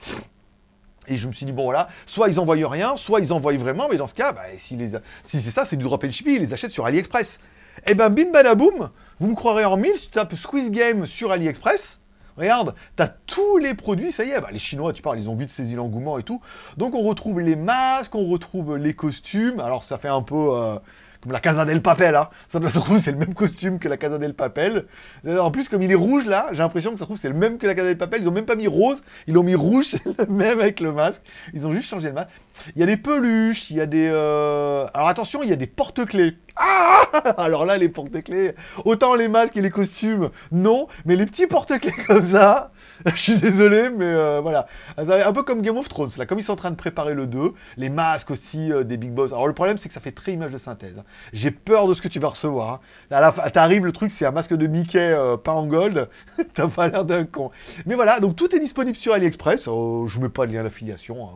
Et 1.07 1.17
je 1.17 1.27
me 1.27 1.33
suis 1.33 1.45
dit, 1.47 1.53
bon 1.53 1.65
voilà, 1.65 1.89
soit 2.07 2.29
ils 2.29 2.41
envoient 2.41 2.57
rien, 2.69 2.97
soit 2.97 3.21
ils 3.21 3.33
envoient 3.33 3.57
vraiment, 3.57 3.89
mais 3.91 3.97
dans 3.97 4.07
ce 4.07 4.15
cas, 4.15 4.33
bah, 4.33 4.43
si, 4.57 4.79
c'est 5.23 5.51
ça, 5.51 5.67
c'est 5.67 5.77
du 5.77 5.85
drop 5.85 6.03
and 6.05 6.11
shipping, 6.11 6.37
ils 6.37 6.41
les 6.41 6.53
achètent 6.53 6.73
sur 6.73 6.87
AliExpress. 6.87 7.41
Et 7.87 7.95
ben 7.95 8.09
bim 8.09 8.31
badaboum, 8.33 8.91
vous 9.19 9.29
me 9.29 9.35
croirez 9.35 9.65
en 9.65 9.77
mille, 9.77 9.97
si 9.97 10.07
tu 10.07 10.13
tapes 10.13 10.35
Squeeze 10.35 10.71
Game 10.71 11.07
sur 11.07 11.31
AliExpress, 11.31 12.01
regarde, 12.37 12.75
t'as 12.97 13.09
tous 13.09 13.59
les 13.59 13.75
produits, 13.75 14.13
ça 14.13 14.25
y 14.25 14.31
est, 14.31 14.41
bah, 14.41 14.49
les 14.51 14.59
Chinois, 14.59 14.93
tu 14.93 15.03
parles, 15.03 15.19
ils 15.19 15.29
ont 15.29 15.37
vite 15.37 15.51
saisi 15.51 15.75
l'engouement 15.75 16.19
et 16.19 16.23
tout. 16.23 16.41
Donc 16.77 16.95
on 16.95 17.03
retrouve 17.03 17.41
les 17.41 17.57
masques, 17.57 18.15
on 18.15 18.27
retrouve 18.27 18.77
les 18.77 18.95
costumes, 18.95 19.61
alors 19.61 19.85
ça 19.85 19.99
fait 19.99 20.09
un 20.09 20.23
peu 20.23 20.49
euh, 20.53 20.79
comme 21.25 21.33
la 21.33 21.41
Casa 21.41 21.65
del 21.65 21.81
Papel, 21.81 22.15
hein. 22.15 22.29
ça 22.49 22.61
se 22.69 22.79
trouve 22.79 22.99
c'est 23.03 23.11
le 23.11 23.17
même 23.17 23.33
costume 23.33 23.79
que 23.79 23.89
la 23.89 23.97
Casa 23.97 24.19
del 24.19 24.35
Papel. 24.35 24.85
En 25.27 25.51
plus, 25.51 25.71
comme 25.71 25.83
il 25.83 25.91
est 25.91 25.97
rouge 25.97 26.27
là, 26.27 26.49
j'ai 26.53 26.59
l'impression 26.59 26.91
que 26.91 26.97
ça 26.97 27.01
se 27.01 27.07
trouve 27.07 27.17
c'est 27.17 27.31
le 27.31 27.35
même 27.35 27.57
que 27.57 27.67
la 27.67 27.75
Casa 27.75 27.89
del 27.89 27.97
Papel, 27.97 28.23
ils 28.23 28.29
ont 28.29 28.33
même 28.33 28.45
pas 28.45 28.57
mis 28.57 28.69
rose, 28.69 29.03
ils 29.27 29.33
l'ont 29.33 29.43
mis 29.43 29.55
rouge, 29.55 29.97
le 30.19 30.27
même 30.27 30.61
avec 30.61 30.81
le 30.81 30.93
masque, 30.93 31.23
ils 31.55 31.67
ont 31.67 31.73
juste 31.73 31.89
changé 31.89 32.09
le 32.09 32.15
masque. 32.15 32.29
Il 32.77 32.81
y 32.81 32.83
a 32.83 32.87
des 32.87 32.99
peluches, 32.99 33.71
il 33.71 33.79
y 33.79 33.81
a 33.81 33.87
des... 33.87 34.09
euh, 34.13 34.87
Alors 34.93 35.09
attention, 35.09 35.43
il 35.43 35.49
y 35.49 35.53
a 35.53 35.57
des 35.57 35.67
porte-clés. 35.67 36.37
Ah 36.57 37.03
Alors 37.39 37.65
là, 37.65 37.79
les 37.79 37.89
porte-clés, 37.89 38.55
autant 38.85 39.15
les 39.15 39.29
masques 39.29 39.57
et 39.57 39.63
les 39.63 39.71
costumes, 39.71 40.31
non, 40.53 40.87
mais 41.07 41.17
les 41.17 41.27
petits 41.27 41.47
porte-clés 41.47 41.93
comme 42.07 42.25
ça, 42.25 42.71
je 43.15 43.21
suis 43.21 43.37
désolé, 43.39 43.91
mais 43.91 44.05
euh, 44.07 44.41
voilà. 44.41 44.67
Un 44.97 45.33
peu 45.33 45.43
comme 45.43 45.61
Game 45.61 45.77
of 45.77 45.89
Thrones, 45.89 46.11
là, 46.17 46.25
comme 46.27 46.39
ils 46.39 46.43
sont 46.45 46.53
en 46.55 46.57
train 46.57 46.71
de 46.71 46.77
préparer 46.77 47.15
le 47.15 47.27
2, 47.27 47.53
les 47.77 47.91
masques 47.91 48.31
aussi 48.31 48.73
euh, 48.73 48.83
des 48.83 48.97
Big 48.97 49.11
Boss. 49.11 49.33
Alors 49.33 49.47
le 49.47 49.53
problème, 49.53 49.77
c'est 49.77 49.89
que 49.89 49.95
ça 49.95 50.01
fait 50.01 50.13
très 50.13 50.33
image 50.33 50.53
de 50.53 50.59
synthèse. 50.59 50.95
hein. 50.99 51.05
J'ai 51.33 51.51
peur 51.51 51.87
de 51.87 51.95
ce 51.95 52.01
que 52.01 52.09
tu 52.09 52.19
vas 52.19 52.29
recevoir. 52.29 52.81
hein. 53.11 53.51
T'arrives, 53.53 53.85
le 53.85 53.93
truc, 53.93 54.11
c'est 54.11 54.25
un 54.25 54.31
masque 54.31 54.55
de 54.55 54.67
Mickey 54.67 54.99
euh, 54.99 55.37
peint 55.37 55.53
en 55.53 55.67
gold. 55.67 56.09
T'as 56.55 56.69
pas 56.69 56.89
l'air 56.89 57.05
d'un 57.05 57.25
con. 57.25 57.51
Mais 57.85 57.95
voilà, 57.95 58.21
donc 58.21 58.37
tout 58.37 58.55
est 58.57 58.61
disponible 58.61 58.97
sur 58.97 59.13
AliExpress. 59.13 59.69
Euh, 59.69 60.07
je 60.07 60.15
vous 60.15 60.21
mets 60.23 60.29
pas 60.31 60.47
de 60.47 60.53
lien 60.55 60.63
d'affiliation. 60.63 61.29
hein. 61.29 61.33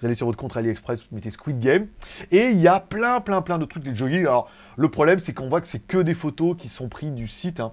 Vous 0.00 0.06
allez 0.06 0.14
sur 0.14 0.26
votre 0.26 0.38
compte 0.38 0.56
AliExpress, 0.56 1.00
vous 1.00 1.16
mettez 1.16 1.30
Squid 1.30 1.58
Game. 1.60 1.86
Et 2.30 2.48
il 2.50 2.60
y 2.60 2.68
a 2.68 2.80
plein, 2.80 3.20
plein, 3.20 3.42
plein 3.42 3.58
de 3.58 3.66
trucs 3.66 3.82
de 3.82 3.94
jogging. 3.94 4.22
Alors, 4.22 4.48
le 4.76 4.88
problème, 4.88 5.18
c'est 5.18 5.34
qu'on 5.34 5.48
voit 5.48 5.60
que 5.60 5.66
c'est 5.66 5.86
que 5.86 5.98
des 5.98 6.14
photos 6.14 6.56
qui 6.56 6.68
sont 6.68 6.88
prises 6.88 7.12
du 7.12 7.28
site 7.28 7.60
hein, 7.60 7.72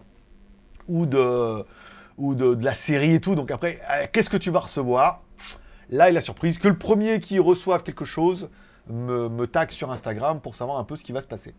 ou, 0.88 1.06
de, 1.06 1.63
ou 2.17 2.36
de, 2.36 2.63
la 2.63 2.76
série 2.76 3.15
et 3.15 3.21
tout. 3.21 3.36
Donc 3.36 3.52
après, 3.52 3.80
euh, 3.89 4.06
qu'est-ce 4.12 4.30
que 4.30 4.38
tu 4.38 4.52
vas 4.52 4.60
recevoir? 4.60 5.24
Là 5.89 6.10
est 6.10 6.13
la 6.13 6.21
surprise. 6.21 6.58
Que 6.58 6.67
le 6.67 6.78
premier 6.78 7.19
qui 7.19 7.39
reçoive 7.39 7.84
quelque 7.84 8.06
chose 8.06 8.50
me, 8.88 9.30
me 9.30 9.47
tag 9.47 9.71
sur 9.71 9.91
Instagram 9.91 10.39
pour 10.41 10.56
savoir 10.56 10.80
un 10.80 10.84
peu 10.84 10.97
ce 10.97 11.04
qui 11.04 11.12
va 11.12 11.21
se 11.21 11.28
passer. 11.28 11.54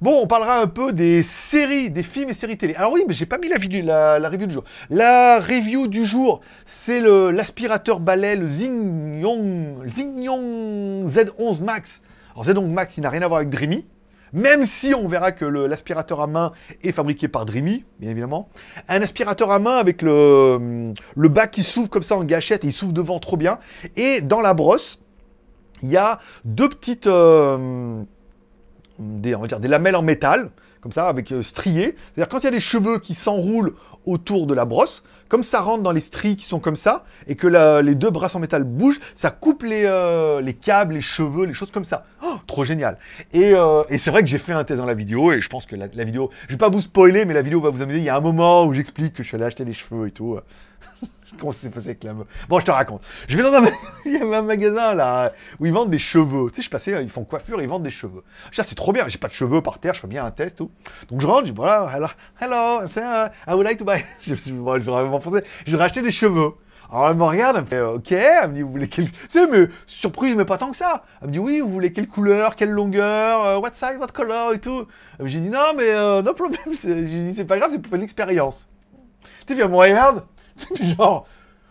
Bon, 0.00 0.18
on 0.22 0.26
parlera 0.26 0.58
un 0.62 0.66
peu 0.66 0.94
des 0.94 1.22
séries, 1.22 1.90
des 1.90 2.02
films 2.02 2.30
et 2.30 2.34
séries 2.34 2.56
télé. 2.56 2.74
Alors 2.74 2.90
oui, 2.90 3.04
mais 3.06 3.12
j'ai 3.12 3.26
pas 3.26 3.36
mis 3.36 3.50
la, 3.50 3.58
vidéo, 3.58 3.84
la, 3.84 4.16
review 4.30 4.46
du 4.46 4.54
jour. 4.54 4.64
La 4.88 5.40
review 5.40 5.88
du 5.88 6.06
jour, 6.06 6.40
c'est 6.64 7.02
l'aspirateur 7.02 8.00
balai, 8.00 8.34
le 8.34 8.48
Zingyong 8.48 9.84
Z11 9.86 11.62
Max. 11.62 12.00
Alors 12.32 12.46
Z11 12.46 12.70
Max, 12.70 12.96
il 12.96 13.02
n'a 13.02 13.10
rien 13.10 13.20
à 13.20 13.28
voir 13.28 13.40
avec 13.40 13.50
Dreamy. 13.50 13.84
Même 14.32 14.64
si 14.64 14.94
on 14.94 15.08
verra 15.08 15.32
que 15.32 15.44
l'aspirateur 15.44 16.20
à 16.20 16.26
main 16.26 16.52
est 16.82 16.92
fabriqué 16.92 17.28
par 17.28 17.46
Dreamy, 17.46 17.84
bien 17.98 18.10
évidemment. 18.10 18.48
Un 18.88 19.02
aspirateur 19.02 19.50
à 19.50 19.58
main 19.58 19.76
avec 19.76 20.02
le, 20.02 20.94
le 21.16 21.28
bas 21.28 21.46
qui 21.46 21.62
s'ouvre 21.62 21.90
comme 21.90 22.02
ça 22.02 22.16
en 22.16 22.24
gâchette 22.24 22.64
et 22.64 22.68
il 22.68 22.72
s'ouvre 22.72 22.92
devant 22.92 23.18
trop 23.18 23.36
bien. 23.36 23.58
Et 23.96 24.20
dans 24.20 24.40
la 24.40 24.54
brosse, 24.54 25.00
il 25.82 25.90
y 25.90 25.96
a 25.96 26.20
deux 26.44 26.68
petites, 26.68 27.06
euh, 27.06 28.02
on 28.98 29.40
va 29.40 29.46
dire 29.46 29.60
des 29.60 29.68
lamelles 29.68 29.96
en 29.96 30.02
métal, 30.02 30.50
comme 30.80 30.92
ça, 30.92 31.08
avec 31.08 31.32
euh, 31.32 31.42
striées. 31.42 31.96
C'est-à-dire 32.14 32.28
quand 32.28 32.40
il 32.40 32.44
y 32.44 32.48
a 32.48 32.52
des 32.52 32.60
cheveux 32.60 32.98
qui 32.98 33.14
s'enroulent 33.14 33.74
autour 34.04 34.46
de 34.46 34.54
la 34.54 34.64
brosse, 34.64 35.02
comme 35.30 35.44
ça 35.44 35.62
rentre 35.62 35.82
dans 35.82 35.92
les 35.92 36.00
stries 36.00 36.36
qui 36.36 36.44
sont 36.44 36.60
comme 36.60 36.76
ça, 36.76 37.04
et 37.26 37.36
que 37.36 37.46
les 37.80 37.94
deux 37.94 38.10
brasses 38.10 38.34
en 38.34 38.40
métal 38.40 38.64
bougent, 38.64 39.00
ça 39.14 39.30
coupe 39.30 39.62
les, 39.62 39.84
euh, 39.86 40.42
les 40.42 40.52
câbles, 40.52 40.92
les 40.92 41.00
cheveux, 41.00 41.46
les 41.46 41.54
choses 41.54 41.70
comme 41.70 41.86
ça. 41.86 42.04
Oh, 42.22 42.34
trop 42.46 42.66
génial. 42.66 42.98
Et, 43.32 43.54
euh, 43.54 43.82
et 43.88 43.96
c'est 43.96 44.10
vrai 44.10 44.22
que 44.22 44.28
j'ai 44.28 44.38
fait 44.38 44.52
un 44.52 44.64
test 44.64 44.78
dans 44.78 44.84
la 44.84 44.94
vidéo, 44.94 45.32
et 45.32 45.40
je 45.40 45.48
pense 45.48 45.64
que 45.64 45.76
la, 45.76 45.86
la 45.94 46.04
vidéo, 46.04 46.28
je 46.48 46.54
vais 46.54 46.58
pas 46.58 46.68
vous 46.68 46.82
spoiler, 46.82 47.24
mais 47.24 47.32
la 47.32 47.42
vidéo 47.42 47.60
va 47.62 47.70
vous 47.70 47.80
amuser. 47.80 47.98
Il 47.98 48.04
y 48.04 48.10
a 48.10 48.16
un 48.16 48.20
moment 48.20 48.66
où 48.66 48.74
j'explique 48.74 49.14
que 49.14 49.22
je 49.22 49.28
suis 49.28 49.36
allé 49.36 49.44
acheter 49.44 49.64
des 49.64 49.72
cheveux 49.72 50.08
et 50.08 50.10
tout. 50.10 50.38
Comment 51.38 51.52
ça 51.52 51.60
s'est 51.60 51.70
passé 51.70 51.86
avec 51.86 52.04
la 52.04 52.12
meuf 52.12 52.26
Bon, 52.48 52.58
je 52.58 52.64
te 52.64 52.70
raconte. 52.70 53.02
Je 53.28 53.36
vais 53.36 53.42
dans 53.42 53.54
un, 54.36 54.42
magasin 54.42 54.94
là 54.94 55.32
où 55.58 55.66
ils 55.66 55.72
vendent 55.72 55.90
des 55.90 55.98
cheveux. 55.98 56.50
Tu 56.50 56.56
sais, 56.56 56.62
je 56.62 56.70
passais, 56.70 57.02
ils 57.02 57.08
font 57.08 57.24
coiffure, 57.24 57.62
ils 57.62 57.68
vendent 57.68 57.82
des 57.82 57.90
cheveux. 57.90 58.22
Je 58.50 58.60
ah, 58.60 58.64
c'est 58.64 58.74
trop 58.74 58.92
bien, 58.92 59.06
j'ai 59.08 59.18
pas 59.18 59.28
de 59.28 59.32
cheveux 59.32 59.62
par 59.62 59.78
terre, 59.78 59.94
je 59.94 60.00
fais 60.00 60.08
bien 60.08 60.24
un 60.24 60.30
test, 60.30 60.58
tout. 60.58 60.70
Donc 61.08 61.20
je 61.20 61.26
rentre, 61.26 61.46
je 61.46 61.52
dis, 61.52 61.56
voilà, 61.56 61.90
hello, 61.94 62.08
hello, 62.40 62.86
I 63.46 63.52
would 63.52 63.64
like 63.64 63.78
to 63.78 63.84
buy. 63.84 64.04
je 64.22 64.34
bon, 64.52 64.74
je 64.82 64.90
vais 64.90 65.04
m'enfoncer. 65.08 65.44
Je 65.66 66.00
des 66.00 66.10
cheveux. 66.10 66.52
Alors 66.90 67.08
elle 67.08 67.16
me 67.16 67.22
regarde, 67.22 67.56
elle 67.56 67.62
me 67.62 67.68
fait, 67.68 67.80
ok, 67.80 68.12
elle 68.12 68.48
me 68.48 68.54
dit, 68.54 68.62
vous 68.62 68.70
voulez 68.70 68.88
quelle... 68.88 69.10
Tu 69.10 69.38
sais, 69.38 69.46
mais 69.46 69.68
surprise, 69.86 70.34
mais 70.34 70.44
pas 70.44 70.58
tant 70.58 70.72
que 70.72 70.76
ça. 70.76 71.04
Elle 71.22 71.28
me 71.28 71.32
dit, 71.32 71.38
oui, 71.38 71.60
vous 71.60 71.68
voulez 71.68 71.92
quelle 71.92 72.08
couleur, 72.08 72.56
quelle 72.56 72.70
longueur, 72.70 73.44
euh, 73.44 73.58
what 73.58 73.72
size, 73.72 73.96
what 74.00 74.08
color 74.08 74.54
et 74.54 74.58
tout. 74.58 74.86
J'ai 75.22 75.38
dit, 75.38 75.50
non, 75.50 75.72
mais 75.76 75.88
euh, 75.90 76.20
no 76.22 76.34
problem. 76.34 76.60
J'ai 76.82 77.02
dit, 77.02 77.32
c'est 77.32 77.44
pas 77.44 77.58
grave, 77.58 77.70
c'est 77.70 77.78
pour 77.78 77.90
faire 77.90 77.98
une 77.98 78.04
expérience. 78.04 78.68
Tu 79.46 79.54
sais, 79.54 79.60
elle 79.60 79.68
me 79.68 79.76
regarde, 79.76 80.24
genre, 80.96 81.26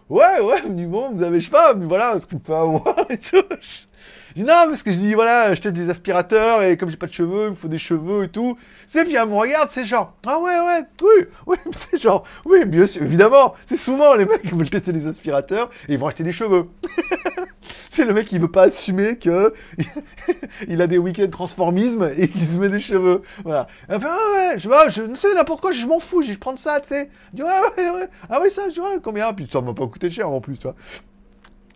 ouais, 0.09 0.39
ouais, 0.41 0.61
dit, 0.69 0.85
bon, 0.85 1.11
vous 1.11 1.23
avez, 1.23 1.39
je 1.39 1.45
sais 1.45 1.51
pas, 1.51 1.73
mais 1.73 1.85
voilà, 1.85 2.19
ce 2.19 2.27
qu'on 2.27 2.39
peut 2.39 2.53
avoir 2.55 2.95
et 3.09 3.17
tout. 3.17 3.43
Je 3.61 4.33
dis, 4.35 4.43
non, 4.43 4.65
parce 4.67 4.83
que 4.83 4.91
je 4.91 4.97
dis, 4.97 5.13
voilà, 5.13 5.43
acheter 5.43 5.71
des 5.71 5.89
aspirateurs 5.89 6.63
et 6.63 6.77
comme 6.77 6.89
j'ai 6.89 6.97
pas 6.97 7.07
de 7.07 7.13
cheveux, 7.13 7.45
il 7.45 7.49
me 7.51 7.55
faut 7.55 7.67
des 7.67 7.77
cheveux 7.77 8.25
et 8.25 8.29
tout. 8.29 8.57
Sais, 8.87 9.03
puis 9.03 9.15
elle 9.15 9.27
me 9.27 9.35
regarde, 9.35 9.69
c'est 9.71 9.85
genre, 9.85 10.13
ah 10.27 10.39
ouais, 10.39 10.59
ouais, 10.59 10.85
oui, 11.01 11.25
oui, 11.47 11.57
c'est 11.77 12.01
genre, 12.01 12.23
oui, 12.45 12.65
bien 12.65 12.85
sûr, 12.85 13.01
évidemment. 13.01 13.55
C'est 13.65 13.77
souvent 13.77 14.15
les 14.15 14.25
mecs 14.25 14.41
qui 14.41 14.49
veulent 14.49 14.69
tester 14.69 14.93
des 14.93 15.07
aspirateurs 15.07 15.69
et 15.87 15.93
ils 15.93 15.99
vont 15.99 16.07
acheter 16.07 16.23
des 16.23 16.31
cheveux. 16.31 16.67
c'est 17.89 18.05
le 18.05 18.13
mec 18.13 18.27
qui 18.27 18.39
veut 18.39 18.51
pas 18.51 18.63
assumer 18.63 19.17
que 19.17 19.53
il 20.67 20.81
a 20.81 20.87
des 20.87 20.97
week-ends 20.97 21.29
transformisme 21.29 22.09
et 22.17 22.27
qu'il 22.27 22.41
se 22.41 22.57
met 22.57 22.69
des 22.69 22.79
cheveux. 22.79 23.21
Voilà. 23.43 23.67
Elle 23.87 23.99
fait, 23.99 24.07
ah 24.07 24.33
ouais, 24.35 24.59
je, 24.59 24.69
ah, 24.71 24.89
je 24.89 25.01
ne 25.01 25.15
sais 25.15 25.33
n'importe 25.33 25.61
quoi, 25.61 25.71
je 25.71 25.85
m'en 25.85 25.99
fous, 25.99 26.21
je 26.21 26.33
prendre 26.35 26.59
ça, 26.59 26.79
tu 26.79 26.89
sais. 26.89 27.09
Dis, 27.33 27.43
ouais, 27.43 27.49
ouais. 27.77 28.09
Ah 28.29 28.41
ouais, 28.41 28.49
ça, 28.49 28.69
je 28.69 28.79
ouais, 28.79 28.99
combien? 29.03 29.33
Puis 29.33 29.47
ça 29.51 29.61
m'a 29.61 29.73
pas 29.73 29.87
coûté 29.87 30.09
cher 30.09 30.29
en 30.29 30.41
plus, 30.41 30.57
tu 30.57 30.63
vois. 30.63 30.75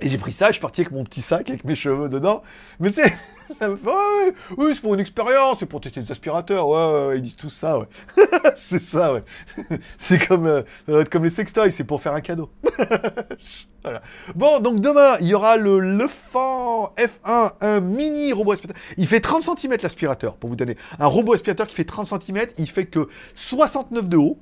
Et 0.04 0.10
j'ai 0.10 0.18
pris 0.18 0.34
ça, 0.34 0.48
je 0.48 0.54
suis 0.54 0.62
parti 0.62 0.82
avec 0.82 0.92
mon 0.92 1.06
petit 1.06 1.22
sac 1.22 1.50
avec 1.50 1.64
mes 1.64 1.76
cheveux 1.76 2.10
dedans. 2.10 2.44
Mais 2.82 2.90
ouais, 3.62 4.34
oui, 4.58 4.72
c'est 4.74 4.82
pour 4.82 4.94
une 4.94 5.00
expérience, 5.00 5.60
c'est 5.60 5.66
pour 5.66 5.80
tester 5.80 6.02
des 6.02 6.12
aspirateurs. 6.12 6.68
Ouais, 6.68 7.08
ouais, 7.08 7.18
ils 7.20 7.22
disent 7.22 7.38
tout 7.38 7.50
ça, 7.50 7.80
ouais. 7.80 7.88
c'est 8.58 8.84
ça, 8.84 9.14
ouais. 9.14 9.24
c'est 10.00 10.28
comme, 10.28 10.46
euh, 10.46 10.64
ça 10.90 11.06
comme 11.06 11.24
les 11.24 11.30
sextoys, 11.30 11.72
c'est 11.72 11.86
pour 11.86 12.02
faire 12.02 12.14
un 12.14 12.20
cadeau. 12.20 12.50
Bon, 14.36 14.60
donc 14.60 14.82
demain, 14.82 15.16
il 15.22 15.28
y 15.28 15.34
aura 15.36 15.56
le 15.56 15.80
Lefant 15.80 16.94
F1, 16.98 17.54
un 17.62 17.80
mini 17.80 18.34
robot 18.34 18.52
aspirateur. 18.54 18.82
Il 18.98 19.08
fait 19.08 19.22
30 19.22 19.58
cm 19.58 19.78
l'aspirateur, 19.82 20.36
pour 20.36 20.50
vous 20.50 20.58
donner. 20.58 20.76
Un 21.00 21.08
robot 21.08 21.34
aspirateur 21.34 21.66
qui 21.66 21.76
fait 21.76 21.86
30 21.86 22.08
cm, 22.08 22.48
il 22.58 22.70
fait 22.70 22.88
que 22.88 23.08
69 23.36 24.10
de 24.10 24.18
haut. 24.18 24.38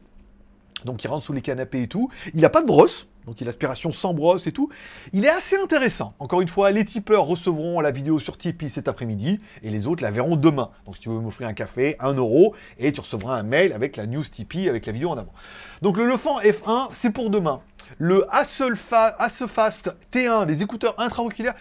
Donc 0.85 1.03
il 1.03 1.07
rentre 1.07 1.23
sous 1.23 1.33
les 1.33 1.41
canapés 1.41 1.83
et 1.83 1.87
tout. 1.87 2.09
Il 2.33 2.41
n'a 2.41 2.49
pas 2.49 2.61
de 2.61 2.67
brosse, 2.67 3.07
donc 3.25 3.39
il 3.39 3.43
a 3.45 3.49
l'aspiration 3.49 3.91
sans 3.93 4.13
brosse 4.13 4.47
et 4.47 4.51
tout. 4.51 4.69
Il 5.13 5.25
est 5.25 5.29
assez 5.29 5.55
intéressant. 5.55 6.13
Encore 6.19 6.41
une 6.41 6.47
fois, 6.47 6.71
les 6.71 6.85
tipeurs 6.85 7.25
recevront 7.25 7.79
la 7.79 7.91
vidéo 7.91 8.19
sur 8.19 8.37
Tipeee 8.37 8.69
cet 8.69 8.87
après-midi 8.87 9.39
et 9.63 9.69
les 9.69 9.87
autres 9.87 10.03
la 10.03 10.11
verront 10.11 10.35
demain. 10.35 10.71
Donc 10.85 10.95
si 10.95 11.01
tu 11.01 11.09
veux 11.09 11.19
m'offrir 11.19 11.47
un 11.47 11.53
café, 11.53 11.95
1 11.99 12.13
euro, 12.13 12.55
et 12.79 12.91
tu 12.91 12.99
recevras 13.01 13.37
un 13.37 13.43
mail 13.43 13.73
avec 13.73 13.95
la 13.95 14.07
news 14.07 14.23
Tipeee, 14.23 14.69
avec 14.69 14.85
la 14.85 14.91
vidéo 14.91 15.09
en 15.09 15.17
avant. 15.17 15.33
Donc 15.81 15.97
le 15.97 16.05
Lefant 16.05 16.39
F1, 16.41 16.89
c'est 16.91 17.11
pour 17.11 17.29
demain. 17.29 17.61
Le 17.97 18.25
Hasselfa- 18.31 19.15
Hassefast 19.17 19.95
T1, 20.11 20.45
des 20.45 20.61
écouteurs 20.63 20.95
intra-auriculaires, 20.97 21.55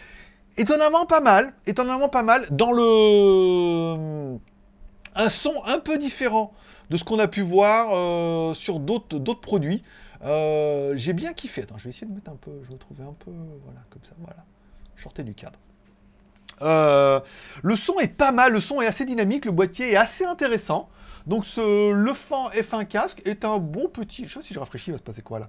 étonnamment 0.56 1.06
pas 1.06 1.20
mal, 1.20 1.52
étonnamment 1.66 2.08
pas 2.08 2.22
mal, 2.22 2.46
dans 2.50 2.72
le... 2.72 4.38
un 5.14 5.28
son 5.28 5.54
un 5.66 5.78
peu 5.78 5.98
différent 5.98 6.52
de 6.90 6.96
ce 6.96 7.04
qu'on 7.04 7.18
a 7.18 7.28
pu 7.28 7.40
voir 7.40 7.92
euh, 7.94 8.54
sur 8.54 8.80
d'autres 8.80 9.40
produits. 9.40 9.82
Euh, 10.24 10.92
J'ai 10.96 11.12
bien 11.12 11.32
kiffé. 11.32 11.62
Attends, 11.62 11.78
je 11.78 11.84
vais 11.84 11.90
essayer 11.90 12.06
de 12.06 12.12
mettre 12.12 12.30
un 12.30 12.36
peu, 12.36 12.50
je 12.62 12.68
vais 12.68 12.74
me 12.74 12.78
trouver 12.78 13.04
un 13.04 13.14
peu, 13.14 13.30
voilà, 13.64 13.80
comme 13.90 14.04
ça, 14.04 14.12
voilà. 14.18 14.44
Sortais 14.96 15.22
du 15.22 15.34
cadre. 15.34 15.58
Euh, 16.62 17.20
le 17.62 17.74
son 17.74 17.98
est 18.00 18.14
pas 18.14 18.32
mal, 18.32 18.52
le 18.52 18.60
son 18.60 18.82
est 18.82 18.86
assez 18.86 19.06
dynamique, 19.06 19.46
le 19.46 19.52
boîtier 19.52 19.92
est 19.92 19.96
assez 19.96 20.24
intéressant. 20.24 20.90
Donc 21.26 21.46
ce 21.46 21.92
Lefant 21.92 22.50
F1 22.50 22.86
casque 22.86 23.22
est 23.24 23.44
un 23.44 23.58
bon 23.58 23.88
petit. 23.88 24.26
Je 24.26 24.34
sais 24.34 24.38
pas 24.40 24.42
si 24.42 24.54
je 24.54 24.58
rafraîchis, 24.58 24.90
il 24.90 24.92
va 24.92 24.98
se 24.98 25.02
passer 25.02 25.22
quoi 25.22 25.38
là? 25.38 25.48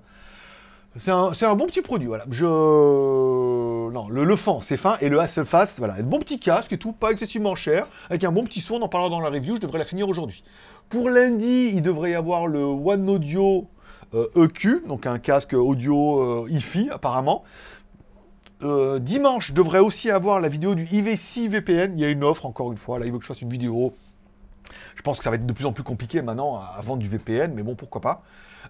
C'est 0.97 1.09
un, 1.09 1.55
bon 1.55 1.67
petit 1.67 1.81
produit, 1.81 2.07
voilà. 2.07 2.25
Je... 2.29 2.45
Non, 2.45 4.09
le 4.09 4.23
Lefant, 4.25 4.59
c'est 4.59 4.75
fin, 4.75 4.97
et 4.99 5.07
le 5.07 5.21
Hasselfast, 5.21 5.77
voilà. 5.77 5.93
Un 5.95 6.03
bon 6.03 6.19
petit 6.19 6.37
casque 6.37 6.73
et 6.73 6.77
tout, 6.77 6.91
pas 6.91 7.11
excessivement 7.11 7.55
cher, 7.55 7.87
avec 8.09 8.25
un 8.25 8.31
bon 8.31 8.43
petit 8.43 8.59
son, 8.59 8.75
on 8.75 8.81
en 8.81 8.89
parlera 8.89 9.09
dans 9.09 9.21
la 9.21 9.29
review, 9.29 9.55
je 9.55 9.61
devrais 9.61 9.79
la 9.79 9.85
finir 9.85 10.09
aujourd'hui. 10.09 10.43
Pour 10.89 11.09
lundi, 11.09 11.71
il 11.73 11.81
devrait 11.81 12.11
y 12.11 12.15
avoir 12.15 12.45
le 12.45 12.61
One 12.61 13.07
Audio 13.07 13.67
euh, 14.13 14.27
EQ, 14.35 14.83
donc 14.85 15.07
un 15.07 15.17
casque 15.17 15.53
audio 15.53 16.19
euh, 16.19 16.49
hi-fi, 16.49 16.89
apparemment. 16.89 17.45
Euh, 18.63 18.99
dimanche, 18.99 19.47
je 19.47 19.53
devrais 19.53 19.79
aussi 19.79 20.11
avoir 20.11 20.41
la 20.41 20.49
vidéo 20.49 20.75
du 20.75 20.85
IV6 20.85 21.47
VPN. 21.47 21.93
Il 21.97 22.01
y 22.01 22.05
a 22.05 22.09
une 22.09 22.25
offre, 22.25 22.45
encore 22.45 22.73
une 22.73 22.77
fois, 22.77 22.99
là, 22.99 23.05
il 23.05 23.13
veut 23.13 23.17
que 23.17 23.23
je 23.23 23.29
fasse 23.29 23.41
une 23.41 23.49
vidéo. 23.49 23.95
Je 24.95 25.01
pense 25.03 25.17
que 25.17 25.23
ça 25.23 25.29
va 25.29 25.37
être 25.37 25.45
de 25.45 25.53
plus 25.53 25.65
en 25.65 25.71
plus 25.71 25.83
compliqué 25.83 26.21
maintenant 26.21 26.57
à 26.57 26.81
vendre 26.81 27.01
du 27.01 27.07
VPN, 27.07 27.53
mais 27.53 27.63
bon, 27.63 27.75
pourquoi 27.75 28.01
pas. 28.01 28.23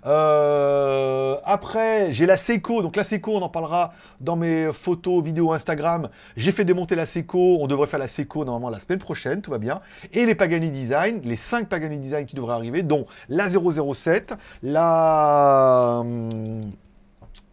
Euh, 0.06 1.36
après, 1.44 2.12
j'ai 2.12 2.26
la 2.26 2.38
Seiko. 2.38 2.82
Donc 2.82 2.96
la 2.96 3.04
Seiko, 3.04 3.36
on 3.36 3.42
en 3.42 3.50
parlera 3.50 3.94
dans 4.20 4.36
mes 4.36 4.72
photos, 4.72 5.24
vidéos 5.24 5.54
Instagram. 5.54 6.10
J'ai 6.36 6.52
fait 6.52 6.66
démonter 6.66 6.96
la 6.96 7.06
Seiko. 7.06 7.58
On 7.62 7.68
devrait 7.68 7.88
faire 7.88 8.00
la 8.00 8.08
Seiko 8.08 8.46
normalement 8.46 8.70
la 8.70 8.80
semaine 8.80 9.00
prochaine, 9.00 9.42
tout 9.42 9.52
va 9.52 9.58
bien. 9.58 9.82
Et 10.14 10.26
les 10.26 10.36
Pagani 10.36 10.72
Design, 10.72 11.22
les 11.24 11.36
5 11.36 11.68
Pagani 11.68 12.00
Design 12.00 12.26
qui 12.26 12.36
devraient 12.36 12.54
arriver, 12.56 12.84
dont 12.84 13.06
la 13.30 13.48
007, 13.50 14.34
la... 14.64 15.98
hum, 16.02 16.62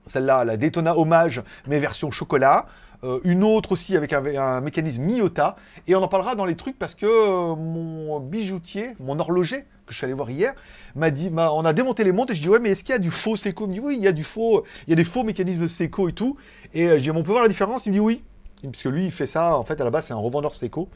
Celle-là, 0.07 0.45
la 0.45 0.57
Daytona 0.57 0.97
Hommage, 0.97 1.43
mais 1.67 1.79
version 1.79 2.11
chocolat. 2.11 2.67
Euh, 3.05 3.21
une 3.23 3.45
autre 3.45 3.73
aussi 3.73 3.97
avec 3.97 4.13
un, 4.13 4.61
mécanisme 4.61 5.03
Miyota. 5.03 5.57
Et 5.87 5.95
on 5.95 6.03
en 6.03 6.09
parlera 6.09 6.35
dans 6.35 6.45
les 6.45 6.57
trucs 6.57 6.79
parce 6.79 6.95
que 6.95 7.07
euh, 7.07 7.55
mon 7.55 8.19
bijoutier, 8.21 8.97
mon 8.99 9.19
horloger, 9.19 9.63
que 9.87 9.93
je 9.93 9.97
suis 9.97 10.05
allé 10.05 10.15
voir 10.15 10.31
hier, 10.31 10.55
m'a 10.97 11.11
dit, 11.11 11.31
on 11.33 11.65
a 11.65 11.73
démonté 11.73 12.05
les 12.05 12.13
montres 12.13 12.33
et 12.33 12.37
je 12.37 12.43
dis 12.43 12.49
ouais 12.49 12.59
mais 12.59 12.71
est-ce 12.71 12.83
qu'il 12.83 12.93
y 12.93 12.97
a 12.97 12.99
du 12.99 13.11
faux 13.11 13.37
Seiko 13.37 13.65
Il 13.65 13.69
me 13.69 13.73
dit 13.75 13.81
oui 13.81 13.97
il 13.97 14.03
y 14.03 14.09
a 14.09 14.13
du 14.13 14.25
faux, 14.25 14.65
il 14.87 14.91
y 14.91 14.93
a 14.93 14.97
des 14.97 15.05
faux 15.05 15.23
mécanismes 15.23 15.69
Seiko 15.69 16.09
et 16.09 16.13
tout. 16.13 16.37
Et 16.75 16.89
euh, 16.89 16.99
je 16.99 17.05
dis 17.05 17.11
on 17.11 17.23
peut 17.23 17.31
voir 17.31 17.43
la 17.43 17.49
différence? 17.49 17.87
Il 17.87 17.91
me 17.91 17.95
dit 17.95 18.01
oui. 18.01 18.23
Parce 18.61 18.83
que 18.83 18.89
lui, 18.89 19.05
il 19.05 19.13
fait 19.13 19.29
ça, 19.29 19.57
en 19.57 19.63
fait, 19.63 19.81
à 19.81 19.85
la 19.85 19.91
base, 19.91 20.07
c'est 20.07 20.15
un 20.15 20.17
revendeur 20.17 20.53
Seiko. 20.53 20.89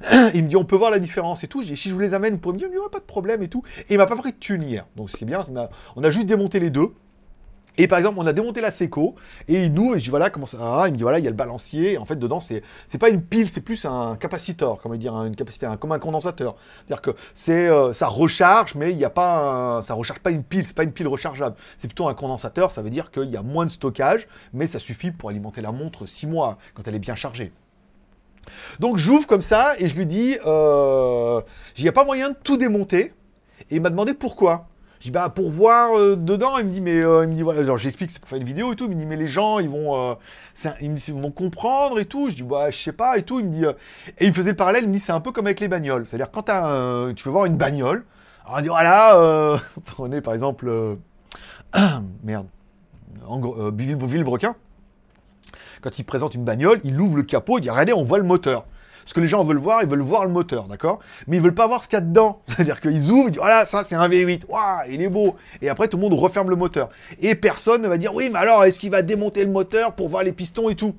il 0.32 0.42
me 0.42 0.48
dit, 0.48 0.56
on 0.56 0.64
peut 0.64 0.76
voir 0.76 0.90
la 0.90 0.98
différence 0.98 1.44
et 1.44 1.48
tout. 1.48 1.62
Si 1.62 1.76
je 1.76 1.92
vous 1.92 2.00
les 2.00 2.14
amène, 2.14 2.40
pour 2.40 2.54
me 2.54 2.56
dire, 2.56 2.68
il 2.68 2.72
n'y 2.72 2.78
aura 2.78 2.90
pas 2.90 2.98
de 2.98 3.04
problème 3.04 3.42
et 3.42 3.48
tout. 3.48 3.62
Et 3.90 3.94
il 3.94 3.98
m'a 3.98 4.06
pas 4.06 4.16
pris 4.16 4.32
de 4.32 4.38
thune. 4.38 4.82
Donc, 4.96 5.10
c'est 5.10 5.26
bien. 5.26 5.44
On 5.96 6.02
a 6.02 6.08
juste 6.08 6.24
démonté 6.24 6.60
les 6.60 6.70
deux. 6.70 6.94
Et 7.78 7.86
par 7.86 7.98
exemple, 7.98 8.18
on 8.18 8.26
a 8.26 8.32
démonté 8.32 8.60
la 8.60 8.72
Seco, 8.72 9.14
et 9.48 9.68
nous, 9.68 9.94
et 9.94 9.98
je 9.98 10.04
dis 10.04 10.10
voilà 10.10 10.30
comment 10.30 10.46
ça. 10.46 10.84
Il 10.86 10.92
me 10.92 10.96
dit 10.96 11.02
voilà, 11.02 11.18
il 11.18 11.24
y 11.24 11.28
a 11.28 11.30
le 11.30 11.36
balancier. 11.36 11.98
En 11.98 12.04
fait, 12.04 12.16
dedans, 12.16 12.40
c'est 12.40 12.62
c'est 12.88 12.98
pas 12.98 13.08
une 13.08 13.22
pile, 13.22 13.48
c'est 13.48 13.60
plus 13.60 13.84
un 13.84 14.16
capaciteur, 14.16 14.78
comment 14.82 14.96
dire, 14.96 15.14
une 15.24 15.36
capacité, 15.36 15.68
comme 15.80 15.92
un 15.92 15.98
condensateur. 15.98 16.56
C'est-à-dire 16.86 17.02
que 17.02 17.10
c'est 17.34 17.68
euh, 17.68 17.92
ça 17.92 18.08
recharge, 18.08 18.74
mais 18.74 18.90
il 18.90 18.96
n'y 18.96 19.04
a 19.04 19.10
pas 19.10 19.76
un, 19.76 19.82
ça 19.82 19.94
recharge 19.94 20.20
pas 20.20 20.30
une 20.30 20.42
pile, 20.42 20.66
c'est 20.66 20.74
pas 20.76 20.84
une 20.84 20.92
pile 20.92 21.08
rechargeable. 21.08 21.56
C'est 21.78 21.88
plutôt 21.88 22.08
un 22.08 22.14
condensateur. 22.14 22.70
Ça 22.70 22.82
veut 22.82 22.90
dire 22.90 23.10
qu'il 23.10 23.30
y 23.30 23.36
a 23.36 23.42
moins 23.42 23.66
de 23.66 23.70
stockage, 23.70 24.28
mais 24.52 24.66
ça 24.66 24.78
suffit 24.78 25.10
pour 25.10 25.30
alimenter 25.30 25.60
la 25.62 25.72
montre 25.72 26.06
6 26.06 26.26
mois 26.26 26.58
quand 26.74 26.86
elle 26.86 26.94
est 26.94 27.00
bien 27.00 27.14
chargée. 27.14 27.52
Donc 28.78 28.96
j'ouvre 28.96 29.26
comme 29.26 29.42
ça 29.42 29.74
et 29.78 29.88
je 29.88 29.96
lui 29.96 30.06
dis, 30.06 30.36
euh, 30.46 31.40
il 31.76 31.82
n'y 31.82 31.88
a 31.88 31.92
pas 31.92 32.04
moyen 32.04 32.30
de 32.30 32.36
tout 32.42 32.56
démonter. 32.56 33.14
Et 33.70 33.76
il 33.76 33.80
m'a 33.80 33.90
demandé 33.90 34.14
pourquoi. 34.14 34.69
Je 35.00 35.06
dis, 35.06 35.10
bah, 35.12 35.30
pour 35.30 35.48
voir 35.48 35.96
euh, 35.96 36.14
dedans, 36.14 36.58
il 36.58 36.66
me 36.66 36.70
dit, 36.72 36.82
mais, 36.82 37.00
euh, 37.00 37.24
il 37.24 37.30
me 37.30 37.34
dit, 37.34 37.40
voilà, 37.40 37.64
genre, 37.64 37.78
j'explique, 37.78 38.10
c'est 38.10 38.18
pour 38.18 38.28
faire 38.28 38.38
une 38.38 38.44
vidéo 38.44 38.74
et 38.74 38.76
tout, 38.76 38.84
il 38.84 38.90
me 38.90 38.96
dit, 38.96 39.06
mais 39.06 39.16
les 39.16 39.28
gens, 39.28 39.58
ils 39.58 39.68
vont, 39.68 40.10
euh, 40.10 40.14
ils, 40.82 40.94
vont 41.14 41.30
comprendre 41.30 41.98
et 41.98 42.04
tout. 42.04 42.28
Je 42.28 42.36
dis, 42.36 42.42
bah, 42.42 42.70
je 42.70 42.76
sais 42.76 42.92
pas 42.92 43.16
et 43.16 43.22
tout. 43.22 43.40
Il 43.40 43.46
me 43.46 43.50
dit, 43.50 43.64
et 44.18 44.26
il 44.26 44.34
faisait 44.34 44.50
le 44.50 44.56
parallèle, 44.56 44.84
il 44.84 44.88
me 44.88 44.92
dit, 44.92 45.00
c'est 45.00 45.12
un 45.12 45.20
peu 45.20 45.32
comme 45.32 45.46
avec 45.46 45.58
les 45.60 45.68
bagnoles. 45.68 46.06
C'est-à-dire, 46.06 46.30
quand 46.30 46.42
tu 47.14 47.24
veux 47.24 47.32
voir 47.32 47.46
une 47.46 47.56
bagnole, 47.56 48.04
on 48.46 48.60
dit, 48.60 48.68
voilà, 48.68 49.58
prenez 49.86 50.20
par 50.20 50.34
exemple, 50.34 50.70
merde, 52.22 52.46
Villebrequin. 53.72 54.54
Quand 55.80 55.98
il 55.98 56.04
présente 56.04 56.34
une 56.34 56.44
bagnole, 56.44 56.78
il 56.84 57.00
ouvre 57.00 57.16
le 57.16 57.22
capot, 57.22 57.56
il 57.56 57.62
dit, 57.62 57.70
regardez, 57.70 57.94
on 57.94 58.02
voit 58.02 58.18
le 58.18 58.24
moteur. 58.24 58.66
Ce 59.10 59.14
que 59.14 59.18
les 59.18 59.26
gens 59.26 59.42
veulent 59.42 59.58
voir, 59.58 59.82
ils 59.82 59.88
veulent 59.88 60.02
voir 60.02 60.24
le 60.24 60.30
moteur, 60.30 60.68
d'accord? 60.68 61.00
Mais 61.26 61.38
ils 61.38 61.42
veulent 61.42 61.52
pas 61.52 61.66
voir 61.66 61.82
ce 61.82 61.88
qu'il 61.88 61.96
y 61.96 61.98
a 61.98 62.00
dedans. 62.00 62.42
C'est-à-dire 62.46 62.80
qu'ils 62.80 63.10
ouvrent, 63.10 63.26
ils 63.26 63.32
disent 63.32 63.40
voilà, 63.40 63.66
ça 63.66 63.82
c'est 63.82 63.96
un 63.96 64.08
V8, 64.08 64.42
waouh, 64.48 64.88
il 64.88 65.02
est 65.02 65.08
beau. 65.08 65.34
Et 65.60 65.68
après 65.68 65.88
tout 65.88 65.96
le 65.96 66.02
monde 66.04 66.14
referme 66.14 66.48
le 66.48 66.54
moteur. 66.54 66.90
Et 67.20 67.34
personne 67.34 67.82
ne 67.82 67.88
va 67.88 67.98
dire 67.98 68.14
oui, 68.14 68.30
mais 68.32 68.38
alors 68.38 68.62
est-ce 68.62 68.78
qu'il 68.78 68.92
va 68.92 69.02
démonter 69.02 69.44
le 69.44 69.50
moteur 69.50 69.96
pour 69.96 70.08
voir 70.08 70.22
les 70.22 70.30
pistons 70.32 70.68
et 70.68 70.76
tout? 70.76 70.94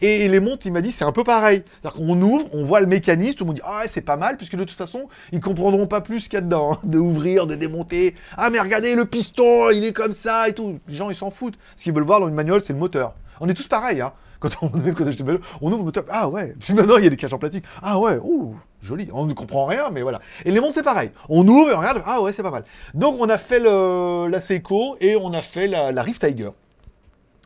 Et 0.00 0.28
les 0.28 0.38
montres, 0.38 0.64
il 0.64 0.72
m'a 0.72 0.80
dit, 0.80 0.92
c'est 0.92 1.02
un 1.02 1.10
peu 1.10 1.24
pareil. 1.24 1.64
C'est-à-dire 1.82 1.98
qu'on 2.00 2.22
ouvre, 2.22 2.46
on 2.52 2.64
voit 2.64 2.78
le 2.78 2.86
mécanisme, 2.86 3.34
tout 3.34 3.42
le 3.42 3.48
monde 3.48 3.56
dit, 3.56 3.62
ah 3.64 3.82
c'est 3.88 4.00
pas 4.00 4.16
mal, 4.16 4.36
puisque 4.36 4.54
de 4.54 4.62
toute 4.62 4.76
façon, 4.76 5.08
ils 5.32 5.40
comprendront 5.40 5.88
pas 5.88 6.00
plus 6.00 6.20
ce 6.20 6.28
qu'il 6.28 6.36
y 6.36 6.38
a 6.38 6.42
dedans, 6.42 6.74
hein, 6.74 6.78
de 6.84 6.98
ouvrir, 7.00 7.48
de 7.48 7.56
démonter. 7.56 8.14
Ah, 8.36 8.48
mais 8.48 8.60
regardez, 8.60 8.94
le 8.94 9.06
piston, 9.06 9.70
il 9.70 9.84
est 9.84 9.92
comme 9.92 10.12
ça 10.12 10.48
et 10.48 10.52
tout. 10.52 10.78
Les 10.86 10.94
gens, 10.94 11.10
ils 11.10 11.16
s'en 11.16 11.32
foutent. 11.32 11.58
Ce 11.76 11.82
qu'ils 11.82 11.92
veulent 11.92 12.04
voir 12.04 12.20
dans 12.20 12.28
une 12.28 12.34
manuel, 12.34 12.60
c'est 12.64 12.74
le 12.74 12.78
moteur. 12.78 13.14
On 13.40 13.48
est 13.48 13.54
tous 13.54 13.66
pareils, 13.66 14.00
hein. 14.00 14.12
Quand 14.40 14.50
on, 14.62 14.66
ouvre 14.66 15.78
le 15.78 15.84
moteur, 15.84 16.04
ah 16.10 16.28
ouais, 16.28 16.54
puis 16.58 16.74
maintenant 16.74 16.98
il 16.98 17.04
y 17.04 17.06
a 17.06 17.10
des 17.10 17.16
caches 17.16 17.32
en 17.32 17.38
plastique, 17.38 17.64
ah 17.82 17.98
ouais, 17.98 18.18
ouh, 18.22 18.56
joli, 18.82 19.08
on 19.12 19.24
ne 19.24 19.32
comprend 19.32 19.66
rien, 19.66 19.90
mais 19.90 20.02
voilà. 20.02 20.20
Et 20.44 20.50
les 20.50 20.60
montres 20.60 20.74
c'est 20.74 20.82
pareil, 20.82 21.10
on 21.28 21.46
ouvre 21.48 21.70
et 21.70 21.74
on 21.74 21.78
regarde, 21.78 22.02
ah 22.06 22.20
ouais, 22.20 22.32
c'est 22.32 22.42
pas 22.42 22.50
mal. 22.50 22.64
Donc 22.94 23.16
on 23.18 23.28
a 23.28 23.38
fait 23.38 23.60
la 23.60 24.40
Seiko 24.40 24.96
et 25.00 25.16
on 25.16 25.32
a 25.32 25.42
fait 25.42 25.66
la, 25.66 25.92
la 25.92 26.02
Rift 26.02 26.26
Tiger. 26.26 26.50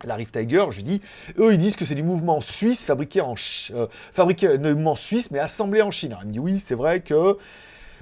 La 0.05 0.15
Rift 0.15 0.33
Tiger, 0.39 0.67
je 0.71 0.81
dis, 0.81 1.01
eux 1.39 1.53
ils 1.53 1.59
disent 1.59 1.77
que 1.77 1.85
c'est 1.85 1.95
du 1.95 2.03
mouvement 2.03 2.41
suisse 2.41 2.85
fabriqué 2.85 3.21
en 3.21 3.35
euh, 3.73 3.87
fabriqué 4.15 4.49
euh, 4.49 4.59
mouvement 4.59 4.97
suisse 4.97 5.31
mais 5.31 5.39
assemblé 5.39 5.83
en 5.83 5.91
Chine. 5.91 6.13
Alors, 6.13 6.25
me 6.25 6.33
dit 6.33 6.39
oui, 6.39 6.63
c'est 6.67 6.75
vrai 6.75 7.01
que, 7.01 7.37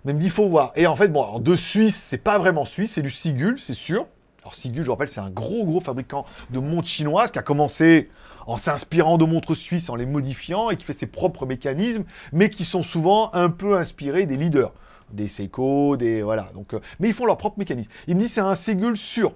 mais 0.04 0.12
il 0.12 0.14
me 0.14 0.20
dit 0.20 0.30
faut 0.30 0.48
voir. 0.48 0.72
Et 0.76 0.86
en 0.86 0.94
fait 0.94 1.08
bon, 1.08 1.22
alors, 1.22 1.40
de 1.40 1.56
Suisse 1.56 1.96
c'est 1.96 2.22
pas 2.22 2.38
vraiment 2.38 2.64
suisse, 2.64 2.92
c'est 2.92 3.02
du 3.02 3.10
Sigul, 3.10 3.58
c'est 3.58 3.74
sûr. 3.74 4.06
Alors 4.42 4.54
Sigul, 4.54 4.84
je 4.84 4.90
rappelle, 4.90 5.08
c'est 5.08 5.20
un 5.20 5.30
gros 5.30 5.64
gros 5.64 5.80
fabricant 5.80 6.24
de 6.50 6.60
montres 6.60 6.86
chinoises 6.86 7.32
qui 7.32 7.40
a 7.40 7.42
commencé 7.42 8.08
en 8.48 8.56
s'inspirant 8.56 9.18
de 9.18 9.24
montres 9.24 9.54
suisses, 9.54 9.90
en 9.90 9.94
les 9.94 10.06
modifiant, 10.06 10.70
et 10.70 10.76
qui 10.76 10.84
fait 10.84 10.98
ses 10.98 11.06
propres 11.06 11.46
mécanismes, 11.46 12.04
mais 12.32 12.48
qui 12.48 12.64
sont 12.64 12.82
souvent 12.82 13.32
un 13.34 13.50
peu 13.50 13.76
inspirés 13.76 14.26
des 14.26 14.36
leaders 14.36 14.72
des 15.10 15.28
Seiko, 15.28 15.96
des 15.96 16.22
voilà. 16.22 16.50
Donc, 16.54 16.74
euh, 16.74 16.80
mais 17.00 17.08
ils 17.08 17.14
font 17.14 17.24
leur 17.24 17.38
propre 17.38 17.58
mécanisme. 17.58 17.90
Il 18.06 18.16
me 18.16 18.20
dit 18.20 18.28
c'est 18.28 18.40
un 18.40 18.54
Sigul 18.54 18.96
sûr. 18.96 19.32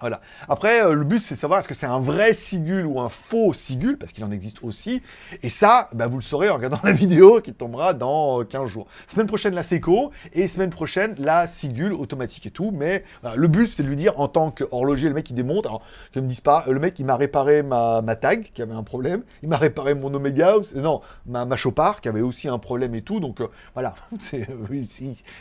Voilà. 0.00 0.20
Après, 0.48 0.82
euh, 0.82 0.94
le 0.94 1.04
but, 1.04 1.20
c'est 1.20 1.34
de 1.34 1.38
savoir 1.38 1.60
est-ce 1.60 1.68
que 1.68 1.74
c'est 1.74 1.86
un 1.86 2.00
vrai 2.00 2.32
Sigul 2.34 2.86
ou 2.86 3.00
un 3.00 3.08
faux 3.08 3.52
Sigul, 3.52 3.98
parce 3.98 4.12
qu'il 4.12 4.24
en 4.24 4.30
existe 4.30 4.62
aussi. 4.62 5.02
Et 5.42 5.50
ça, 5.50 5.88
bah, 5.92 6.06
vous 6.06 6.16
le 6.16 6.22
saurez 6.22 6.48
en 6.48 6.54
regardant 6.54 6.80
la 6.84 6.92
vidéo 6.92 7.40
qui 7.40 7.52
tombera 7.52 7.92
dans 7.92 8.42
15 8.44 8.62
euh, 8.62 8.66
jours. 8.66 8.86
Semaine 9.08 9.26
prochaine, 9.26 9.54
la 9.54 9.62
Seiko, 9.62 10.10
et 10.32 10.46
semaine 10.46 10.70
prochaine, 10.70 11.14
la 11.18 11.46
Sigul 11.46 11.92
automatique 11.92 12.46
et 12.46 12.50
tout. 12.50 12.70
Mais 12.72 13.04
le 13.34 13.48
but, 13.48 13.68
c'est 13.68 13.82
de 13.82 13.88
lui 13.88 13.96
dire, 13.96 14.18
en 14.18 14.28
tant 14.28 14.50
qu'horloger, 14.50 15.08
le 15.08 15.14
mec 15.14 15.24
qui 15.24 15.34
démonte, 15.34 15.66
alors 15.66 15.82
que 16.12 16.20
me 16.20 16.26
dise 16.26 16.40
pas, 16.40 16.64
le 16.68 16.78
mec, 16.78 16.98
il 16.98 17.04
m'a 17.04 17.16
réparé 17.16 17.62
ma, 17.62 18.02
ma, 18.02 18.16
tag, 18.16 18.50
qui 18.54 18.62
avait 18.62 18.74
un 18.74 18.82
problème, 18.82 19.22
il 19.42 19.48
m'a 19.48 19.56
réparé 19.56 19.94
mon 19.94 20.12
Omega, 20.14 20.56
non, 20.76 21.00
ma, 21.26 21.56
Chopard, 21.56 22.00
qui 22.00 22.08
avait 22.08 22.22
aussi 22.22 22.48
un 22.48 22.58
problème 22.58 22.94
et 22.94 23.02
tout. 23.02 23.20
Donc, 23.20 23.40
euh, 23.40 23.48
voilà, 23.74 23.94
il, 24.32 24.86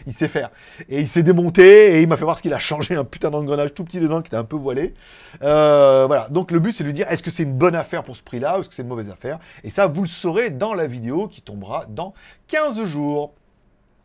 il, 0.05 0.13
sait 0.13 0.27
faire. 0.27 0.51
Et 0.89 0.99
il 0.99 1.07
s'est 1.07 1.23
démonté, 1.23 1.95
et 1.95 2.01
il 2.01 2.07
m'a 2.07 2.17
fait 2.17 2.25
voir 2.25 2.37
ce 2.37 2.41
qu'il 2.41 2.53
a 2.53 2.59
changé 2.59 2.95
un 2.95 3.05
putain 3.05 3.29
d'engrenage 3.29 3.73
tout 3.73 3.83
petit 3.83 3.99
dedans, 3.99 4.21
qui 4.21 4.27
était 4.27 4.37
un 4.37 4.43
voilé. 4.57 4.93
Euh, 5.41 6.05
voilà, 6.07 6.27
donc 6.29 6.51
le 6.51 6.59
but 6.59 6.73
c'est 6.73 6.83
de 6.83 6.89
lui 6.89 6.93
dire 6.93 7.07
est-ce 7.09 7.23
que 7.23 7.31
c'est 7.31 7.43
une 7.43 7.57
bonne 7.57 7.75
affaire 7.75 8.03
pour 8.03 8.15
ce 8.15 8.23
prix-là 8.23 8.57
ou 8.57 8.61
est-ce 8.61 8.69
que 8.69 8.75
c'est 8.75 8.81
une 8.81 8.87
mauvaise 8.87 9.09
affaire? 9.09 9.39
Et 9.63 9.69
ça, 9.69 9.87
vous 9.87 10.01
le 10.01 10.07
saurez 10.07 10.49
dans 10.49 10.73
la 10.73 10.87
vidéo 10.87 11.27
qui 11.27 11.41
tombera 11.41 11.85
dans 11.87 12.13
15 12.47 12.85
jours. 12.85 13.33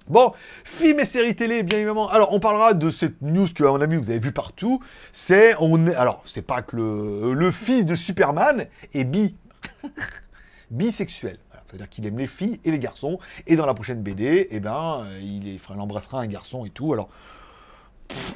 Bon, 0.06 0.34
film 0.64 1.00
et 1.00 1.06
séries 1.06 1.34
télé, 1.34 1.62
bien 1.62 1.78
évidemment. 1.78 2.10
Alors, 2.10 2.34
on 2.34 2.40
parlera 2.40 2.74
de 2.74 2.90
cette 2.90 3.22
news 3.22 3.46
que, 3.54 3.64
à 3.64 3.68
mon 3.68 3.80
avis, 3.80 3.96
vous 3.96 4.10
avez 4.10 4.18
vu 4.18 4.32
partout. 4.32 4.82
C'est, 5.12 5.54
on 5.60 5.86
est, 5.86 5.94
alors, 5.94 6.22
c'est 6.26 6.42
pas 6.42 6.60
que 6.60 6.76
le, 6.76 7.50
fils 7.50 7.86
de 7.86 7.94
Superman 7.94 8.66
est 8.92 9.04
bi, 9.04 9.34
bisexuel. 10.70 11.38
C'est-à-dire 11.66 11.88
qu'il 11.88 12.06
aime 12.06 12.18
les 12.18 12.26
filles 12.26 12.60
et 12.66 12.70
les 12.70 12.78
garçons. 12.78 13.18
Et 13.46 13.56
dans 13.56 13.64
la 13.64 13.72
prochaine 13.72 14.02
BD, 14.02 14.46
eh 14.50 14.60
ben, 14.60 15.06
il, 15.22 15.48
il 15.48 15.60
embrassera 15.70 16.20
un 16.20 16.26
garçon 16.26 16.66
et 16.66 16.70
tout. 16.70 16.92
Alors, 16.92 17.08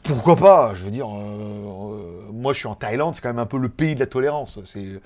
pourquoi 0.02 0.36
pas 0.36 0.74
Je 0.74 0.84
veux 0.84 0.90
dire, 0.90 1.08
euh, 1.08 1.12
euh, 1.12 2.32
moi 2.32 2.52
je 2.52 2.58
suis 2.58 2.68
en 2.68 2.74
Thaïlande, 2.74 3.14
c'est 3.14 3.20
quand 3.20 3.28
même 3.28 3.38
un 3.38 3.46
peu 3.46 3.58
le 3.58 3.68
pays 3.68 3.94
de 3.94 4.00
la 4.00 4.06
tolérance. 4.06 4.58
C'est 4.64 4.84
euh, 4.84 5.00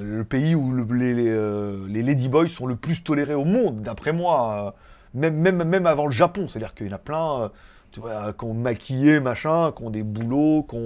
le 0.00 0.24
pays 0.24 0.54
où 0.54 0.72
les, 0.74 2.02
ladyboys 2.02 2.48
sont 2.48 2.66
le 2.66 2.76
plus 2.76 3.02
tolérés 3.02 3.34
au 3.34 3.44
monde, 3.44 3.82
d'après 3.82 4.12
moi. 4.12 4.74
Même, 5.14 5.86
avant 5.86 6.06
le 6.06 6.12
Japon, 6.12 6.48
c'est-à-dire 6.48 6.74
qu'il 6.74 6.86
y 6.86 6.90
en 6.90 6.96
a 6.96 6.98
plein 6.98 7.50
tu 7.90 8.00
vois, 8.00 8.34
qui 8.34 8.44
ont 8.44 8.52
maquillé, 8.52 9.18
machin, 9.18 9.72
qui 9.74 9.82
ont 9.82 9.88
des 9.88 10.02
boulots, 10.02 10.66
qui, 10.68 10.76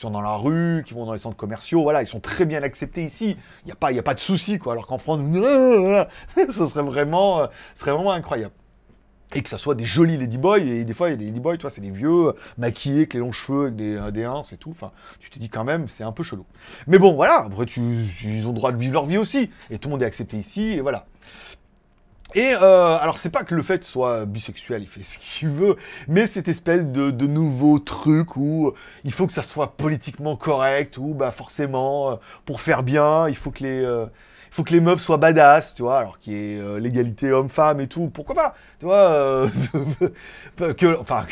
sont 0.00 0.10
dans 0.10 0.20
la 0.20 0.34
rue, 0.34 0.82
qui 0.84 0.92
vont 0.92 1.06
dans 1.06 1.12
les 1.12 1.20
centres 1.20 1.36
commerciaux, 1.36 1.82
voilà, 1.82 2.02
ils 2.02 2.06
sont 2.06 2.18
très 2.18 2.44
bien 2.44 2.62
acceptés 2.64 3.04
ici. 3.04 3.36
Il 3.62 3.66
n'y 3.66 3.72
a, 3.72 3.76
pas, 3.76 3.96
a 3.96 4.02
pas 4.02 4.14
de 4.14 4.20
souci, 4.20 4.58
quoi. 4.58 4.72
Alors 4.72 4.88
qu'en 4.88 4.98
France, 4.98 5.18
ça 6.34 6.52
serait 6.52 6.68
serait 6.68 6.82
vraiment 6.82 8.12
incroyable 8.12 8.54
et 9.34 9.42
que 9.42 9.48
ça 9.48 9.58
soit 9.58 9.74
des 9.74 9.84
jolis 9.84 10.16
ladyboys, 10.16 10.68
et 10.68 10.84
des 10.84 10.94
fois, 10.94 11.08
il 11.08 11.12
y 11.12 11.14
a 11.14 11.16
des 11.16 11.26
ladyboys, 11.26 11.58
toi, 11.58 11.70
c'est 11.70 11.80
des 11.80 11.90
vieux, 11.90 12.34
maquillés, 12.58 12.98
avec 12.98 13.14
les 13.14 13.20
longs 13.20 13.32
cheveux, 13.32 13.62
avec 13.64 13.76
des, 13.76 13.98
des 14.12 14.24
ins 14.24 14.42
et 14.52 14.56
tout, 14.56 14.70
enfin, 14.70 14.92
tu 15.20 15.30
te 15.30 15.38
dis 15.38 15.48
quand 15.48 15.64
même, 15.64 15.88
c'est 15.88 16.04
un 16.04 16.12
peu 16.12 16.22
chelou. 16.22 16.44
Mais 16.86 16.98
bon, 16.98 17.14
voilà, 17.14 17.44
après, 17.44 17.66
tu, 17.66 17.80
ils 17.80 18.46
ont 18.46 18.50
le 18.50 18.56
droit 18.56 18.72
de 18.72 18.78
vivre 18.78 18.94
leur 18.94 19.06
vie 19.06 19.18
aussi, 19.18 19.50
et 19.70 19.78
tout 19.78 19.88
le 19.88 19.92
monde 19.92 20.02
est 20.02 20.06
accepté 20.06 20.36
ici, 20.36 20.72
et 20.72 20.80
voilà. 20.80 21.06
Et 22.34 22.54
euh, 22.54 22.96
alors 22.96 23.18
c'est 23.18 23.30
pas 23.30 23.44
que 23.44 23.54
le 23.54 23.62
fait 23.62 23.84
soit 23.84 24.24
bisexuel, 24.24 24.82
il 24.82 24.88
fait 24.88 25.02
ce 25.02 25.18
qu'il 25.18 25.48
veut, 25.48 25.76
mais 26.08 26.26
cette 26.26 26.48
espèce 26.48 26.86
de, 26.86 27.10
nouveau 27.26 27.78
truc 27.78 28.36
où 28.36 28.72
il 29.04 29.12
faut 29.12 29.26
que 29.26 29.32
ça 29.32 29.42
soit 29.42 29.76
politiquement 29.76 30.36
correct, 30.36 30.98
où 30.98 31.14
bah 31.14 31.30
forcément, 31.30 32.12
euh, 32.12 32.16
pour 32.44 32.60
faire 32.60 32.82
bien, 32.82 33.28
il 33.28 33.36
faut 33.36 33.50
que 33.50 33.62
les, 33.62 33.84
euh, 33.84 34.06
faut 34.52 34.64
que 34.64 34.72
les 34.72 34.80
meufs 34.80 35.00
soient 35.00 35.16
badass, 35.16 35.74
tu 35.74 35.82
vois, 35.82 35.98
alors 35.98 36.18
qu'il 36.18 36.34
y 36.34 36.36
ait 36.36 36.60
euh, 36.60 36.78
l'égalité 36.78 37.32
homme-femme 37.32 37.80
et 37.80 37.86
tout, 37.86 38.10
pourquoi 38.10 38.34
pas, 38.34 38.54
tu 38.78 38.84
vois, 38.84 38.96
euh, 38.96 39.48
que, 40.74 40.98
enfin, 41.00 41.24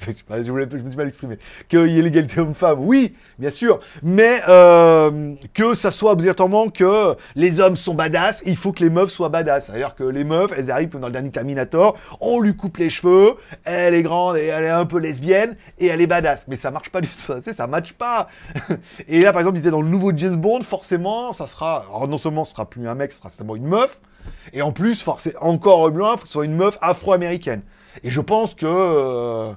je, 0.00 0.52
me 0.52 0.88
suis 0.88 0.96
mal 0.96 1.08
exprimé, 1.08 1.38
qu'il 1.68 1.86
y 1.88 1.98
ait 1.98 2.02
l'égalité 2.02 2.40
homme-femme, 2.40 2.78
oui, 2.80 3.14
bien 3.38 3.50
sûr, 3.50 3.80
mais 4.02 4.42
euh, 4.48 5.34
que 5.54 5.74
ça 5.74 5.90
soit 5.90 6.12
obligatoirement 6.12 6.70
que 6.70 7.16
les 7.34 7.60
hommes 7.60 7.76
sont 7.76 7.94
badass, 7.94 8.42
il 8.46 8.56
faut 8.56 8.72
que 8.72 8.82
les 8.82 8.90
meufs 8.90 9.10
soient 9.10 9.28
badass, 9.28 9.66
c'est-à-dire 9.66 9.94
que 9.94 10.04
les 10.04 10.24
meufs, 10.24 10.50
elles 10.56 10.70
arrivent 10.70 10.98
dans 10.98 11.08
le 11.08 11.12
dernier 11.12 11.30
Terminator, 11.30 11.98
on 12.20 12.40
lui 12.40 12.56
coupe 12.56 12.78
les 12.78 12.90
cheveux, 12.90 13.34
elle 13.64 13.94
est 13.94 14.02
grande 14.02 14.36
et 14.36 14.46
elle 14.46 14.64
est 14.64 14.70
un 14.70 14.86
peu 14.86 14.98
lesbienne, 14.98 15.56
et 15.78 15.86
elle 15.86 16.00
est 16.00 16.06
badass, 16.06 16.46
mais 16.48 16.56
ça 16.56 16.70
marche 16.70 16.90
pas 16.90 17.00
du 17.00 17.08
tout, 17.08 17.18
ça, 17.18 17.40
ça 17.42 17.66
match 17.66 17.92
pas, 17.92 18.28
et 19.08 19.20
là, 19.20 19.32
par 19.32 19.40
exemple, 19.40 19.58
il 19.58 19.60
était 19.60 19.70
dans 19.70 19.82
le 19.82 19.88
nouveau 19.88 20.12
James 20.16 20.36
Bond, 20.36 20.62
forcément, 20.62 21.32
ça 21.32 21.46
sera, 21.46 21.84
alors 21.88 22.08
non 22.08 22.18
seulement 22.18 22.44
ce 22.44 22.52
sera 22.52 22.68
plus 22.68 22.88
un 22.88 22.94
mec, 22.94 23.12
ce 23.12 23.18
sera 23.18 23.28
certainement 23.28 23.56
une 23.56 23.66
meuf. 23.66 24.00
Et 24.52 24.62
en 24.62 24.72
plus, 24.72 25.04
c'est 25.18 25.36
encore 25.40 25.88
loin, 25.88 26.12
il 26.14 26.18
faut 26.18 26.22
que 26.22 26.28
ce 26.28 26.32
soit 26.34 26.44
une 26.44 26.56
meuf 26.56 26.78
afro-américaine. 26.80 27.62
Et 28.02 28.10
je 28.10 28.20
pense 28.20 28.54
que 28.54 28.66
euh, 28.66 29.52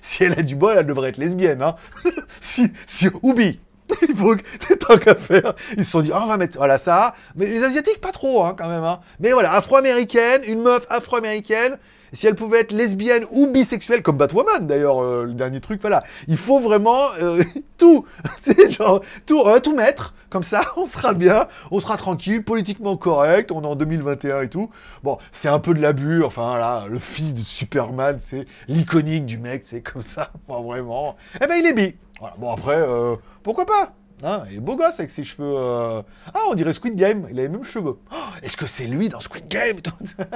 si 0.02 0.24
elle 0.24 0.38
a 0.38 0.42
du 0.42 0.56
bol, 0.56 0.76
elle 0.78 0.86
devrait 0.86 1.10
être 1.10 1.18
lesbienne. 1.18 1.62
Hein. 1.62 1.76
si, 2.40 2.72
si, 2.86 3.08
Oubi, 3.22 3.60
il 4.08 4.16
faut 4.16 4.36
que 4.36 4.74
tant 4.74 4.98
qu'à 4.98 5.14
faire. 5.14 5.54
Ils 5.76 5.84
se 5.84 5.90
sont 5.90 6.00
dit, 6.00 6.10
oh, 6.12 6.18
on 6.22 6.26
va 6.26 6.36
mettre, 6.36 6.56
voilà 6.56 6.78
ça. 6.78 7.14
Mais 7.36 7.46
les 7.46 7.64
Asiatiques, 7.64 8.00
pas 8.00 8.12
trop, 8.12 8.44
hein, 8.44 8.54
quand 8.56 8.68
même. 8.68 8.84
Hein. 8.84 9.00
Mais 9.18 9.32
voilà, 9.32 9.52
afro-américaine, 9.54 10.42
une 10.46 10.62
meuf 10.62 10.86
afro-américaine. 10.88 11.78
Si 12.12 12.26
elle 12.26 12.34
pouvait 12.34 12.60
être 12.60 12.72
lesbienne 12.72 13.24
ou 13.32 13.46
bisexuelle, 13.46 14.02
comme 14.02 14.16
Batwoman 14.16 14.66
d'ailleurs, 14.66 15.02
euh, 15.02 15.24
le 15.24 15.34
dernier 15.34 15.60
truc, 15.60 15.80
voilà. 15.80 16.02
Il 16.28 16.36
faut 16.36 16.60
vraiment 16.60 17.08
euh, 17.20 17.42
tout, 17.78 18.04
genre, 18.68 19.00
tout, 19.26 19.38
on 19.38 19.44
va 19.44 19.60
tout 19.60 19.74
mettre, 19.74 20.14
comme 20.28 20.42
ça, 20.42 20.62
on 20.76 20.86
sera 20.86 21.14
bien, 21.14 21.46
on 21.70 21.80
sera 21.80 21.96
tranquille, 21.96 22.44
politiquement 22.44 22.96
correct, 22.96 23.52
on 23.52 23.62
est 23.62 23.66
en 23.66 23.76
2021 23.76 24.42
et 24.42 24.48
tout. 24.48 24.70
Bon, 25.02 25.18
c'est 25.32 25.48
un 25.48 25.58
peu 25.58 25.74
de 25.74 25.80
l'abus, 25.80 26.22
enfin 26.24 26.58
là, 26.58 26.86
le 26.88 26.98
fils 26.98 27.34
de 27.34 27.40
Superman, 27.40 28.18
c'est 28.24 28.46
l'iconique 28.68 29.26
du 29.26 29.38
mec, 29.38 29.62
c'est 29.64 29.82
comme 29.82 30.02
ça, 30.02 30.32
enfin, 30.48 30.62
vraiment. 30.62 31.16
Eh 31.42 31.46
ben 31.46 31.56
il 31.56 31.66
est 31.66 31.72
bi. 31.72 31.94
Voilà. 32.20 32.34
Bon 32.38 32.52
après, 32.52 32.76
euh, 32.76 33.16
pourquoi 33.42 33.64
pas? 33.66 33.94
Hein, 34.22 34.42
il 34.50 34.58
est 34.58 34.60
beau 34.60 34.76
gosse 34.76 34.98
avec 34.98 35.10
ses 35.10 35.24
cheveux. 35.24 35.54
euh, 35.56 36.02
Ah, 36.34 36.40
on 36.50 36.54
dirait 36.54 36.74
Squid 36.74 36.94
Game, 36.94 37.26
il 37.30 37.38
a 37.38 37.42
les 37.42 37.48
mêmes 37.48 37.64
cheveux. 37.64 37.98
Oh, 38.12 38.16
Est-ce 38.42 38.56
que 38.56 38.66
c'est 38.66 38.86
lui 38.86 39.08
dans 39.08 39.20
Squid 39.20 39.48
Game? 39.48 39.78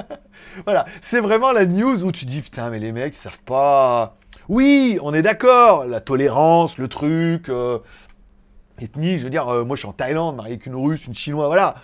Voilà, 0.64 0.84
c'est 1.02 1.20
vraiment 1.20 1.52
la 1.52 1.66
news 1.66 2.02
où 2.04 2.10
tu 2.12 2.24
dis 2.24 2.40
putain, 2.40 2.70
mais 2.70 2.78
les 2.78 2.92
mecs, 2.92 3.14
savent 3.14 3.42
pas. 3.44 4.16
Oui, 4.48 4.98
on 5.02 5.12
est 5.14 5.22
d'accord, 5.22 5.84
la 5.86 6.00
tolérance, 6.00 6.78
le 6.78 6.88
truc, 6.88 7.48
euh, 7.48 7.78
ethnie, 8.80 9.18
je 9.18 9.24
veux 9.24 9.30
dire, 9.30 9.48
euh, 9.48 9.64
moi 9.64 9.76
je 9.76 9.80
suis 9.80 9.88
en 9.88 9.92
Thaïlande, 9.92 10.36
marié 10.36 10.54
avec 10.54 10.66
une 10.66 10.76
russe, 10.76 11.06
une 11.06 11.14
chinoise, 11.14 11.46
voilà. 11.48 11.74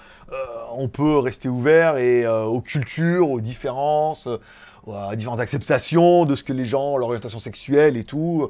On 0.73 0.89
peut 0.89 1.19
rester 1.19 1.49
ouvert 1.49 1.97
et 1.97 2.25
aux 2.29 2.61
cultures, 2.61 3.31
aux 3.31 3.41
différences, 3.41 4.29
aux 4.87 5.15
différentes 5.17 5.41
acceptations 5.41 6.25
de 6.25 6.37
ce 6.37 6.45
que 6.45 6.53
les 6.53 6.65
gens, 6.65 6.97
leur 6.97 7.09
orientation 7.09 7.41
sexuelle 7.41 7.97
et 7.97 8.05
tout. 8.05 8.49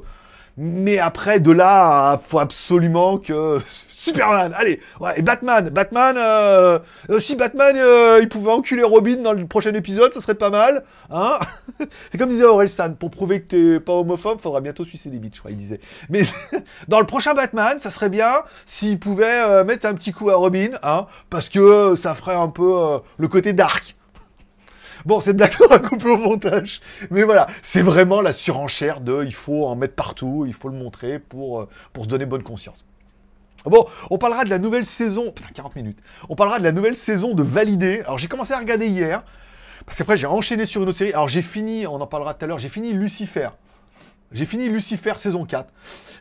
Mais 0.63 0.99
après, 0.99 1.39
de 1.39 1.51
là, 1.51 2.19
faut 2.23 2.37
absolument 2.37 3.17
que 3.17 3.57
Superman, 3.67 4.53
allez, 4.55 4.79
ouais, 4.99 5.17
et 5.17 5.23
Batman, 5.23 5.69
Batman, 5.69 6.15
euh, 6.19 6.77
si 7.19 7.35
Batman, 7.35 7.75
euh, 7.75 8.19
il 8.21 8.29
pouvait 8.29 8.51
enculer 8.51 8.83
Robin 8.83 9.23
dans 9.23 9.33
le 9.33 9.47
prochain 9.47 9.73
épisode, 9.73 10.13
ce 10.13 10.21
serait 10.21 10.35
pas 10.35 10.51
mal, 10.51 10.83
hein 11.09 11.39
C'est 12.11 12.19
comme 12.19 12.29
disait 12.29 12.43
Aurel 12.43 12.69
San, 12.69 12.95
pour 12.95 13.09
prouver 13.09 13.41
que 13.41 13.47
t'es 13.47 13.79
pas 13.79 13.93
homophobe, 13.93 14.39
faudra 14.39 14.61
bientôt 14.61 14.85
sucer 14.85 15.09
des 15.09 15.17
bites, 15.17 15.33
je 15.33 15.39
crois, 15.39 15.49
il 15.49 15.57
disait. 15.57 15.79
Mais 16.11 16.21
dans 16.87 16.99
le 16.99 17.07
prochain 17.07 17.33
Batman, 17.33 17.79
ça 17.79 17.89
serait 17.89 18.09
bien 18.09 18.31
s'il 18.67 18.99
pouvait 18.99 19.41
euh, 19.43 19.63
mettre 19.63 19.87
un 19.87 19.95
petit 19.95 20.11
coup 20.11 20.29
à 20.29 20.35
Robin, 20.35 20.69
hein, 20.83 21.07
parce 21.31 21.49
que 21.49 21.95
ça 21.95 22.13
ferait 22.13 22.35
un 22.35 22.49
peu 22.49 22.77
euh, 22.77 22.99
le 23.17 23.27
côté 23.27 23.53
dark. 23.53 23.95
Bon, 25.05 25.19
cette 25.19 25.37
blague 25.37 25.51
sera 25.51 25.79
coupée 25.79 26.09
au 26.09 26.17
montage. 26.17 26.81
Mais 27.09 27.23
voilà, 27.23 27.47
c'est 27.63 27.81
vraiment 27.81 28.21
la 28.21 28.33
surenchère 28.33 29.01
de 29.01 29.23
il 29.23 29.33
faut 29.33 29.65
en 29.65 29.75
mettre 29.75 29.95
partout, 29.95 30.45
il 30.47 30.53
faut 30.53 30.69
le 30.69 30.77
montrer 30.77 31.19
pour, 31.19 31.61
euh, 31.61 31.69
pour 31.93 32.03
se 32.03 32.09
donner 32.09 32.25
bonne 32.25 32.43
conscience. 32.43 32.85
Bon, 33.65 33.87
on 34.09 34.17
parlera 34.17 34.43
de 34.43 34.49
la 34.49 34.57
nouvelle 34.57 34.85
saison. 34.85 35.31
Putain, 35.31 35.49
40 35.53 35.75
minutes. 35.75 35.99
On 36.29 36.35
parlera 36.35 36.57
de 36.57 36.63
la 36.63 36.71
nouvelle 36.71 36.95
saison 36.95 37.35
de 37.35 37.43
Validé. 37.43 38.01
Alors, 38.01 38.17
j'ai 38.17 38.27
commencé 38.27 38.53
à 38.53 38.59
regarder 38.59 38.87
hier. 38.87 39.23
Parce 39.85 39.97
qu'après, 39.97 40.17
j'ai 40.17 40.27
enchaîné 40.27 40.65
sur 40.65 40.81
une 40.81 40.89
autre 40.89 40.97
série. 40.97 41.13
Alors, 41.13 41.29
j'ai 41.29 41.41
fini, 41.41 41.85
on 41.85 42.01
en 42.01 42.07
parlera 42.07 42.33
tout 42.33 42.45
à 42.45 42.47
l'heure, 42.47 42.59
j'ai 42.59 42.69
fini 42.69 42.93
Lucifer. 42.93 43.49
J'ai 44.31 44.45
fini 44.45 44.69
Lucifer 44.69 45.13
saison 45.17 45.45
4. 45.45 45.69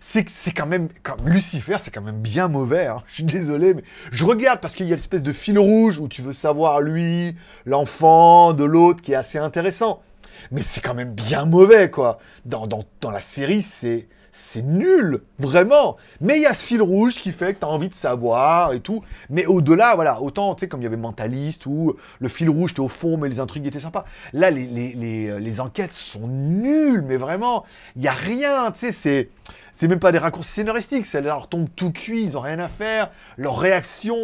C'est 0.01 0.25
quand 0.53 0.67
même. 0.67 0.89
Lucifer, 1.25 1.77
c'est 1.81 1.91
quand 1.91 2.03
même 2.03 2.21
bien 2.21 2.49
mauvais. 2.49 2.87
hein. 2.87 3.03
Je 3.07 3.15
suis 3.15 3.23
désolé, 3.25 3.75
mais 3.75 3.85
je 4.11 4.25
regarde 4.25 4.61
parce 4.61 4.75
qu'il 4.75 4.87
y 4.87 4.93
a 4.93 4.97
l'espèce 4.97 5.23
de 5.23 5.33
fil 5.33 5.59
rouge 5.59 5.99
où 5.99 6.09
tu 6.09 6.23
veux 6.23 6.33
savoir 6.33 6.81
lui, 6.81 7.37
l'enfant 7.67 8.53
de 8.53 8.65
l'autre 8.65 9.03
qui 9.03 9.13
est 9.13 9.17
assez 9.17 9.39
intéressant. 9.39 10.03
Mais 10.51 10.63
c'est 10.63 10.81
quand 10.81 10.95
même 10.95 11.13
bien 11.13 11.45
mauvais, 11.45 11.91
quoi. 11.91 12.19
Dans, 12.47 12.67
dans, 12.67 12.85
dans 13.01 13.11
la 13.11 13.21
série, 13.21 13.63
c'est. 13.63 14.09
C'est 14.33 14.63
nul, 14.63 15.23
vraiment. 15.39 15.97
Mais 16.21 16.37
il 16.37 16.43
y 16.43 16.47
a 16.47 16.55
ce 16.55 16.65
fil 16.65 16.83
rouge 16.83 17.17
qui 17.17 17.33
fait 17.33 17.55
que 17.55 17.61
tu 17.61 17.67
as 17.67 17.69
envie 17.69 17.89
de 17.89 17.95
savoir 17.95 18.73
et 18.73 18.81
tout. 18.81 19.03
Mais 19.29 19.47
au-delà, 19.47 19.95
voilà, 19.95 20.21
autant, 20.23 20.55
tu 20.55 20.61
sais, 20.61 20.69
comme 20.69 20.81
il 20.81 20.85
y 20.85 20.87
avait 20.87 20.97
Mentaliste 20.97 21.67
ou 21.67 21.97
le 22.19 22.29
fil 22.29 22.49
rouge, 22.49 22.75
t'es 22.75 22.81
au 22.81 22.89
fond, 22.89 23.17
mais 23.17 23.29
les 23.29 23.41
intrigues 23.41 23.67
étaient 23.67 23.81
sympas. 23.81 24.05
Là, 24.33 24.51
les, 24.51 24.67
les, 24.67 24.95
les, 24.95 25.41
les 25.41 25.61
enquêtes 25.61 25.93
sont 25.93 26.29
nulles, 26.29 27.03
mais 27.03 27.17
vraiment, 27.17 27.65
il 27.97 28.03
n'y 28.03 28.09
a 28.09 28.13
rien, 28.13 28.71
tu 28.71 28.81
sais, 28.81 28.93
c'est. 28.93 29.29
C'est 29.77 29.89
même 29.89 29.99
pas 29.99 30.13
des 30.13 30.19
raccourcis 30.19 30.51
scénaristiques, 30.53 31.07
ça 31.07 31.23
leur 31.23 31.49
tombe 31.49 31.67
tout 31.75 31.91
cuit, 31.91 32.23
ils 32.23 32.37
ont 32.37 32.41
rien 32.41 32.59
à 32.59 32.69
faire, 32.69 33.11
leur 33.39 33.59
réaction, 33.59 34.15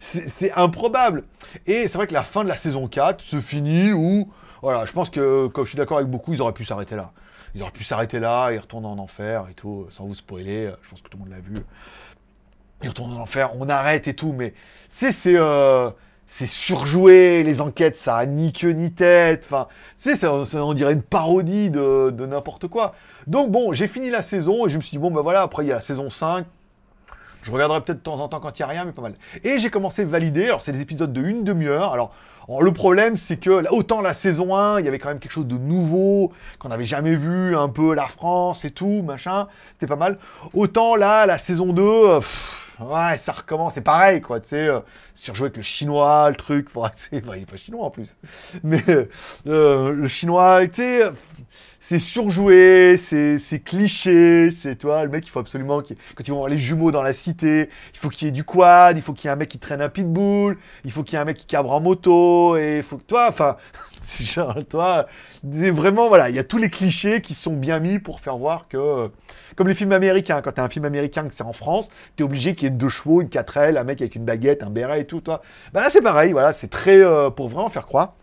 c'est 0.00 0.52
improbable. 0.52 1.24
Et 1.66 1.88
c'est 1.88 1.96
vrai 1.96 2.06
que 2.06 2.12
la 2.12 2.22
fin 2.22 2.44
de 2.44 2.48
la 2.50 2.56
saison 2.56 2.88
4 2.88 3.22
se 3.22 3.40
finit 3.40 3.94
où, 3.94 4.30
voilà, 4.60 4.84
je 4.84 4.92
pense 4.92 5.08
que, 5.08 5.46
comme 5.46 5.64
je 5.64 5.70
suis 5.70 5.78
d'accord 5.78 5.96
avec 5.96 6.10
beaucoup, 6.10 6.34
ils 6.34 6.42
auraient 6.42 6.52
pu 6.52 6.66
s'arrêter 6.66 6.94
là. 6.94 7.12
Ils 7.54 7.62
auraient 7.62 7.70
pu 7.70 7.84
s'arrêter 7.84 8.18
là, 8.18 8.50
ils 8.52 8.58
retournent 8.58 8.86
en 8.86 8.98
enfer 8.98 9.46
et 9.50 9.54
tout, 9.54 9.86
sans 9.90 10.06
vous 10.06 10.14
spoiler, 10.14 10.70
je 10.82 10.90
pense 10.90 11.02
que 11.02 11.08
tout 11.08 11.18
le 11.18 11.24
monde 11.24 11.32
l'a 11.32 11.40
vu. 11.40 11.56
Ils 12.82 12.88
retournent 12.88 13.12
en 13.12 13.20
enfer, 13.20 13.50
on 13.58 13.68
arrête 13.68 14.08
et 14.08 14.14
tout, 14.14 14.32
mais 14.32 14.54
c'est 14.88 15.12
c'est 15.12 15.36
euh, 15.36 15.90
c'est 16.26 16.46
surjoué, 16.46 17.42
les 17.42 17.60
enquêtes, 17.60 17.96
ça 17.96 18.16
a 18.16 18.24
ni 18.26 18.52
queue 18.52 18.70
ni 18.72 18.90
tête, 18.90 19.42
enfin, 19.44 19.68
sais, 19.98 20.16
ça- 20.16 20.32
on 20.32 20.72
dirait 20.72 20.94
une 20.94 21.02
parodie 21.02 21.68
de, 21.70 22.10
n'importe 22.26 22.68
quoi. 22.68 22.94
Donc 23.26 23.50
bon, 23.50 23.72
j'ai 23.74 23.86
fini 23.86 24.08
la 24.08 24.22
saison 24.22 24.66
et 24.66 24.70
je 24.70 24.76
me 24.78 24.82
suis 24.82 24.92
dit, 24.92 24.98
bon 24.98 25.10
ben 25.10 25.20
voilà, 25.20 25.42
après 25.42 25.64
il 25.64 25.68
y 25.68 25.72
a 25.72 25.74
la 25.74 25.80
saison 25.82 26.08
5, 26.08 26.46
je 27.42 27.50
regarderai 27.50 27.82
peut-être 27.82 27.98
de 27.98 28.02
temps 28.02 28.18
en 28.20 28.28
temps 28.28 28.40
quand 28.40 28.58
il 28.58 28.62
n'y 28.62 28.64
a 28.64 28.68
rien, 28.68 28.84
mais 28.86 28.92
pas 28.92 29.02
mal. 29.02 29.14
Et 29.44 29.58
j'ai 29.58 29.68
commencé 29.68 30.04
Valider, 30.06 30.46
alors 30.46 30.62
c'est 30.62 30.72
des 30.72 30.80
épisodes 30.80 31.12
de 31.12 31.22
une 31.22 31.44
demi-heure, 31.44 31.92
alors... 31.92 32.14
le 32.48 32.72
problème, 32.72 33.16
c'est 33.16 33.36
que 33.36 33.68
autant 33.70 34.00
la 34.00 34.14
saison 34.14 34.56
1, 34.56 34.80
il 34.80 34.84
y 34.84 34.88
avait 34.88 34.98
quand 34.98 35.08
même 35.08 35.18
quelque 35.18 35.32
chose 35.32 35.46
de 35.46 35.56
nouveau, 35.56 36.32
qu'on 36.58 36.68
n'avait 36.68 36.84
jamais 36.84 37.14
vu, 37.14 37.56
un 37.56 37.68
peu 37.68 37.94
la 37.94 38.06
France 38.06 38.64
et 38.64 38.70
tout, 38.70 39.02
machin, 39.02 39.46
c'était 39.74 39.86
pas 39.86 39.96
mal. 39.96 40.18
Autant 40.54 40.96
là, 40.96 41.26
la 41.26 41.38
saison 41.38 41.72
2, 41.72 41.82
euh, 41.82 42.18
pff, 42.18 42.61
ouais, 42.84 43.18
ça 43.18 43.32
recommence, 43.32 43.74
c'est 43.74 43.80
pareil, 43.82 44.20
quoi, 44.20 44.40
tu 44.40 44.50
sais, 44.50 44.68
euh, 44.68 44.80
surjouer 45.14 45.46
avec 45.46 45.56
le 45.58 45.62
chinois, 45.62 46.28
le 46.30 46.36
truc, 46.36 46.68
ouais, 46.76 46.90
il 47.12 47.18
est 47.42 47.50
pas 47.50 47.56
chinois 47.56 47.84
en 47.86 47.90
plus, 47.90 48.16
mais 48.64 48.82
euh, 49.46 49.92
le 49.92 50.08
chinois, 50.08 50.66
tu 50.68 50.76
sais, 50.82 51.02
c'est 51.80 51.98
surjoué, 51.98 52.96
c'est 52.98 53.60
cliché, 53.64 54.50
c'est 54.50 54.76
toi, 54.76 55.04
le 55.04 55.10
mec, 55.10 55.26
il 55.26 55.30
faut 55.30 55.40
absolument, 55.40 55.82
qu'il- 55.82 55.96
quand 56.16 56.26
ils 56.26 56.30
vont 56.30 56.38
voir 56.38 56.48
les 56.50 56.58
jumeaux 56.58 56.92
dans 56.92 57.02
la 57.02 57.12
cité, 57.12 57.70
il 57.94 57.98
faut 57.98 58.08
qu'il 58.10 58.26
y 58.26 58.30
ait 58.30 58.32
du 58.32 58.44
quad, 58.44 58.96
il 58.96 59.02
faut 59.02 59.12
qu'il 59.12 59.26
y 59.26 59.28
ait 59.28 59.32
un 59.32 59.36
mec 59.36 59.48
qui 59.50 59.58
traîne 59.58 59.82
un 59.82 59.88
pitbull, 59.88 60.58
il 60.84 60.92
faut 60.92 61.02
qu'il 61.02 61.14
y 61.14 61.16
ait 61.18 61.22
un 61.22 61.26
mec 61.26 61.38
qui 61.38 61.46
cabre 61.46 61.72
en 61.72 61.80
moto, 61.80 62.56
et 62.58 62.78
il 62.78 62.82
faut 62.84 62.98
que 62.98 63.04
toi, 63.04 63.26
enfin, 63.28 63.56
c'est 64.06 64.24
genre, 64.24 64.56
toi, 64.68 65.06
vraiment, 65.44 66.08
voilà, 66.08 66.30
il 66.30 66.36
y 66.36 66.38
a 66.38 66.44
tous 66.44 66.58
les 66.58 66.70
clichés 66.70 67.20
qui 67.20 67.34
sont 67.34 67.54
bien 67.54 67.80
mis 67.80 67.98
pour 67.98 68.20
faire 68.20 68.36
voir 68.38 68.68
que, 68.68 68.76
euh, 68.78 69.08
comme 69.56 69.68
les 69.68 69.74
films 69.74 69.92
américains, 69.92 70.40
quand 70.42 70.52
t'as 70.52 70.64
un 70.64 70.68
film 70.68 70.84
américain 70.84 71.26
que 71.26 71.34
c'est 71.34 71.42
en 71.42 71.52
France, 71.52 71.88
t'es 72.16 72.24
obligé 72.24 72.54
qu'il 72.54 72.64
y 72.64 72.66
ait 72.68 72.74
deux 72.74 72.88
chevaux, 72.88 73.20
une 73.22 73.28
4L, 73.28 73.76
un 73.76 73.84
mec 73.84 74.00
avec 74.00 74.14
une 74.16 74.24
baguette, 74.24 74.62
un 74.62 74.70
béret 74.70 75.00
et 75.02 75.04
tout, 75.06 75.20
toi. 75.20 75.42
Bah 75.72 75.82
là, 75.82 75.90
c'est 75.90 76.02
pareil, 76.02 76.32
voilà, 76.32 76.52
c'est 76.52 76.68
très, 76.68 76.98
euh, 76.98 77.30
pour 77.30 77.48
vraiment 77.48 77.68
faire 77.70 77.86
croire. 77.86 78.14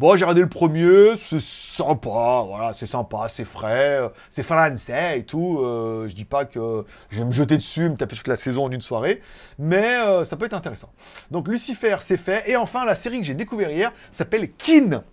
Bon, 0.00 0.16
j'ai 0.16 0.24
regardé 0.24 0.40
le 0.40 0.48
premier, 0.48 1.16
c'est 1.16 1.40
sympa, 1.40 2.42
voilà, 2.48 2.72
c'est 2.74 2.88
sympa, 2.88 3.28
c'est 3.28 3.44
frais, 3.44 4.00
euh, 4.00 4.08
c'est 4.28 4.42
français 4.42 5.20
et 5.20 5.22
tout. 5.22 5.60
euh, 5.60 6.08
je 6.08 6.14
dis 6.16 6.24
pas 6.24 6.44
que 6.46 6.84
je 7.10 7.18
vais 7.20 7.24
me 7.24 7.30
jeter 7.30 7.56
dessus, 7.56 7.88
me 7.88 7.96
taper 7.96 8.16
toute 8.16 8.26
la 8.26 8.36
saison 8.36 8.64
en 8.64 8.70
une 8.72 8.80
soirée, 8.80 9.20
mais 9.56 9.96
euh, 10.04 10.24
ça 10.24 10.36
peut 10.36 10.46
être 10.46 10.54
intéressant. 10.54 10.90
Donc 11.30 11.46
Lucifer, 11.46 11.96
c'est 12.00 12.16
fait. 12.16 12.42
Et 12.50 12.56
enfin, 12.56 12.84
la 12.84 12.96
série 12.96 13.20
que 13.20 13.24
j'ai 13.24 13.34
découvert 13.34 13.70
hier 13.70 13.92
s'appelle 14.10 14.50
Kin. 14.52 15.04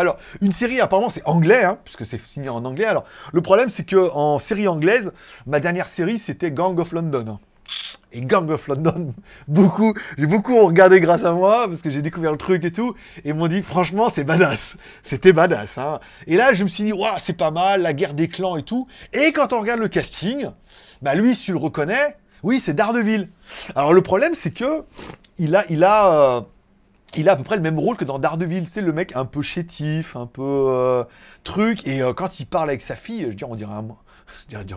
Alors, 0.00 0.16
une 0.40 0.50
série, 0.50 0.80
apparemment, 0.80 1.10
c'est 1.10 1.22
anglais, 1.26 1.62
hein, 1.62 1.76
puisque 1.84 2.06
c'est 2.06 2.18
signé 2.24 2.48
en 2.48 2.64
anglais. 2.64 2.86
Alors, 2.86 3.04
le 3.34 3.42
problème, 3.42 3.68
c'est 3.68 3.84
que 3.84 4.10
en 4.14 4.38
série 4.38 4.66
anglaise, 4.66 5.12
ma 5.46 5.60
dernière 5.60 5.88
série, 5.88 6.18
c'était 6.18 6.50
Gang 6.50 6.78
of 6.80 6.92
London. 6.92 7.38
Et 8.10 8.22
Gang 8.22 8.48
of 8.48 8.66
London, 8.66 9.12
beaucoup, 9.48 9.92
j'ai 10.16 10.26
beaucoup 10.26 10.58
regardé 10.64 11.00
grâce 11.00 11.22
à 11.26 11.32
moi, 11.32 11.68
parce 11.68 11.82
que 11.82 11.90
j'ai 11.90 12.00
découvert 12.00 12.32
le 12.32 12.38
truc 12.38 12.64
et 12.64 12.72
tout, 12.72 12.94
et 13.26 13.34
m'ont 13.34 13.46
dit, 13.46 13.60
franchement, 13.60 14.08
c'est 14.08 14.24
badass. 14.24 14.76
C'était 15.02 15.34
badass, 15.34 15.76
hein. 15.76 16.00
Et 16.26 16.36
là, 16.36 16.54
je 16.54 16.64
me 16.64 16.70
suis 16.70 16.84
dit, 16.84 16.94
waouh, 16.94 17.18
c'est 17.20 17.36
pas 17.36 17.50
mal, 17.50 17.82
la 17.82 17.92
guerre 17.92 18.14
des 18.14 18.28
clans 18.28 18.56
et 18.56 18.62
tout. 18.62 18.88
Et 19.12 19.32
quand 19.32 19.52
on 19.52 19.60
regarde 19.60 19.80
le 19.80 19.88
casting, 19.88 20.46
bah 21.02 21.14
lui, 21.14 21.34
si 21.34 21.44
tu 21.44 21.52
le 21.52 21.58
reconnais, 21.58 22.16
oui, 22.42 22.62
c'est 22.64 22.72
Daredevil. 22.72 23.28
Alors, 23.74 23.92
le 23.92 24.00
problème, 24.00 24.34
c'est 24.34 24.50
que, 24.50 24.82
il 25.36 25.54
a, 25.54 25.66
il 25.68 25.84
a, 25.84 26.38
euh, 26.38 26.40
il 27.16 27.28
a 27.28 27.32
à 27.32 27.36
peu 27.36 27.42
près 27.42 27.56
le 27.56 27.62
même 27.62 27.78
rôle 27.78 27.96
que 27.96 28.04
dans 28.04 28.18
Daredevil, 28.18 28.66
c'est 28.66 28.80
le 28.80 28.92
mec 28.92 29.14
un 29.16 29.24
peu 29.24 29.42
chétif, 29.42 30.16
un 30.16 30.26
peu 30.26 30.42
euh, 30.42 31.04
truc, 31.44 31.86
et 31.86 32.02
euh, 32.02 32.12
quand 32.12 32.40
il 32.40 32.46
parle 32.46 32.68
avec 32.68 32.82
sa 32.82 32.94
fille, 32.94 33.22
je 33.22 33.26
veux 33.28 33.34
dire, 33.34 33.50
on 33.50 33.56
dirait 33.56 33.72
un, 33.72 33.86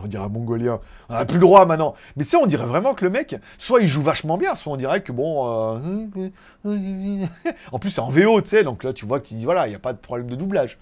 on 0.04 0.08
dirait 0.08 0.24
un 0.24 0.30
mongolien, 0.30 0.80
on 1.10 1.16
a 1.16 1.26
plus 1.26 1.36
le 1.36 1.42
droit 1.42 1.66
maintenant, 1.66 1.96
mais 2.16 2.24
tu 2.24 2.32
sais, 2.32 2.38
on 2.38 2.46
dirait 2.46 2.66
vraiment 2.66 2.94
que 2.94 3.04
le 3.04 3.12
mec, 3.12 3.36
soit 3.58 3.82
il 3.82 3.88
joue 3.88 4.02
vachement 4.02 4.38
bien, 4.38 4.56
soit 4.56 4.74
on 4.74 4.78
dirait 4.78 5.02
que 5.02 5.12
bon, 5.12 5.78
euh, 5.86 6.28
en 7.72 7.80
plus 7.80 7.92
c'est 7.92 8.02
en 8.02 8.10
VO, 8.10 8.42
tu 8.42 8.50
sais, 8.50 8.64
donc 8.64 8.84
là 8.84 8.94
tu 8.94 9.06
vois 9.06 9.20
que 9.20 9.28
tu 9.28 9.34
dis, 9.36 9.46
voilà, 9.46 9.68
il 9.68 9.72
n'y 9.72 9.76
a 9.76 9.80
pas 9.80 9.94
de 9.94 9.98
problème 9.98 10.30
de 10.30 10.36
doublage. 10.36 10.78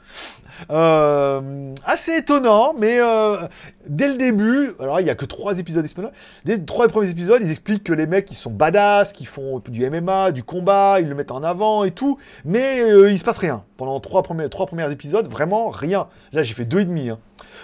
Euh, 0.70 1.74
assez 1.86 2.18
étonnant, 2.18 2.74
mais 2.78 3.00
euh, 3.00 3.48
dès 3.88 4.08
le 4.08 4.16
début, 4.18 4.74
alors 4.80 5.00
il 5.00 5.04
n'y 5.04 5.10
a 5.10 5.16
que 5.16 5.26
trois 5.26 5.60
épisodes 5.60 5.84
disponibles, 5.84 6.14
dès 6.46 6.58
les 6.58 6.66
trois 6.66 6.88
premiers 6.88 7.10
épisodes, 7.10 7.42
ils 7.42 7.52
expliquent 7.52 7.84
que 7.84 7.94
les 7.94 8.08
mecs, 8.08 8.30
ils 8.32 8.36
sont 8.36 8.52
badass, 8.52 9.14
qu'ils 9.14 9.28
font 9.28 9.62
du 9.68 9.90
MMA, 9.90 10.32
du 10.32 10.44
combat, 10.44 11.00
ils 11.00 11.08
le 11.08 11.16
mettent 11.16 11.32
en 11.32 11.44
avant 11.44 11.84
et 11.84 11.92
tout, 11.92 12.18
mais 12.46 12.80
il 13.10 13.18
se 13.18 13.24
passe 13.24 13.38
rien. 13.38 13.64
Pendant 13.78 14.00
trois 14.00 14.22
premiers, 14.24 14.50
trois 14.50 14.68
épisodes, 14.92 15.28
vraiment 15.28 15.70
rien. 15.70 16.08
Là, 16.32 16.44
j'ai 16.44 16.54
fait 16.54 16.66
deux 16.66 16.82
et 16.82 16.86
demi. 16.86 17.10
hein. 17.10 17.20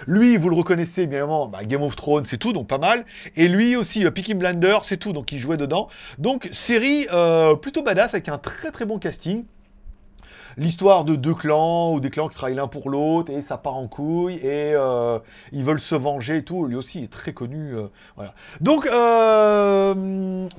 Lui, 0.06 0.36
vous 0.36 0.48
le 0.48 0.56
reconnaissez, 0.56 1.06
bien 1.06 1.18
évidemment, 1.18 1.46
bah, 1.48 1.64
Game 1.64 1.82
of 1.82 1.96
Thrones, 1.96 2.24
c'est 2.24 2.38
tout, 2.38 2.52
donc 2.52 2.66
pas 2.68 2.78
mal. 2.78 3.04
Et 3.36 3.48
lui 3.48 3.76
aussi, 3.76 4.04
euh, 4.04 4.10
Blinders, 4.10 4.84
c'est 4.84 4.96
tout, 4.96 5.12
donc 5.12 5.32
il 5.32 5.38
jouait 5.38 5.56
dedans. 5.56 5.88
Donc, 6.18 6.48
série 6.52 7.06
euh, 7.12 7.54
plutôt 7.56 7.82
badass, 7.82 8.14
avec 8.14 8.28
un 8.28 8.38
très 8.38 8.70
très 8.70 8.84
bon 8.86 8.98
casting. 8.98 9.44
l'histoire 10.58 11.04
de 11.04 11.14
deux 11.16 11.34
clans 11.34 11.92
ou 11.92 12.00
des 12.00 12.10
clans 12.10 12.28
qui 12.28 12.34
travaillent 12.34 12.56
l'un 12.56 12.66
pour 12.68 12.90
l'autre 12.90 13.32
et 13.32 13.40
ça 13.40 13.56
part 13.56 13.76
en 13.76 13.86
couille 13.86 14.34
et 14.34 14.72
euh, 14.74 15.18
ils 15.52 15.64
veulent 15.64 15.80
se 15.80 15.94
venger 15.94 16.38
et 16.38 16.42
tout. 16.42 16.64
Lui 16.66 16.76
aussi 16.76 17.02
est 17.04 17.12
très 17.12 17.32
connu. 17.32 17.74
euh. 17.74 17.86
Donc 18.60 18.86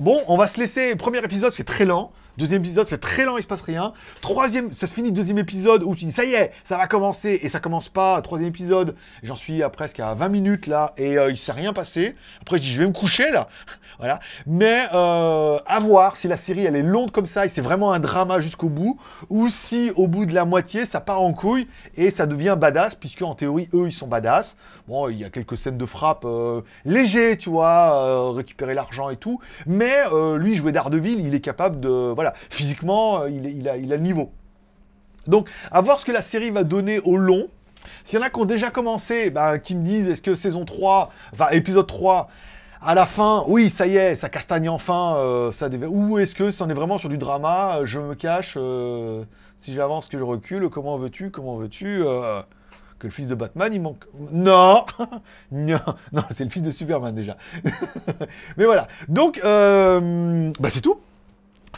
bon, 0.00 0.20
on 0.26 0.36
va 0.36 0.48
se 0.48 0.58
laisser. 0.58 0.96
Premier 0.96 1.18
épisode, 1.18 1.52
c'est 1.52 1.64
très 1.64 1.84
lent. 1.84 2.12
Deuxième 2.38 2.62
épisode, 2.62 2.88
c'est 2.88 2.98
très 2.98 3.24
lent, 3.24 3.36
il 3.36 3.42
se 3.42 3.46
passe 3.46 3.62
rien. 3.62 3.92
Troisième, 4.20 4.72
ça 4.72 4.86
se 4.86 4.94
finit 4.94 5.12
deuxième 5.12 5.38
épisode 5.38 5.82
où 5.82 5.94
tu 5.94 6.04
dis 6.04 6.12
ça 6.12 6.24
y 6.24 6.32
est, 6.32 6.52
ça 6.68 6.76
va 6.76 6.86
commencer 6.86 7.38
et 7.42 7.48
ça 7.48 7.60
commence 7.60 7.88
pas. 7.88 8.20
Troisième 8.22 8.48
épisode, 8.48 8.94
j'en 9.22 9.34
suis 9.34 9.62
à 9.62 9.68
presque 9.68 10.00
à 10.00 10.14
20 10.14 10.28
minutes 10.28 10.66
là 10.66 10.94
et 10.96 11.18
euh, 11.18 11.30
il 11.30 11.36
s'est 11.36 11.52
rien 11.52 11.72
passé. 11.72 12.14
Après 12.40 12.58
je 12.58 12.62
dis 12.62 12.72
je 12.72 12.80
vais 12.80 12.86
me 12.86 12.92
coucher 12.92 13.30
là, 13.30 13.48
voilà. 13.98 14.20
Mais 14.46 14.86
euh, 14.94 15.58
à 15.66 15.80
voir 15.80 16.16
si 16.16 16.28
la 16.28 16.36
série 16.36 16.64
elle 16.64 16.76
est 16.76 16.82
longue 16.82 17.10
comme 17.10 17.26
ça 17.26 17.46
et 17.46 17.48
c'est 17.48 17.60
vraiment 17.60 17.92
un 17.92 17.98
drama 17.98 18.40
jusqu'au 18.40 18.68
bout 18.68 18.98
ou 19.28 19.48
si 19.48 19.92
au 19.96 20.06
bout 20.06 20.24
de 20.24 20.34
la 20.34 20.44
moitié 20.44 20.86
ça 20.86 21.00
part 21.00 21.20
en 21.20 21.32
couille 21.32 21.66
et 21.96 22.10
ça 22.10 22.26
devient 22.26 22.56
badass 22.58 22.94
puisque 22.94 23.22
en 23.22 23.34
théorie 23.34 23.68
eux 23.74 23.86
ils 23.86 23.92
sont 23.92 24.06
badass. 24.06 24.56
Il 25.10 25.18
y 25.18 25.24
a 25.24 25.30
quelques 25.30 25.56
scènes 25.56 25.78
de 25.78 25.86
frappe 25.86 26.24
euh, 26.24 26.62
légers, 26.84 27.36
tu 27.36 27.48
vois, 27.48 27.94
euh, 27.94 28.30
récupérer 28.30 28.74
l'argent 28.74 29.08
et 29.08 29.16
tout. 29.16 29.40
Mais 29.66 29.94
euh, 30.12 30.36
lui, 30.36 30.56
jouer 30.56 30.72
Daredevil, 30.72 31.20
il 31.20 31.34
est 31.34 31.40
capable 31.40 31.78
de, 31.80 32.12
voilà, 32.12 32.34
physiquement, 32.50 33.24
il, 33.26 33.68
a, 33.68 33.76
le 33.76 33.96
niveau. 33.98 34.32
Donc, 35.26 35.48
à 35.70 35.80
voir 35.80 36.00
ce 36.00 36.04
que 36.04 36.12
la 36.12 36.22
série 36.22 36.50
va 36.50 36.64
donner 36.64 36.98
au 37.00 37.16
long. 37.16 37.46
S'il 38.02 38.18
y 38.18 38.22
en 38.22 38.26
a 38.26 38.30
qui 38.30 38.40
ont 38.40 38.44
déjà 38.44 38.70
commencé, 38.70 39.30
ben, 39.30 39.58
qui 39.58 39.76
me 39.76 39.84
disent, 39.84 40.08
est-ce 40.08 40.22
que 40.22 40.34
saison 40.34 40.64
3, 40.64 41.12
enfin 41.32 41.48
épisode 41.50 41.86
3, 41.86 42.28
à 42.82 42.94
la 42.94 43.06
fin, 43.06 43.44
oui, 43.46 43.70
ça 43.70 43.86
y 43.86 43.96
est, 43.96 44.16
ça 44.16 44.28
castagne 44.28 44.68
enfin, 44.68 45.50
ça 45.52 45.68
ou 45.88 46.18
est-ce 46.18 46.34
que 46.34 46.50
c'en 46.50 46.68
est 46.68 46.74
vraiment 46.74 46.98
sur 46.98 47.08
du 47.08 47.18
drama, 47.18 47.80
je 47.84 48.00
me 48.00 48.14
cache, 48.14 48.58
si 49.58 49.74
j'avance 49.74 50.08
que 50.08 50.18
je 50.18 50.22
recule, 50.22 50.68
comment 50.68 50.96
veux-tu, 50.96 51.30
comment 51.30 51.56
veux-tu 51.56 52.02
que 53.00 53.06
le 53.06 53.12
fils 53.12 53.26
de 53.26 53.34
Batman, 53.34 53.72
il 53.72 53.80
manque... 53.80 54.04
Non 54.30 54.84
Non, 55.50 55.78
c'est 56.36 56.44
le 56.44 56.50
fils 56.50 56.62
de 56.62 56.70
Superman 56.70 57.14
déjà. 57.14 57.36
Mais 58.56 58.64
voilà, 58.64 58.86
donc, 59.08 59.40
euh, 59.42 60.52
bah 60.60 60.70
c'est 60.70 60.82
tout. 60.82 61.00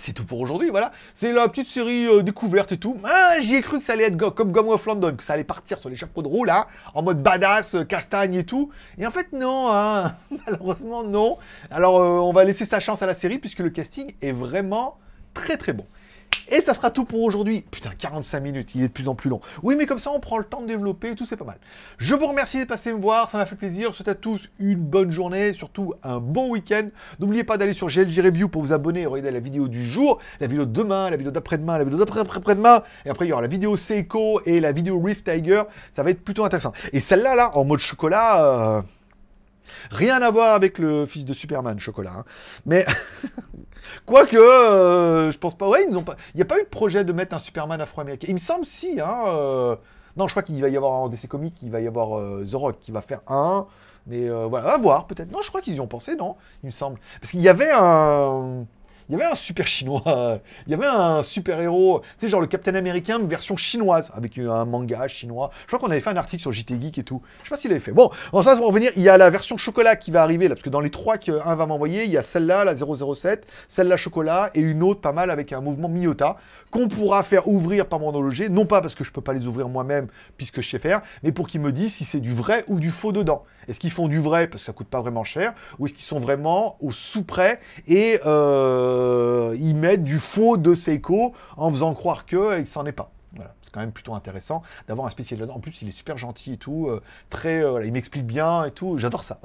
C'est 0.01 0.15
tout 0.15 0.25
pour 0.25 0.41
aujourd'hui, 0.41 0.71
voilà. 0.71 0.91
C'est 1.15 1.33
la 1.33 1.47
petite 1.49 1.67
série 1.67 2.07
euh, 2.07 2.23
découverte 2.23 2.73
et 2.73 2.79
tout. 2.79 2.97
Ah, 3.05 3.35
j'y 3.41 3.55
ai 3.55 3.61
cru 3.61 3.79
que 3.79 3.85
ça 3.85 3.93
allait 3.93 4.05
être 4.05 4.31
comme 4.31 4.51
Gum 4.51 4.69
of 4.69 4.85
London, 4.87 5.15
que 5.15 5.23
ça 5.23 5.35
allait 5.35 5.45
partir 5.45 5.79
sur 5.79 5.91
les 5.91 5.97
chapeaux 5.97 6.23
de 6.23 6.29
roue, 6.29 6.45
là, 6.45 6.67
en 6.95 7.03
mode 7.03 7.23
badass, 7.23 7.75
euh, 7.75 7.85
castagne 7.85 8.35
et 8.35 8.45
tout. 8.45 8.71
Et 8.99 9.07
en 9.07 9.11
fait, 9.11 9.33
non, 9.33 9.71
hein. 9.71 10.15
malheureusement, 10.47 11.05
non. 11.05 11.39
Alors, 11.71 11.95
on 11.97 12.33
va 12.33 12.43
laisser 12.45 12.65
sa 12.65 12.81
chance 12.81 13.03
à 13.03 13.07
la 13.07 13.15
série, 13.15 13.39
puisque 13.39 13.61
le 13.61 13.71
casting 13.71 14.15
est 14.23 14.33
vraiment 14.33 14.99
très 15.35 15.57
très 15.57 15.73
bon. 15.73 15.87
Et 16.49 16.61
ça 16.61 16.75
sera 16.75 16.91
tout 16.91 17.05
pour 17.05 17.23
aujourd'hui. 17.23 17.65
Putain, 17.71 17.91
45 17.97 18.41
minutes, 18.41 18.75
il 18.75 18.83
est 18.83 18.89
de 18.89 18.93
plus 18.93 19.09
en 19.09 19.15
plus 19.15 19.31
long. 19.31 19.41
Oui, 19.63 19.75
mais 19.77 19.87
comme 19.87 19.99
ça, 19.99 20.11
on 20.11 20.21
prend 20.21 20.37
le 20.39 20.45
temps 20.45 20.61
de 20.61 20.67
développer 20.67 21.11
et 21.13 21.15
tout, 21.15 21.25
c'est 21.25 21.37
pas 21.37 21.45
mal. 21.45 21.57
Je 21.99 22.15
vous 22.15 22.27
remercie 22.27 22.61
de 22.61 22.65
passer 22.67 22.93
me 22.93 23.01
voir, 23.01 23.31
ça 23.31 23.39
m'a 23.39 23.47
fait 23.47 23.57
plaisir. 23.57 23.91
Je 23.91 23.97
souhaite 23.97 24.09
à 24.09 24.15
tous 24.15 24.51
une 24.59 24.79
bonne 24.81 25.11
journée, 25.11 25.53
surtout 25.55 25.95
un 26.03 26.19
bon 26.19 26.51
week-end. 26.51 26.89
N'oubliez 27.21 27.45
pas 27.45 27.57
d'aller 27.57 27.73
sur 27.73 27.89
GLG 27.89 28.21
Review 28.21 28.49
pour 28.49 28.63
vous 28.63 28.73
abonner 28.73 29.03
et 29.03 29.07
regarder 29.07 29.31
la 29.31 29.41
vidéo 29.41 29.67
du 29.69 29.83
jour, 29.85 30.19
la 30.41 30.47
vidéo 30.47 30.67
de 30.67 30.73
demain, 30.73 31.09
la 31.11 31.17
vidéo 31.17 31.33
d'après-demain, 31.33 31.79
la 31.79 31.85
vidéo 31.85 31.99
d'après-après-demain. 31.99 32.83
Et 33.07 33.11
après, 33.11 33.25
il 33.27 33.29
y 33.31 33.33
aura 33.33 33.43
la 33.43 33.49
vidéo 33.49 33.77
Seiko 33.77 34.43
et 34.45 34.61
la 34.61 34.73
vidéo 34.73 35.01
Rift 35.01 35.25
Tiger. 35.31 35.63
Ça 35.97 36.03
va 36.03 36.11
être 36.11 36.23
plutôt 36.23 36.45
intéressant. 36.45 36.73
Et 36.93 37.01
celle-là, 37.01 37.35
là, 37.35 37.57
en 37.57 37.65
mode 37.65 37.81
chocolat. 37.81 38.45
euh, 38.45 38.83
Rien 39.91 40.21
à 40.23 40.31
voir 40.31 40.55
avec 40.55 40.79
le 40.79 41.07
fils 41.07 41.25
de 41.25 41.33
Superman, 41.35 41.79
chocolat. 41.79 42.13
hein. 42.19 42.25
Mais 42.67 42.85
quoique, 44.07 44.37
euh, 44.37 45.31
je 45.31 45.39
pense 45.39 45.57
pas. 45.57 45.69
Ouais. 45.69 45.85
Il 45.89 46.37
n'y 46.37 46.43
a 46.43 46.45
pas 46.45 46.59
eu 46.59 46.63
de 46.63 46.69
projet 46.69 47.05
de 47.05 47.13
mettre 47.13 47.35
un 47.35 47.39
Superman 47.39 47.81
afro-américain. 47.81 48.27
Il 48.29 48.35
me 48.35 48.39
semble 48.39 48.67
si. 48.67 49.01
Hein, 49.01 49.25
euh, 49.27 49.77
Non, 50.17 50.29
je 50.29 50.33
crois 50.33 50.43
qu'il 50.43 50.61
va 50.61 50.69
y 50.69 50.77
avoir 50.77 50.93
en 50.93 51.09
DC 51.09 51.27
Comics, 51.29 51.57
il 51.63 51.71
va 51.71 51.81
y 51.81 51.87
avoir 51.87 52.19
euh, 52.19 52.45
The 52.51 52.55
Rock 52.55 52.79
qui 52.81 52.93
va 52.93 53.03
faire 53.03 53.21
un. 53.27 53.67
Mais 54.07 54.29
euh, 54.29 54.47
voilà, 54.47 54.75
à 54.75 54.79
voir 54.79 55.07
peut-être. 55.07 55.31
Non, 55.31 55.43
je 55.43 55.49
crois 55.49 55.61
qu'ils 55.61 55.77
y 55.77 55.81
ont 55.81 55.87
pensé, 55.87 56.17
non 56.17 56.37
Il 56.63 56.67
me 56.67 56.71
semble. 56.71 56.99
Parce 57.21 57.33
qu'il 57.33 57.41
y 57.41 57.49
avait 57.49 57.71
un. 57.73 58.67
Il 59.13 59.19
y 59.19 59.21
avait 59.21 59.31
un 59.31 59.35
super 59.35 59.67
chinois, 59.67 60.41
il 60.67 60.71
y 60.71 60.75
avait 60.75 60.87
un 60.87 61.23
super 61.23 61.61
héros, 61.61 62.01
tu 62.19 62.25
sais, 62.25 62.31
genre 62.31 62.41
le 62.41 62.47
Captain 62.47 62.75
Américain 62.75 63.19
version 63.19 63.59
chinoise, 63.59 64.11
avec 64.15 64.39
un 64.39 64.65
manga 64.65 65.07
chinois. 65.07 65.51
Je 65.65 65.67
crois 65.67 65.79
qu'on 65.79 65.91
avait 65.91 66.01
fait 66.01 66.09
un 66.09 66.17
article 66.17 66.41
sur 66.41 66.51
JT 66.51 66.81
Geek 66.81 66.97
et 66.97 67.03
tout. 67.03 67.21
Je 67.43 67.49
sais 67.49 67.51
pas 67.51 67.59
s'il 67.59 67.71
avait 67.73 67.81
fait. 67.81 67.93
Bon, 67.93 68.11
en 68.33 68.41
ça, 68.41 68.57
pour 68.57 68.69
revenir, 68.69 68.91
il 68.97 69.03
y 69.03 69.11
a 69.11 69.19
la 69.19 69.29
version 69.29 69.59
chocolat 69.59 69.97
qui 69.97 70.13
va 70.13 70.23
arriver, 70.23 70.49
là, 70.49 70.55
parce 70.55 70.65
que 70.65 70.71
dans 70.71 70.81
les 70.81 70.89
trois 70.89 71.19
qu'un 71.19 71.55
va 71.55 71.67
m'envoyer, 71.67 72.05
il 72.05 72.11
y 72.11 72.17
a 72.17 72.23
celle-là, 72.23 72.65
la 72.65 72.75
007, 72.75 73.47
celle-là 73.69 73.99
chocolat, 73.99 74.51
et 74.55 74.63
une 74.63 74.83
autre 74.83 75.03
pas 75.03 75.13
mal 75.13 75.31
avec 75.31 75.53
un 75.53 75.61
mouvement 75.61 75.91
Miyota, 75.91 76.39
qu'on 76.71 76.89
pourra 76.89 77.23
faire 77.23 77.49
ouvrir 77.49 77.89
par 77.89 77.99
mon 77.99 78.15
horloger, 78.15 78.49
non 78.49 78.65
pas 78.65 78.81
parce 78.81 78.95
que 78.95 79.05
je 79.05 79.13
peux 79.13 79.21
pas 79.21 79.35
les 79.35 79.45
ouvrir 79.45 79.69
moi-même, 79.69 80.07
puisque 80.39 80.63
je 80.63 80.71
sais 80.71 80.79
faire, 80.79 81.03
mais 81.23 81.33
pour 81.33 81.49
qu'ils 81.49 81.61
me 81.61 81.71
disent 81.71 81.97
si 81.97 82.05
c'est 82.07 82.21
du 82.21 82.33
vrai 82.33 82.65
ou 82.67 82.81
du 82.81 82.91
faux 82.91 83.13
dedans. 83.13 83.45
Est-ce 83.69 83.81
qu'ils 83.81 83.91
font 83.91 84.09
du 84.09 84.19
vrai, 84.19 84.47
parce 84.47 84.63
que 84.63 84.67
ça 84.67 84.73
coûte 84.73 84.89
pas 84.89 85.01
vraiment 85.01 85.25
cher, 85.25 85.55
ou 85.79 85.87
est-ce 85.87 85.95
qu'ils 85.95 86.05
sont 86.05 86.21
vraiment 86.21 86.77
au 86.81 86.91
sous-prêt, 86.91 87.61
et 87.87 88.21
euh, 88.27 89.57
ils 89.59 89.77
mettent 89.77 90.05
du 90.05 90.19
faux 90.19 90.57
de 90.57 90.75
Seiko 90.75 91.33
en 91.57 91.71
faisant 91.71 91.95
croire 91.95 92.27
que 92.27 92.65
c'en 92.65 92.87
est 92.87 92.93
pas. 92.93 93.11
Voilà, 93.35 93.55
c'est 93.63 93.73
quand 93.73 93.81
même 93.81 93.93
plutôt 93.93 94.15
intéressant 94.15 94.63
d'avoir 94.87 95.07
un 95.07 95.11
spécialiste 95.11 95.41
là-dedans. 95.41 95.57
En 95.57 95.61
plus, 95.61 95.81
il 95.81 95.89
est 95.89 95.97
super 95.97 96.19
gentil 96.19 96.55
et 96.55 96.57
tout, 96.59 96.89
euh, 96.89 97.03
très, 97.31 97.65
euh, 97.65 97.85
il 97.85 97.93
m'explique 97.93 98.27
bien 98.27 98.65
et 98.65 98.71
tout. 98.71 98.99
J'adore 98.99 99.25
ça. 99.25 99.41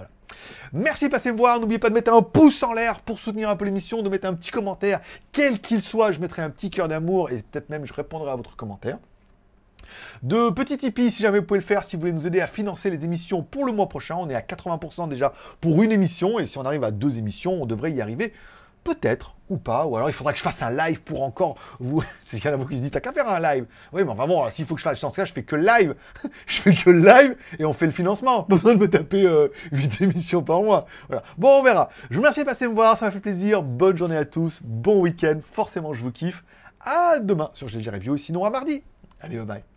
Merci 0.74 1.06
de 1.06 1.12
passer 1.12 1.32
me 1.32 1.38
voir. 1.38 1.60
N'oubliez 1.60 1.80
pas 1.80 1.90
de 1.90 1.94
mettre 1.94 2.14
un 2.14 2.22
pouce 2.22 2.62
en 2.64 2.74
l'air 2.74 3.00
pour 3.00 3.18
soutenir 3.20 3.50
un 3.50 3.56
peu 3.56 3.64
l'émission, 3.64 4.02
de 4.02 4.10
mettre 4.10 4.28
un 4.28 4.34
petit 4.34 4.52
commentaire, 4.52 5.00
quel 5.32 5.62
qu'il 5.62 5.82
soit. 5.82 6.12
Je 6.12 6.20
mettrai 6.20 6.42
un 6.42 6.50
petit 6.50 6.70
cœur 6.70 6.90
d'amour 6.90 7.32
et 7.32 7.42
peut-être 7.44 7.70
même 7.70 7.86
je 7.86 7.94
répondrai 7.94 8.32
à 8.32 8.36
votre 8.36 8.58
commentaire. 8.58 8.98
De 10.24 10.50
petits 10.50 10.78
Tipeee, 10.78 11.12
si 11.12 11.22
jamais 11.22 11.40
vous 11.40 11.46
pouvez 11.46 11.60
le 11.60 11.66
faire, 11.66 11.84
si 11.84 11.96
vous 11.96 12.02
voulez 12.02 12.14
nous 12.14 12.28
aider 12.28 12.42
à 12.42 12.48
financer 12.48 12.90
les 12.90 13.04
émissions 13.06 13.44
pour 13.44 13.66
le 13.66 13.72
mois 13.72 13.90
prochain. 13.90 14.16
On 14.20 14.30
est 14.30 14.36
à 14.36 14.42
80% 14.42 15.10
déjà 15.10 15.34
pour 15.62 15.82
une 15.84 15.92
émission, 15.92 16.40
et 16.40 16.46
si 16.46 16.58
on 16.58 16.64
arrive 16.64 16.84
à 16.84 16.92
deux 16.92 17.18
émissions, 17.18 17.62
on 17.62 17.66
devrait 17.66 17.92
y 17.92 18.02
arriver. 18.02 18.34
Peut-être, 18.84 19.36
ou 19.50 19.58
pas, 19.58 19.86
ou 19.86 19.98
alors 19.98 20.10
il 20.10 20.14
faudra 20.14 20.32
que 20.32 20.38
je 20.38 20.44
fasse 20.44 20.62
un 20.62 20.72
live 20.72 21.02
pour 21.02 21.24
encore 21.24 21.58
vous. 21.80 22.02
C'est 22.24 22.38
qu'il 22.38 22.50
y 22.50 22.50
en 22.50 22.56
a 22.56 22.58
beaucoup 22.58 22.70
qui 22.70 22.78
se 22.78 22.82
disent, 22.82 22.92
t'as 22.92 23.02
qu'à 23.02 23.12
faire 23.12 23.28
un 23.28 23.40
live. 23.40 23.66
Oui, 23.92 24.04
mais 24.06 24.12
enfin 24.12 24.50
s'il 24.50 24.66
faut 24.66 24.76
que 24.76 24.80
je 24.80 24.84
fasse, 24.84 25.02
dans 25.02 25.10
ce 25.10 25.16
cas, 25.18 25.26
je 25.26 25.34
fais 25.34 25.44
que 25.44 25.56
live. 25.56 25.96
je 26.48 26.62
fais 26.62 26.74
que 26.74 26.90
live 26.90 27.36
et 27.60 27.66
on 27.66 27.74
fait 27.74 27.86
le 27.86 27.92
financement. 27.92 28.44
Pas 28.44 28.56
besoin 28.56 28.76
de 28.76 28.80
me 28.80 28.90
taper 28.90 29.26
euh, 29.26 29.50
8 29.74 30.02
émissions 30.02 30.42
par 30.42 30.62
mois. 30.62 30.86
Voilà. 31.08 31.24
Bon, 31.38 31.60
on 31.60 31.64
verra. 31.64 31.90
Je 32.10 32.16
vous 32.16 32.22
remercie 32.22 32.42
de 32.42 32.46
passer 32.46 32.68
me 32.68 32.74
voir, 32.74 32.98
ça 32.98 33.06
m'a 33.06 33.12
fait 33.12 33.20
plaisir. 33.20 33.62
Bonne 33.62 33.98
journée 33.98 34.18
à 34.18 34.26
tous, 34.26 34.62
bon 34.64 35.02
week-end. 35.02 35.40
Forcément, 35.52 35.94
je 35.94 36.02
vous 36.04 36.12
kiffe. 36.12 36.44
À 36.80 37.20
demain 37.20 37.50
sur 37.54 37.68
GG 37.68 37.90
Review, 37.90 38.18
sinon 38.18 38.46
à 38.46 38.50
mardi. 38.50 38.84
Allez, 39.20 39.38
bye 39.38 39.46
bye. 39.46 39.77